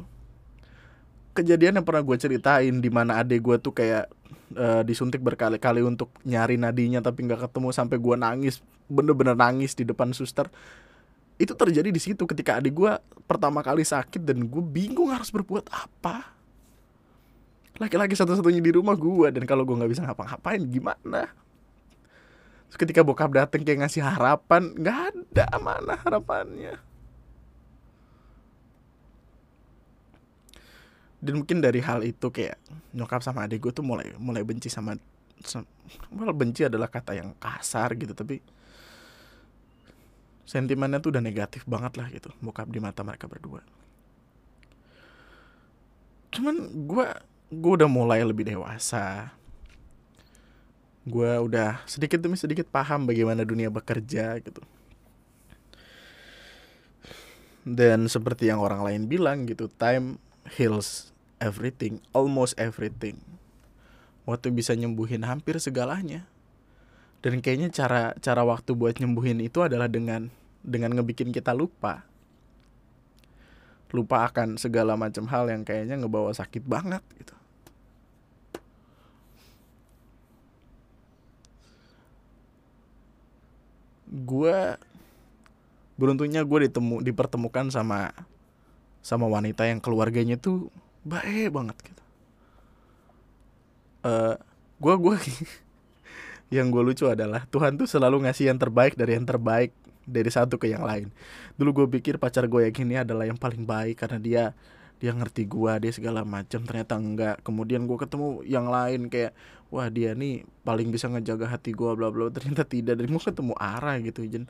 Kejadian 1.33 1.79
yang 1.79 1.87
pernah 1.87 2.03
gue 2.03 2.19
ceritain 2.19 2.75
di 2.83 2.91
mana 2.91 3.23
adik 3.23 3.39
gue 3.47 3.57
tuh 3.63 3.71
kayak 3.71 4.11
uh, 4.59 4.83
disuntik 4.83 5.23
berkali-kali 5.23 5.87
untuk 5.87 6.11
nyari 6.27 6.59
nadinya 6.59 6.99
tapi 6.99 7.23
nggak 7.31 7.47
ketemu 7.47 7.71
sampai 7.71 7.97
gue 7.97 8.17
nangis 8.19 8.59
bener-bener 8.91 9.39
nangis 9.39 9.79
di 9.79 9.87
depan 9.87 10.11
suster. 10.11 10.51
Itu 11.39 11.55
terjadi 11.55 11.95
di 11.95 12.03
situ 12.03 12.27
ketika 12.27 12.59
adik 12.59 12.75
gue 12.75 12.93
pertama 13.31 13.63
kali 13.63 13.87
sakit 13.87 14.27
dan 14.27 14.43
gue 14.51 14.63
bingung 14.67 15.15
harus 15.15 15.31
berbuat 15.31 15.71
apa. 15.71 16.35
Laki-laki 17.79 18.19
satu-satunya 18.19 18.59
di 18.59 18.75
rumah 18.75 18.99
gue 18.99 19.31
dan 19.31 19.47
kalau 19.47 19.63
gue 19.63 19.79
nggak 19.79 19.93
bisa 19.95 20.03
ngapa-ngapain 20.03 20.59
gimana? 20.67 21.31
Terus 22.67 22.79
ketika 22.83 23.07
bokap 23.07 23.31
dateng 23.31 23.63
kayak 23.63 23.87
ngasih 23.87 24.03
harapan 24.03 24.75
nggak 24.75 24.99
ada 25.15 25.47
mana 25.63 25.95
harapannya 26.03 26.88
dan 31.19 31.43
mungkin 31.43 31.59
dari 31.59 31.83
hal 31.83 32.07
itu 32.07 32.31
kayak 32.31 32.59
nyokap 32.95 33.21
sama 33.27 33.47
adik 33.47 33.67
gue 33.67 33.73
tuh 33.75 33.83
mulai 33.83 34.15
mulai 34.19 34.47
benci 34.47 34.71
sama 34.71 34.95
well, 36.15 36.35
benci 36.35 36.67
adalah 36.67 36.87
kata 36.87 37.19
yang 37.19 37.35
kasar 37.39 37.95
gitu 37.99 38.15
tapi 38.15 38.39
sentimennya 40.49 40.97
tuh 40.97 41.13
udah 41.13 41.21
negatif 41.21 41.69
banget 41.69 42.01
lah 42.01 42.09
gitu 42.09 42.33
bokap 42.41 42.73
di 42.73 42.81
mata 42.81 43.05
mereka 43.05 43.29
berdua. 43.29 43.61
Cuman 46.33 46.89
gue 46.89 47.07
gue 47.53 47.73
udah 47.77 47.91
mulai 47.91 48.25
lebih 48.25 48.49
dewasa. 48.49 49.29
Gue 51.05 51.29
udah 51.37 51.85
sedikit 51.85 52.21
demi 52.21 52.41
sedikit 52.41 52.65
paham 52.73 53.05
bagaimana 53.05 53.45
dunia 53.45 53.69
bekerja 53.69 54.41
gitu. 54.41 54.65
Dan 57.69 58.09
seperti 58.09 58.49
yang 58.49 58.65
orang 58.65 58.81
lain 58.81 59.05
bilang 59.05 59.45
gitu 59.45 59.69
time 59.69 60.17
heals 60.57 61.13
everything, 61.43 62.03
almost 62.13 62.59
everything. 62.59 63.21
Waktu 64.29 64.53
bisa 64.53 64.77
nyembuhin 64.77 65.25
hampir 65.25 65.57
segalanya. 65.61 66.29
Dan 67.19 67.43
kayaknya 67.43 67.73
cara 67.75 68.15
cara 68.23 68.47
waktu 68.47 68.77
buat 68.79 69.01
nyembuhin 69.03 69.43
itu 69.43 69.65
adalah 69.65 69.91
dengan 69.91 70.31
dengan 70.63 70.95
ngebikin 70.95 71.35
kita 71.35 71.51
lupa. 71.57 72.07
Lupa 73.91 74.29
akan 74.29 74.61
segala 74.61 74.95
macam 75.01 75.25
hal 75.33 75.49
yang 75.49 75.65
kayaknya 75.65 75.97
ngebawa 75.97 76.31
sakit 76.37 76.63
banget 76.63 77.01
gitu. 77.17 77.35
Gue 84.09 84.77
beruntungnya 85.99 86.45
gue 86.47 86.69
ditemu 86.71 87.03
dipertemukan 87.03 87.73
sama 87.75 88.15
sama 89.03 89.31
wanita 89.31 89.65
yang 89.65 89.79
keluarganya 89.81 90.37
tuh 90.37 90.69
baik 91.07 91.55
banget 91.55 91.77
gitu. 91.81 92.03
Uh, 94.05 94.35
gue 94.79 94.95
gue 94.95 95.17
yang 96.55 96.73
gue 96.73 96.83
lucu 96.83 97.05
adalah 97.09 97.45
Tuhan 97.51 97.77
tuh 97.77 97.89
selalu 97.89 98.25
ngasih 98.25 98.53
yang 98.53 98.59
terbaik 98.61 98.97
dari 98.97 99.19
yang 99.19 99.27
terbaik 99.29 99.75
dari 100.09 100.31
satu 100.33 100.57
ke 100.57 100.73
yang 100.73 100.85
lain. 100.85 101.13
Dulu 101.61 101.85
gue 101.85 101.87
pikir 102.01 102.17
pacar 102.17 102.49
gue 102.49 102.69
yang 102.69 102.77
ini 102.89 102.95
adalah 103.01 103.29
yang 103.29 103.37
paling 103.37 103.69
baik 103.69 104.01
karena 104.01 104.19
dia 104.19 104.45
dia 104.99 105.15
ngerti 105.15 105.47
gue 105.47 105.73
dia 105.79 105.93
segala 105.93 106.25
macam 106.25 106.65
ternyata 106.65 106.97
enggak. 106.97 107.37
Kemudian 107.45 107.85
gue 107.85 107.99
ketemu 108.01 108.41
yang 108.49 108.67
lain 108.73 109.13
kayak 109.13 109.37
wah 109.69 109.93
dia 109.93 110.17
nih 110.17 110.49
paling 110.65 110.89
bisa 110.89 111.13
ngejaga 111.13 111.53
hati 111.53 111.77
gue 111.77 111.91
bla 111.93 112.09
bla 112.09 112.33
ternyata 112.33 112.65
tidak 112.65 112.97
dan 112.97 113.07
gue 113.13 113.23
ketemu 113.23 113.55
arah 113.61 113.97
gitu 114.01 114.25
jen. 114.25 114.45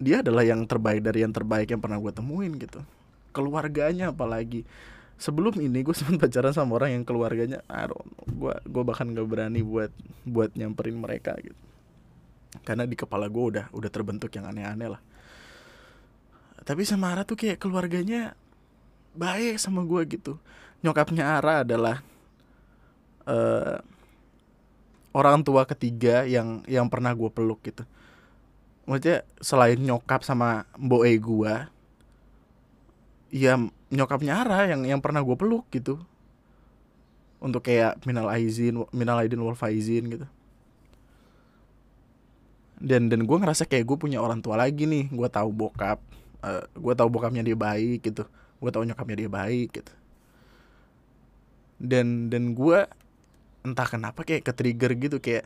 Dia 0.00 0.24
adalah 0.24 0.46
yang 0.46 0.64
terbaik 0.64 1.04
dari 1.04 1.26
yang 1.26 1.34
terbaik 1.34 1.68
yang 1.68 1.82
pernah 1.82 1.98
gue 2.00 2.12
temuin 2.14 2.54
gitu 2.56 2.80
keluarganya 3.30 4.12
apalagi. 4.12 4.66
Sebelum 5.20 5.56
ini 5.60 5.84
gue 5.84 5.94
sempat 5.98 6.28
pacaran 6.28 6.54
sama 6.54 6.76
orang 6.80 7.00
yang 7.00 7.04
keluarganya 7.04 7.60
I 7.68 7.88
gue 8.26 8.54
gue 8.66 8.82
bahkan 8.84 9.10
gak 9.12 9.28
berani 9.28 9.60
buat 9.64 9.92
buat 10.24 10.54
nyamperin 10.54 10.98
mereka 10.98 11.36
gitu. 11.40 11.58
Karena 12.66 12.84
di 12.84 12.98
kepala 12.98 13.30
gue 13.30 13.44
udah 13.56 13.66
udah 13.70 13.90
terbentuk 13.90 14.30
yang 14.34 14.50
aneh-aneh 14.50 14.90
lah. 14.98 15.02
Tapi 16.60 16.84
sama 16.84 17.14
Ara 17.14 17.24
tuh 17.24 17.38
kayak 17.38 17.62
keluarganya 17.62 18.36
baik 19.16 19.56
sama 19.58 19.82
gue 19.86 20.02
gitu. 20.06 20.36
Nyokapnya 20.84 21.40
Ara 21.40 21.62
adalah 21.64 22.02
uh, 23.26 23.78
orang 25.10 25.42
tua 25.42 25.66
ketiga 25.66 26.22
yang 26.26 26.62
yang 26.66 26.86
pernah 26.86 27.14
gue 27.14 27.30
peluk 27.30 27.60
gitu. 27.66 27.82
Maksudnya 28.86 29.22
selain 29.38 29.78
nyokap 29.78 30.26
sama 30.26 30.66
mboe 30.74 31.14
gue 31.14 31.54
ya 33.30 33.54
nyokapnya 33.90 34.42
Ara 34.42 34.70
yang 34.70 34.82
yang 34.86 35.00
pernah 35.02 35.22
gue 35.22 35.36
peluk 35.38 35.66
gitu. 35.70 35.98
Untuk 37.40 37.64
kayak 37.64 38.04
minal 38.04 38.28
aizin 38.28 38.84
minal 38.92 39.16
aidin 39.22 39.40
wal 39.40 39.56
faizin 39.56 40.10
gitu. 40.10 40.26
Dan 42.80 43.08
dan 43.08 43.24
gue 43.24 43.36
ngerasa 43.36 43.64
kayak 43.64 43.86
gue 43.86 43.96
punya 43.96 44.18
orang 44.20 44.44
tua 44.44 44.60
lagi 44.60 44.84
nih. 44.84 45.08
Gue 45.08 45.28
tahu 45.30 45.48
bokap 45.54 45.98
uh, 46.44 46.60
eh, 46.60 46.64
gue 46.76 46.94
tahu 46.94 47.08
bokapnya 47.08 47.46
dia 47.46 47.56
baik 47.56 48.04
gitu. 48.04 48.26
Gue 48.60 48.70
tahu 48.70 48.84
nyokapnya 48.84 49.26
dia 49.26 49.30
baik 49.30 49.80
gitu. 49.80 49.92
Dan 51.80 52.28
dan 52.28 52.52
gue 52.52 52.84
entah 53.64 53.88
kenapa 53.88 54.24
kayak 54.24 54.44
ke 54.44 54.52
trigger 54.52 54.92
gitu 54.96 55.16
kayak 55.20 55.44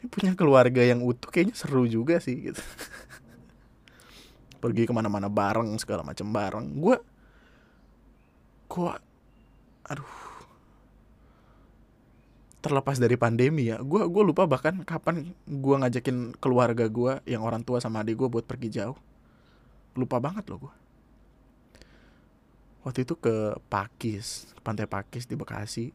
ini 0.00 0.06
punya 0.12 0.32
keluarga 0.36 0.84
yang 0.84 1.00
utuh 1.00 1.32
kayaknya 1.32 1.56
seru 1.56 1.88
juga 1.88 2.20
sih 2.20 2.52
gitu. 2.52 2.60
Pergi 4.64 4.88
ke 4.88 4.92
mana-mana 4.96 5.28
bareng 5.28 5.76
segala 5.76 6.00
macam 6.00 6.32
bareng. 6.32 6.64
Gue 6.80 6.96
kok 8.70 8.98
aduh 9.84 10.14
terlepas 12.64 12.96
dari 12.96 13.20
pandemi 13.20 13.68
ya 13.68 13.76
gue 13.84 14.08
gue 14.08 14.22
lupa 14.24 14.48
bahkan 14.48 14.80
kapan 14.88 15.36
gue 15.44 15.74
ngajakin 15.76 16.32
keluarga 16.40 16.88
gue 16.88 17.20
yang 17.28 17.44
orang 17.44 17.60
tua 17.60 17.76
sama 17.76 18.00
adik 18.00 18.16
gue 18.24 18.28
buat 18.32 18.44
pergi 18.48 18.68
jauh. 18.72 18.96
Lupa 19.94 20.18
banget 20.18 20.48
loh 20.50 20.68
gue 20.68 20.74
waktu 22.84 23.08
itu 23.08 23.16
ke 23.16 23.56
Pakis 23.72 24.52
ke 24.52 24.60
pantai 24.60 24.84
Pakis 24.84 25.24
di 25.24 25.34
Bekasi 25.34 25.90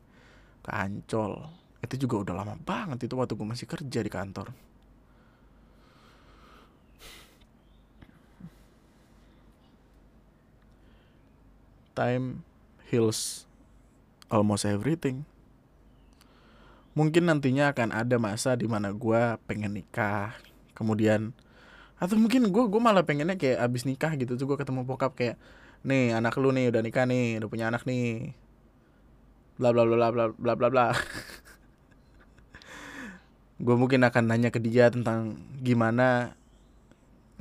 ke 0.65 0.69
Ancol. 0.73 1.37
Itu 1.79 1.95
juga 1.95 2.27
udah 2.27 2.35
lama 2.43 2.55
banget 2.59 3.07
itu 3.07 3.13
waktu 3.15 3.37
gue 3.37 3.47
masih 3.47 3.69
kerja 3.69 3.99
di 4.03 4.11
kantor. 4.11 4.51
Time 11.95 12.48
heals 12.89 13.45
almost 14.33 14.65
everything. 14.65 15.23
Mungkin 16.97 17.29
nantinya 17.29 17.71
akan 17.71 17.93
ada 17.93 18.17
masa 18.17 18.57
di 18.57 18.65
mana 18.65 18.91
gue 18.91 19.37
pengen 19.45 19.77
nikah, 19.77 20.35
kemudian 20.73 21.31
atau 22.01 22.17
mungkin 22.17 22.49
gue 22.49 22.63
gue 22.65 22.81
malah 22.81 23.05
pengennya 23.05 23.37
kayak 23.37 23.59
abis 23.61 23.83
nikah 23.85 24.15
gitu 24.17 24.35
tuh 24.35 24.49
gue 24.49 24.57
ketemu 24.57 24.87
bokap 24.87 25.13
kayak 25.13 25.35
nih 25.83 26.15
anak 26.15 26.35
lu 26.41 26.49
nih 26.51 26.71
udah 26.73 26.81
nikah 26.83 27.05
nih 27.05 27.39
udah 27.39 27.47
punya 27.47 27.69
anak 27.69 27.85
nih. 27.85 28.33
Bla 29.59 29.69
bla 29.75 29.85
bla 29.85 30.09
bla 30.09 30.25
bla 30.31 30.53
bla 30.55 30.67
bla 30.71 30.85
gue 33.59 33.75
mungkin 33.75 34.07
akan 34.07 34.23
nanya 34.31 34.55
ke 34.55 34.59
dia 34.63 34.87
tentang 34.87 35.35
gimana 35.59 36.31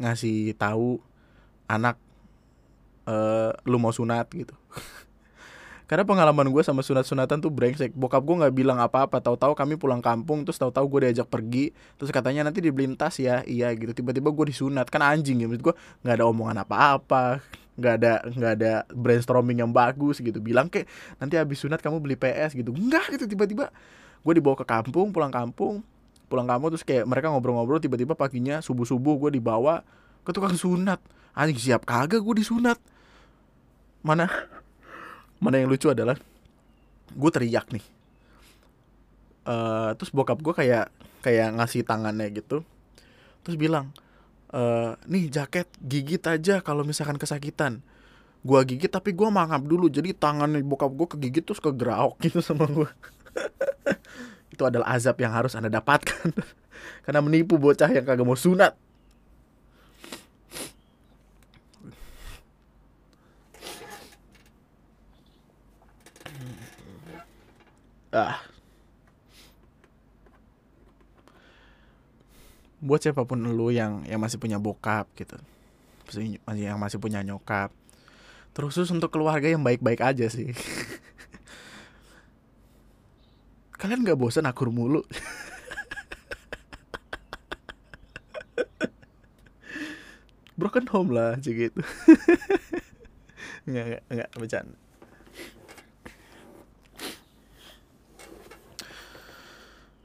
ngasih 0.03 0.51
tahu 0.59 0.99
anak 1.70 1.94
uh, 3.07 3.55
lu 3.62 3.78
mau 3.78 3.94
sunat 3.94 4.26
gitu 4.34 4.55
karena 5.89 6.05
pengalaman 6.05 6.53
gue 6.53 6.61
sama 6.61 6.84
sunat-sunatan 6.84 7.41
tuh 7.41 7.49
brengsek. 7.49 7.97
Bokap 7.97 8.20
gue 8.20 8.36
nggak 8.45 8.53
bilang 8.53 8.76
apa-apa. 8.76 9.24
Tahu-tahu 9.24 9.57
kami 9.57 9.80
pulang 9.80 10.05
kampung 10.05 10.45
terus 10.45 10.61
tahu-tahu 10.61 10.84
gue 10.84 11.09
diajak 11.09 11.32
pergi. 11.32 11.72
Terus 11.97 12.12
katanya 12.12 12.45
nanti 12.45 12.61
dibeliin 12.61 12.93
tas 12.93 13.16
ya. 13.16 13.41
Iya 13.49 13.72
gitu. 13.72 13.97
Tiba-tiba 13.97 14.28
gue 14.28 14.53
disunat. 14.53 14.93
Kan 14.93 15.01
anjing 15.01 15.41
ya 15.41 15.49
menurut 15.49 15.72
gue 15.72 15.74
nggak 16.05 16.14
ada 16.20 16.24
omongan 16.28 16.61
apa-apa. 16.61 17.41
Nggak 17.80 17.95
ada 18.05 18.12
nggak 18.20 18.53
ada 18.61 18.72
brainstorming 18.93 19.64
yang 19.64 19.72
bagus 19.72 20.20
gitu. 20.20 20.36
Bilang 20.45 20.68
kayak 20.68 20.93
nanti 21.16 21.41
habis 21.41 21.57
sunat 21.57 21.80
kamu 21.80 22.05
beli 22.05 22.20
PS 22.20 22.53
gitu. 22.53 22.76
Enggak 22.76 23.09
gitu. 23.16 23.24
Tiba-tiba 23.24 23.72
gue 24.20 24.32
dibawa 24.36 24.61
ke 24.61 24.68
kampung 24.68 25.09
pulang 25.09 25.32
kampung. 25.32 25.80
Pulang 26.28 26.45
kampung 26.45 26.68
terus 26.68 26.84
kayak 26.84 27.09
mereka 27.09 27.32
ngobrol-ngobrol 27.32 27.80
tiba-tiba 27.80 28.12
paginya 28.12 28.61
subuh 28.61 28.84
subuh 28.84 29.16
gue 29.16 29.41
dibawa 29.41 29.80
ke 30.20 30.36
tukang 30.36 30.53
sunat. 30.53 31.01
Anjing 31.32 31.57
siap 31.57 31.89
kagak 31.89 32.20
gue 32.20 32.45
disunat. 32.45 32.76
Mana 34.05 34.28
mana 35.39 35.62
yang 35.62 35.70
lucu 35.70 35.91
adalah 35.91 36.18
gue 37.12 37.30
teriak 37.32 37.70
nih. 37.72 37.84
Uh, 39.49 39.97
terus 39.97 40.12
bokap 40.12 40.39
gue 40.45 40.53
kayak 40.53 40.93
kayak 41.24 41.55
ngasih 41.59 41.82
tangannya 41.82 42.30
gitu. 42.34 42.62
Terus 43.43 43.57
bilang 43.57 43.97
e, 44.53 44.61
nih 45.09 45.32
jaket 45.32 45.72
gigit 45.80 46.20
aja 46.20 46.61
kalau 46.61 46.84
misalkan 46.84 47.16
kesakitan. 47.16 47.80
Gue 48.45 48.61
gigit 48.68 48.93
tapi 48.93 49.16
gue 49.16 49.28
mangap 49.32 49.64
dulu 49.64 49.91
jadi 49.91 50.14
tangan 50.14 50.53
bokap 50.62 50.93
gue 50.95 51.07
kegigit 51.16 51.45
terus 51.49 51.59
kegerak 51.59 52.14
gitu 52.24 52.45
sama 52.45 52.68
gue 52.68 52.89
itu 54.59 54.62
adalah 54.66 54.91
azab 54.91 55.14
yang 55.22 55.30
harus 55.30 55.55
anda 55.55 55.70
dapatkan. 55.70 56.34
Karena 57.07 57.20
menipu 57.22 57.62
bocah 57.62 57.86
yang 57.91 58.03
kagak 58.03 58.26
mau 58.26 58.34
sunat 58.34 58.74
ah. 68.19 68.43
Buat 72.79 73.03
siapa 73.07 73.23
pun 73.27 73.43
lu 73.43 73.71
yang 73.75 74.03
yang 74.07 74.19
masih 74.23 74.39
punya 74.39 74.59
bokap 74.59 75.07
gitu. 75.14 75.39
Masih 76.07 76.39
yang 76.59 76.79
masih 76.79 76.99
punya 76.99 77.23
nyokap. 77.23 77.71
Terus 78.55 78.91
untuk 78.91 79.14
keluarga 79.14 79.47
yang 79.47 79.62
baik-baik 79.62 80.03
aja 80.03 80.27
sih. 80.27 80.51
Kalian 83.79 84.03
nggak 84.03 84.19
bosan 84.19 84.51
akur 84.51 84.75
mulu? 84.75 85.07
Broken 90.59 90.91
home 90.91 91.14
lah 91.14 91.39
gitu. 91.39 91.79
Nggak 93.69 94.03
nggak 94.11 94.31
bercanda 94.35 94.88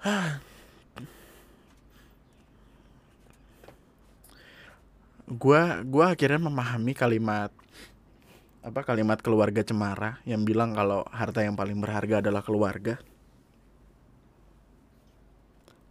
gua 5.31 5.79
gua 5.87 6.11
akhirnya 6.11 6.43
memahami 6.43 6.91
kalimat 6.91 7.55
apa 8.63 8.83
kalimat 8.83 9.19
keluarga 9.23 9.63
cemara 9.63 10.19
yang 10.27 10.43
bilang 10.43 10.75
kalau 10.75 11.07
harta 11.11 11.43
yang 11.43 11.55
paling 11.55 11.79
berharga 11.79 12.19
adalah 12.23 12.43
keluarga. 12.43 12.99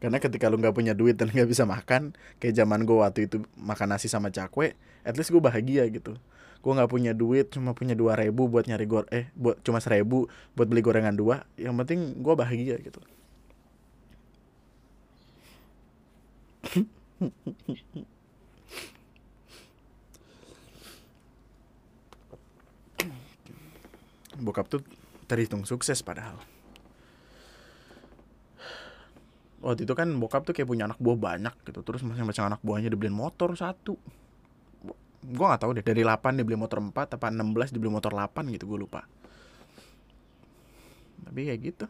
Karena 0.00 0.18
ketika 0.20 0.50
lu 0.50 0.58
nggak 0.60 0.74
punya 0.76 0.92
duit 0.92 1.16
dan 1.16 1.32
nggak 1.32 1.48
bisa 1.48 1.64
makan 1.64 2.12
kayak 2.36 2.56
zaman 2.58 2.84
gue 2.84 2.96
waktu 2.96 3.28
itu 3.30 3.44
makan 3.56 3.96
nasi 3.96 4.12
sama 4.12 4.28
cakwe 4.28 4.76
at 5.08 5.16
least 5.16 5.32
gue 5.32 5.40
bahagia 5.40 5.88
gitu. 5.88 6.16
Gue 6.60 6.72
nggak 6.76 6.90
punya 6.92 7.16
duit 7.16 7.48
cuma 7.48 7.72
punya 7.72 7.96
dua 7.96 8.16
ribu 8.20 8.44
buat 8.44 8.68
nyari 8.68 8.84
gor 8.84 9.08
eh 9.08 9.32
buat 9.36 9.60
cuma 9.64 9.80
seribu 9.80 10.28
buat 10.52 10.68
beli 10.68 10.84
gorengan 10.84 11.16
dua 11.16 11.48
yang 11.56 11.76
penting 11.80 12.20
gue 12.20 12.34
bahagia 12.36 12.76
gitu 12.80 13.00
Bokap 24.42 24.66
tuh 24.66 24.82
terhitung 25.30 25.62
sukses 25.62 26.02
padahal. 26.02 26.34
Waktu 29.62 29.86
itu 29.86 29.94
kan 29.94 30.10
bokap 30.18 30.42
tuh 30.42 30.50
kayak 30.50 30.66
punya 30.66 30.90
anak 30.90 30.98
buah 30.98 31.14
banyak 31.14 31.54
gitu. 31.62 31.86
Terus 31.86 32.02
masing-masing 32.02 32.50
anak 32.50 32.58
buahnya 32.66 32.90
dibeliin 32.90 33.14
motor 33.14 33.54
satu. 33.54 33.94
Gue 35.22 35.46
gak 35.46 35.62
tahu 35.62 35.78
deh 35.78 35.86
dari 35.86 36.02
8 36.02 36.34
dibeli 36.34 36.58
motor 36.58 36.82
4 36.82 37.14
apa 37.14 37.30
16 37.30 37.70
dibeli 37.70 37.94
motor 37.94 38.10
8 38.10 38.50
gitu 38.50 38.66
gue 38.66 38.78
lupa. 38.82 39.06
Tapi 41.22 41.46
kayak 41.46 41.60
gitu. 41.62 41.86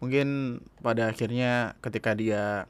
Mungkin 0.00 0.58
pada 0.80 1.12
akhirnya 1.12 1.76
ketika 1.84 2.16
dia 2.16 2.64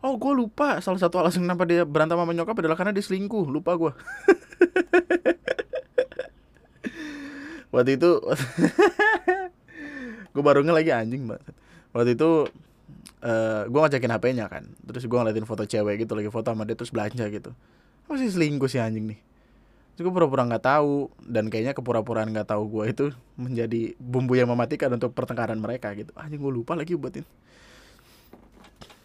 Oh 0.00 0.16
gue 0.16 0.32
lupa. 0.32 0.80
Salah 0.80 0.96
satu 0.96 1.20
alasan 1.20 1.44
kenapa 1.44 1.68
dia 1.68 1.84
berantem 1.84 2.16
sama 2.16 2.32
nyokap 2.32 2.56
adalah 2.56 2.76
karena 2.76 2.96
dia 2.96 3.04
selingkuh. 3.04 3.44
Lupa 3.48 3.76
gue 3.76 3.92
Waktu 7.74 8.00
itu 8.00 8.10
Gue 10.34 10.42
baru 10.42 10.64
lagi 10.66 10.90
anjing 10.90 11.28
banget 11.30 11.54
Waktu 11.94 12.18
itu 12.18 12.48
uh, 13.22 13.62
Gue 13.68 13.80
ngajakin 13.84 14.10
HP-nya 14.16 14.46
kan. 14.48 14.64
Terus 14.88 15.04
gue 15.04 15.18
ngeliatin 15.20 15.44
foto 15.44 15.68
cewek 15.68 16.08
gitu 16.08 16.16
Lagi 16.16 16.32
foto 16.32 16.48
sama 16.48 16.64
dia 16.64 16.74
terus 16.74 16.90
belanja 16.90 17.28
gitu. 17.28 17.52
Masih 18.08 18.32
selingkuh 18.32 18.72
sih 18.72 18.80
anjing 18.80 19.04
nih? 19.04 19.20
Terus 19.94 20.08
gue 20.08 20.14
pura-pura 20.16 20.48
gak 20.48 20.64
tahu 20.64 21.12
Dan 21.20 21.52
kayaknya 21.52 21.76
kepura-puraan 21.76 22.32
gak 22.32 22.48
tahu 22.56 22.72
gue 22.72 22.84
itu 22.88 23.04
Menjadi 23.36 23.92
bumbu 24.00 24.32
yang 24.32 24.48
mematikan 24.48 24.88
untuk 24.96 25.12
pertengkaran 25.12 25.60
mereka 25.60 25.92
gitu. 25.92 26.10
Anjing 26.16 26.40
gue 26.40 26.52
lupa 26.56 26.72
lagi 26.72 26.96
buatin 26.96 27.28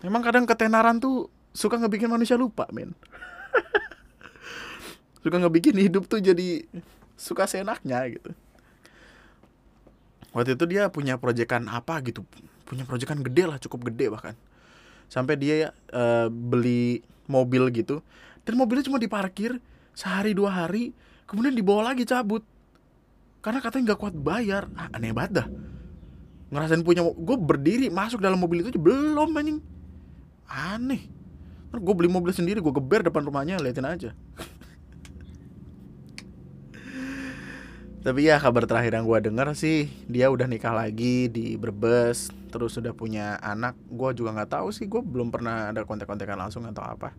Emang 0.06 0.22
kadang 0.22 0.45
ketenaran 0.45 1.01
tuh 1.01 1.34
suka 1.49 1.82
ngebikin 1.82 2.06
manusia 2.06 2.38
lupa, 2.38 2.70
men. 2.70 2.93
suka 5.26 5.41
ngebikin 5.41 5.74
hidup 5.74 6.06
tuh 6.06 6.22
jadi 6.22 6.62
suka 7.18 7.49
seenaknya 7.49 8.06
gitu. 8.14 8.30
Waktu 10.30 10.53
itu 10.53 10.66
dia 10.70 10.93
punya 10.93 11.18
proyekan 11.18 11.66
apa 11.66 12.06
gitu, 12.06 12.22
punya 12.70 12.86
proyekan 12.86 13.26
gede 13.26 13.49
lah, 13.49 13.58
cukup 13.58 13.89
gede 13.89 14.14
bahkan. 14.14 14.38
Sampai 15.10 15.41
dia 15.41 15.74
uh, 15.89 16.30
beli 16.30 17.01
mobil 17.26 17.74
gitu, 17.74 18.06
dan 18.45 18.62
mobilnya 18.62 18.86
cuma 18.86 19.01
diparkir 19.01 19.58
sehari 19.97 20.38
dua 20.38 20.53
hari, 20.53 20.93
kemudian 21.26 21.58
dibawa 21.58 21.89
lagi 21.95 22.06
cabut. 22.06 22.45
Karena 23.41 23.58
katanya 23.58 23.93
nggak 23.93 24.01
kuat 24.06 24.14
bayar, 24.14 24.70
ah, 24.78 24.93
aneh 24.93 25.16
banget 25.16 25.41
dah. 25.41 25.47
Ngerasain 26.53 26.86
punya, 26.86 27.01
gue 27.01 27.38
berdiri 27.41 27.89
masuk 27.89 28.22
dalam 28.22 28.38
mobil 28.38 28.62
itu 28.62 28.78
belum 28.78 29.34
anjing 29.34 29.74
aneh. 30.49 31.09
Gue 31.75 31.93
beli 31.93 32.07
mobil 32.07 32.31
sendiri 32.31 32.63
gue 32.63 32.71
geber 32.71 33.03
depan 33.03 33.27
rumahnya 33.27 33.59
liatin 33.59 33.83
aja. 33.83 34.11
Tapi 38.05 38.21
ya 38.21 38.37
kabar 38.37 38.69
terakhir 38.69 38.93
yang 38.93 39.09
gue 39.09 39.17
denger 39.17 39.57
sih 39.57 39.89
dia 40.05 40.29
udah 40.29 40.45
nikah 40.45 40.77
lagi 40.77 41.25
di 41.25 41.57
Brebes 41.57 42.29
terus 42.53 42.77
sudah 42.77 42.93
punya 42.93 43.41
anak. 43.41 43.73
Gue 43.89 44.13
juga 44.13 44.29
nggak 44.37 44.61
tahu 44.61 44.69
sih 44.69 44.85
gue 44.85 45.01
belum 45.01 45.33
pernah 45.33 45.73
ada 45.73 45.81
kontak-kontakan 45.89 46.37
langsung 46.37 46.69
atau 46.69 46.85
apa. 46.85 47.17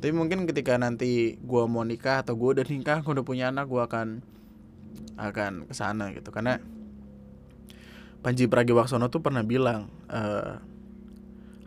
Tapi 0.00 0.14
mungkin 0.14 0.46
ketika 0.46 0.78
nanti 0.78 1.34
gue 1.36 1.64
mau 1.66 1.82
nikah 1.82 2.22
atau 2.22 2.38
gue 2.38 2.56
udah 2.56 2.64
nikah 2.64 3.02
gue 3.02 3.12
udah 3.20 3.26
punya 3.26 3.50
anak 3.50 3.66
gue 3.66 3.82
akan 3.82 4.22
akan 5.18 5.66
ke 5.66 5.74
sana 5.74 6.14
gitu. 6.14 6.30
Karena 6.30 6.62
Panji 8.22 8.46
Pragiwaksono 8.46 9.10
tuh 9.10 9.20
pernah 9.24 9.42
bilang 9.42 9.90
uh, 10.12 10.62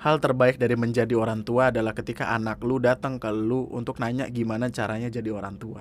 Hal 0.04 0.20
terbaik 0.20 0.60
dari 0.60 0.76
menjadi 0.76 1.16
orang 1.16 1.48
tua 1.48 1.72
adalah 1.72 1.96
ketika 1.96 2.36
anak 2.36 2.60
lu 2.60 2.76
datang 2.76 3.24
ke 3.24 3.32
lu 3.32 3.72
untuk 3.72 4.04
nanya 4.04 4.28
gimana 4.28 4.68
caranya 4.68 5.08
jadi 5.08 5.32
orang 5.32 5.56
tua. 5.56 5.80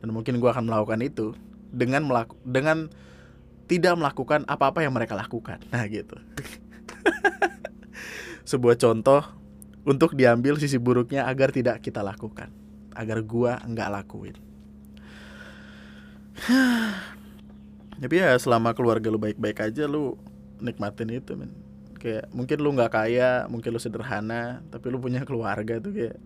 Dan 0.00 0.08
mungkin 0.16 0.40
gue 0.40 0.48
akan 0.48 0.72
melakukan 0.72 1.04
itu 1.04 1.36
dengan 1.68 2.08
melaku 2.08 2.32
dengan 2.48 2.88
tidak 3.68 3.92
melakukan 4.00 4.48
apa-apa 4.48 4.80
yang 4.80 4.96
mereka 4.96 5.12
lakukan. 5.12 5.60
Nah 5.72 5.84
gitu. 5.84 6.16
Sebuah 8.50 8.80
contoh 8.80 9.20
untuk 9.84 10.16
diambil 10.16 10.56
sisi 10.56 10.80
buruknya 10.80 11.28
agar 11.28 11.52
tidak 11.52 11.84
kita 11.84 12.00
lakukan. 12.00 12.48
Agar 12.96 13.20
gua 13.20 13.60
nggak 13.68 13.88
lakuin. 14.00 14.36
Tapi 18.00 18.14
ya 18.16 18.32
selama 18.40 18.72
keluarga 18.72 19.12
lu 19.12 19.20
baik-baik 19.20 19.60
aja 19.60 19.84
lu 19.84 20.16
nikmatin 20.58 21.22
itu 21.22 21.38
men 21.38 21.61
kayak 22.02 22.34
mungkin 22.34 22.58
lu 22.58 22.74
nggak 22.74 22.90
kaya 22.90 23.46
mungkin 23.46 23.70
lu 23.70 23.78
sederhana 23.78 24.58
tapi 24.74 24.90
lu 24.90 24.98
punya 24.98 25.22
keluarga 25.22 25.78
tuh 25.78 25.94
kayak 25.94 26.18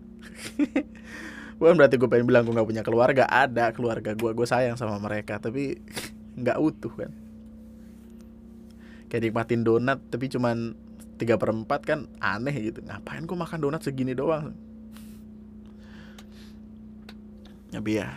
bukan 1.61 1.77
berarti 1.77 2.01
gue 2.01 2.09
pengen 2.09 2.25
bilang 2.25 2.49
gue 2.49 2.57
nggak 2.57 2.69
punya 2.69 2.81
keluarga 2.81 3.29
ada 3.29 3.69
keluarga 3.69 4.17
gue 4.17 4.31
gue 4.33 4.47
sayang 4.49 4.73
sama 4.73 4.97
mereka 4.97 5.37
tapi 5.37 5.77
nggak 6.41 6.57
utuh 6.61 6.93
kan. 6.93 7.11
Kayak 9.07 9.31
nikmatin 9.31 9.63
donat 9.65 9.99
tapi 10.13 10.29
cuman 10.29 10.77
tiga 11.17 11.39
per 11.39 11.49
empat 11.49 11.81
kan 11.85 11.99
aneh 12.21 12.53
gitu. 12.53 12.85
Ngapain 12.85 13.25
gue 13.25 13.37
makan 13.37 13.59
donat 13.61 13.81
segini 13.81 14.13
doang? 14.13 14.53
Tapi 17.73 17.91
ya 17.97 18.09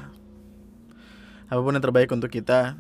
apa 1.50 1.58
pun 1.66 1.74
yang 1.74 1.82
terbaik 1.82 2.14
untuk 2.14 2.30
kita 2.30 2.78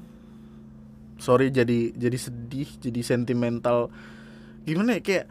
sorry 1.18 1.50
jadi 1.50 1.90
jadi 1.90 2.14
sedih 2.14 2.70
jadi 2.78 3.02
sentimental 3.02 3.90
gimana 4.64 4.98
ya 4.98 5.02
kayak 5.02 5.26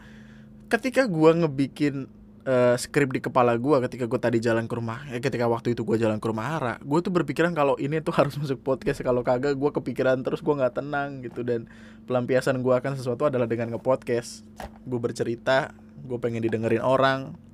ketika 0.70 1.06
gua 1.10 1.34
ngebikin 1.34 2.06
uh, 2.46 2.74
skrip 2.78 3.10
di 3.14 3.20
kepala 3.22 3.54
gua 3.58 3.82
ketika 3.84 4.06
gua 4.06 4.20
tadi 4.22 4.38
jalan 4.38 4.70
ke 4.70 4.74
rumah 4.74 5.06
ya 5.10 5.18
ketika 5.18 5.46
waktu 5.50 5.74
itu 5.74 5.82
gua 5.82 5.98
jalan 5.98 6.18
ke 6.18 6.26
rumah 6.26 6.58
Ara 6.58 6.74
gua 6.82 7.02
tuh 7.02 7.10
berpikiran 7.14 7.54
kalau 7.54 7.74
ini 7.78 7.98
tuh 8.02 8.14
harus 8.18 8.34
masuk 8.38 8.62
podcast 8.62 9.02
kalau 9.02 9.22
kagak 9.22 9.54
gua 9.58 9.70
kepikiran 9.74 10.22
terus 10.22 10.42
gua 10.42 10.66
nggak 10.66 10.82
tenang 10.82 11.22
gitu. 11.22 11.42
Dan 11.42 11.70
pelampiasan 12.06 12.62
gua 12.62 12.82
akan 12.82 12.98
sesuatu 12.98 13.26
adalah 13.30 13.46
dengan 13.46 13.74
ngepodcast. 13.74 14.46
Gua 14.86 14.98
bercerita 15.02 15.74
gua 16.02 16.18
pengen 16.18 16.42
didengerin 16.42 16.82
orang 16.82 17.50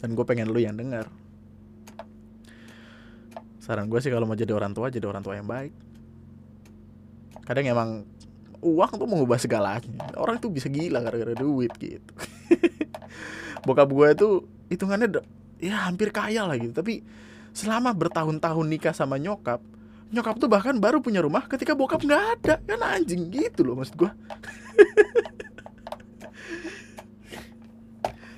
dan 0.00 0.12
gue 0.12 0.24
pengen 0.28 0.52
lu 0.52 0.60
yang 0.60 0.76
denger. 0.76 1.08
Saran 3.58 3.88
gue 3.88 3.98
sih 3.98 4.12
kalau 4.12 4.28
mau 4.28 4.38
jadi 4.38 4.52
orang 4.54 4.76
tua 4.76 4.92
jadi 4.92 5.08
orang 5.08 5.24
tua 5.24 5.40
yang 5.40 5.48
baik. 5.48 5.72
Kadang 7.42 7.66
emang 7.66 7.90
uang 8.66 8.98
tuh 8.98 9.06
mengubah 9.06 9.38
segalanya. 9.38 10.10
Orang 10.18 10.42
tuh 10.42 10.50
bisa 10.50 10.66
gila 10.66 10.98
gara-gara 10.98 11.38
duit 11.38 11.70
gitu. 11.78 12.12
Bokap 13.66 13.86
gue 13.86 14.08
tuh 14.18 14.32
hitungannya 14.66 15.22
ya 15.62 15.86
hampir 15.86 16.10
kaya 16.10 16.42
lah 16.42 16.58
gitu. 16.58 16.74
Tapi 16.74 17.06
selama 17.54 17.94
bertahun-tahun 17.94 18.66
nikah 18.66 18.92
sama 18.92 19.16
nyokap 19.16 19.62
nyokap 20.06 20.38
tuh 20.38 20.46
bahkan 20.46 20.78
baru 20.78 21.02
punya 21.02 21.18
rumah 21.18 21.50
ketika 21.50 21.74
bokap 21.74 22.02
nggak 22.02 22.24
ada. 22.38 22.54
Kan 22.62 22.82
anjing 22.82 23.30
gitu 23.30 23.66
loh 23.66 23.74
maksud 23.78 23.98
gue 23.98 24.10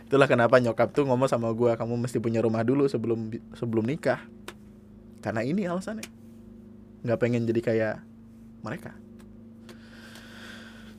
itulah 0.09 0.25
kenapa 0.25 0.57
nyokap 0.57 0.97
tuh 0.97 1.05
ngomong 1.05 1.29
sama 1.29 1.53
gue 1.53 1.69
kamu 1.77 2.01
mesti 2.01 2.17
punya 2.17 2.41
rumah 2.41 2.65
dulu 2.65 2.89
sebelum 2.89 3.29
sebelum 3.53 3.85
nikah. 3.85 4.25
Karena 5.21 5.45
ini 5.45 5.69
alasannya. 5.69 6.09
Nggak 7.05 7.19
pengen 7.21 7.45
jadi 7.45 7.61
kayak 7.61 8.01
mereka 8.65 8.97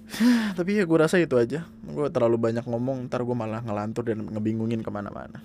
tapi 0.57 0.81
ya 0.81 0.83
gue 0.89 0.97
rasa 0.97 1.21
itu 1.21 1.37
aja. 1.37 1.65
Gue 1.85 2.09
terlalu 2.09 2.41
banyak 2.41 2.65
ngomong 2.65 3.09
ntar 3.09 3.21
gue 3.21 3.37
malah 3.37 3.61
ngelantur 3.61 4.09
dan 4.09 4.25
ngebingungin 4.25 4.81
ke 4.81 4.89
mana-mana. 4.89 5.41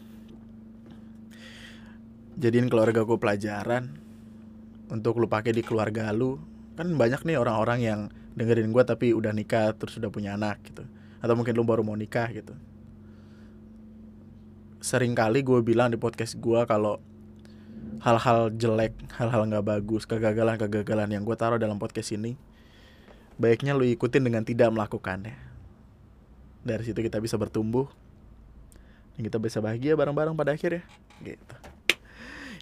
Jadiin 2.35 2.67
keluarga 2.67 3.07
gue 3.07 3.19
pelajaran 3.21 3.95
untuk 4.91 5.21
lu 5.21 5.29
pakai 5.29 5.55
di 5.55 5.62
keluarga 5.62 6.11
lu. 6.11 6.41
Kan 6.75 6.97
banyak 6.99 7.23
nih 7.23 7.39
orang-orang 7.39 7.79
yang 7.85 8.01
dengerin 8.35 8.75
gue 8.75 8.83
tapi 8.83 9.15
udah 9.15 9.31
nikah 9.31 9.77
terus 9.79 10.01
udah 10.01 10.11
punya 10.11 10.35
anak 10.35 10.59
gitu. 10.67 10.83
Atau 11.23 11.39
mungkin 11.39 11.55
lu 11.55 11.62
baru 11.62 11.87
mau 11.87 11.95
nikah 11.95 12.27
gitu. 12.35 12.57
Sering 14.83 15.17
kali 15.17 15.41
gue 15.41 15.61
bilang 15.65 15.89
di 15.93 15.97
podcast 15.97 16.37
gue 16.37 16.61
kalau 16.67 17.01
hal-hal 18.05 18.53
jelek, 18.53 18.93
hal-hal 19.17 19.49
nggak 19.49 19.65
bagus, 19.65 20.05
kegagalan-kegagalan 20.05 21.09
yang 21.09 21.23
gue 21.25 21.37
taruh 21.39 21.57
dalam 21.57 21.81
podcast 21.81 22.12
ini, 22.12 22.37
baiknya 23.37 23.74
lu 23.74 23.87
ikutin 23.87 24.22
dengan 24.22 24.43
tidak 24.47 24.70
melakukannya. 24.70 25.35
Dari 26.64 26.82
situ 26.87 26.97
kita 27.05 27.20
bisa 27.20 27.37
bertumbuh, 27.37 27.91
dan 29.14 29.20
kita 29.22 29.39
bisa 29.39 29.62
bahagia 29.62 29.95
bareng-bareng 29.95 30.35
pada 30.35 30.55
akhirnya. 30.55 30.82
Gitu. 31.22 31.57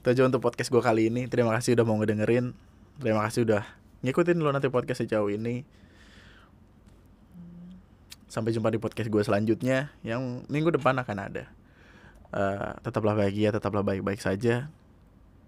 Itu 0.02 0.06
aja 0.10 0.22
untuk 0.26 0.42
podcast 0.44 0.68
gue 0.68 0.82
kali 0.82 1.08
ini. 1.08 1.30
Terima 1.30 1.54
kasih 1.56 1.78
udah 1.78 1.84
mau 1.86 1.96
ngedengerin. 2.02 2.52
Terima 3.00 3.24
kasih 3.24 3.46
udah 3.48 3.62
ngikutin 4.02 4.36
lo 4.42 4.50
nanti 4.52 4.68
podcast 4.68 5.06
sejauh 5.06 5.30
ini. 5.30 5.64
Sampai 8.28 8.52
jumpa 8.52 8.72
di 8.72 8.80
podcast 8.80 9.08
gue 9.12 9.22
selanjutnya 9.22 9.92
yang 10.04 10.44
minggu 10.48 10.72
depan 10.72 10.96
akan 10.98 11.18
ada. 11.20 11.44
Uh, 12.32 12.80
tetaplah 12.80 13.12
bahagia, 13.12 13.52
tetaplah 13.52 13.84
baik-baik 13.84 14.20
saja. 14.20 14.72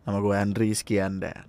Nama 0.05 0.19
gue 0.21 0.35
Andri 0.37 0.71
Skianda. 0.77 1.49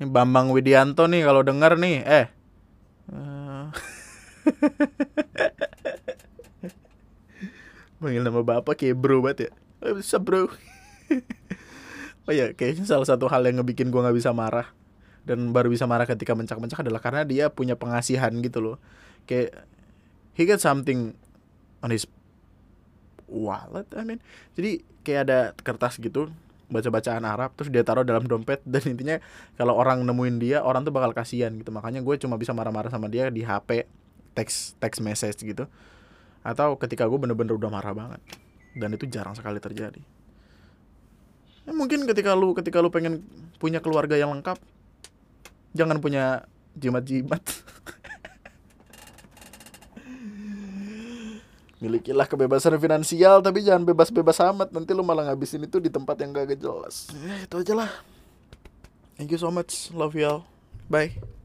Ini 0.00 0.08
Bambang 0.08 0.48
Widianto 0.48 1.04
nih 1.04 1.28
kalau 1.28 1.44
denger 1.44 1.76
nih, 1.76 2.00
eh. 2.08 2.26
Panggil 8.00 8.24
nama 8.24 8.40
bapak 8.40 8.80
kayak 8.80 8.96
bro 8.96 9.20
banget 9.20 9.52
ya. 9.52 9.52
Eh, 9.84 9.92
bisa 9.92 10.16
bro. 10.16 10.48
oh 12.24 12.32
ya, 12.32 12.56
kayaknya 12.56 12.88
salah 12.88 13.04
satu 13.04 13.28
hal 13.28 13.44
yang 13.44 13.60
ngebikin 13.60 13.92
gue 13.92 14.00
nggak 14.00 14.16
bisa 14.16 14.32
marah 14.32 14.72
dan 15.24 15.52
baru 15.52 15.68
bisa 15.68 15.84
marah 15.84 16.08
ketika 16.08 16.32
mencak-mencak 16.32 16.80
adalah 16.80 17.00
karena 17.02 17.22
dia 17.28 17.52
punya 17.52 17.76
pengasihan 17.76 18.32
gitu 18.40 18.58
loh 18.64 18.76
kayak 19.28 19.52
he 20.32 20.48
got 20.48 20.62
something 20.62 21.12
on 21.84 21.92
his 21.92 22.08
wallet 23.28 23.86
I 23.92 24.02
mean 24.02 24.20
jadi 24.56 24.80
kayak 25.04 25.20
ada 25.28 25.38
kertas 25.60 26.00
gitu 26.00 26.32
baca-bacaan 26.70 27.22
Arab 27.26 27.52
terus 27.58 27.68
dia 27.68 27.82
taruh 27.82 28.06
dalam 28.06 28.24
dompet 28.24 28.62
dan 28.64 28.82
intinya 28.86 29.16
kalau 29.58 29.74
orang 29.76 30.06
nemuin 30.06 30.36
dia 30.38 30.58
orang 30.62 30.86
tuh 30.86 30.94
bakal 30.94 31.12
kasihan 31.12 31.52
gitu. 31.58 31.74
Makanya 31.74 32.00
gue 32.00 32.14
cuma 32.22 32.38
bisa 32.38 32.54
marah-marah 32.54 32.88
sama 32.88 33.10
dia 33.10 33.28
di 33.28 33.42
HP 33.42 33.84
teks 34.32 34.78
teks 34.78 35.02
message 35.02 35.42
gitu. 35.42 35.66
Atau 36.40 36.78
ketika 36.80 37.04
gue 37.04 37.18
bener-bener 37.18 37.58
udah 37.58 37.68
marah 37.68 37.92
banget. 37.92 38.22
Dan 38.72 38.94
itu 38.94 39.04
jarang 39.10 39.34
sekali 39.34 39.58
terjadi. 39.58 40.00
Ya, 41.66 41.76
mungkin 41.76 42.08
ketika 42.08 42.32
lu 42.32 42.56
ketika 42.56 42.80
lu 42.80 42.88
pengen 42.88 43.20
punya 43.60 43.84
keluarga 43.84 44.16
yang 44.16 44.32
lengkap 44.32 44.56
jangan 45.76 46.00
punya 46.00 46.48
jimat-jimat 46.74 47.42
milikilah 51.80 52.28
kebebasan 52.28 52.76
finansial 52.76 53.40
tapi 53.40 53.64
jangan 53.64 53.82
bebas-bebas 53.88 54.38
amat. 54.52 54.68
Nanti 54.70 54.92
lu 54.92 55.02
malah 55.02 55.32
ngabisin 55.32 55.64
itu 55.64 55.80
di 55.80 55.88
tempat 55.88 56.20
yang 56.20 56.36
gak 56.36 56.54
jelas. 56.60 57.10
Ya, 57.16 57.44
itu 57.44 57.56
aja 57.56 57.74
lah. 57.74 57.90
Thank 59.16 59.32
you 59.32 59.40
so 59.40 59.48
much. 59.48 59.88
Love 59.90 60.16
you 60.16 60.28
all. 60.28 60.40
Bye 60.86 61.39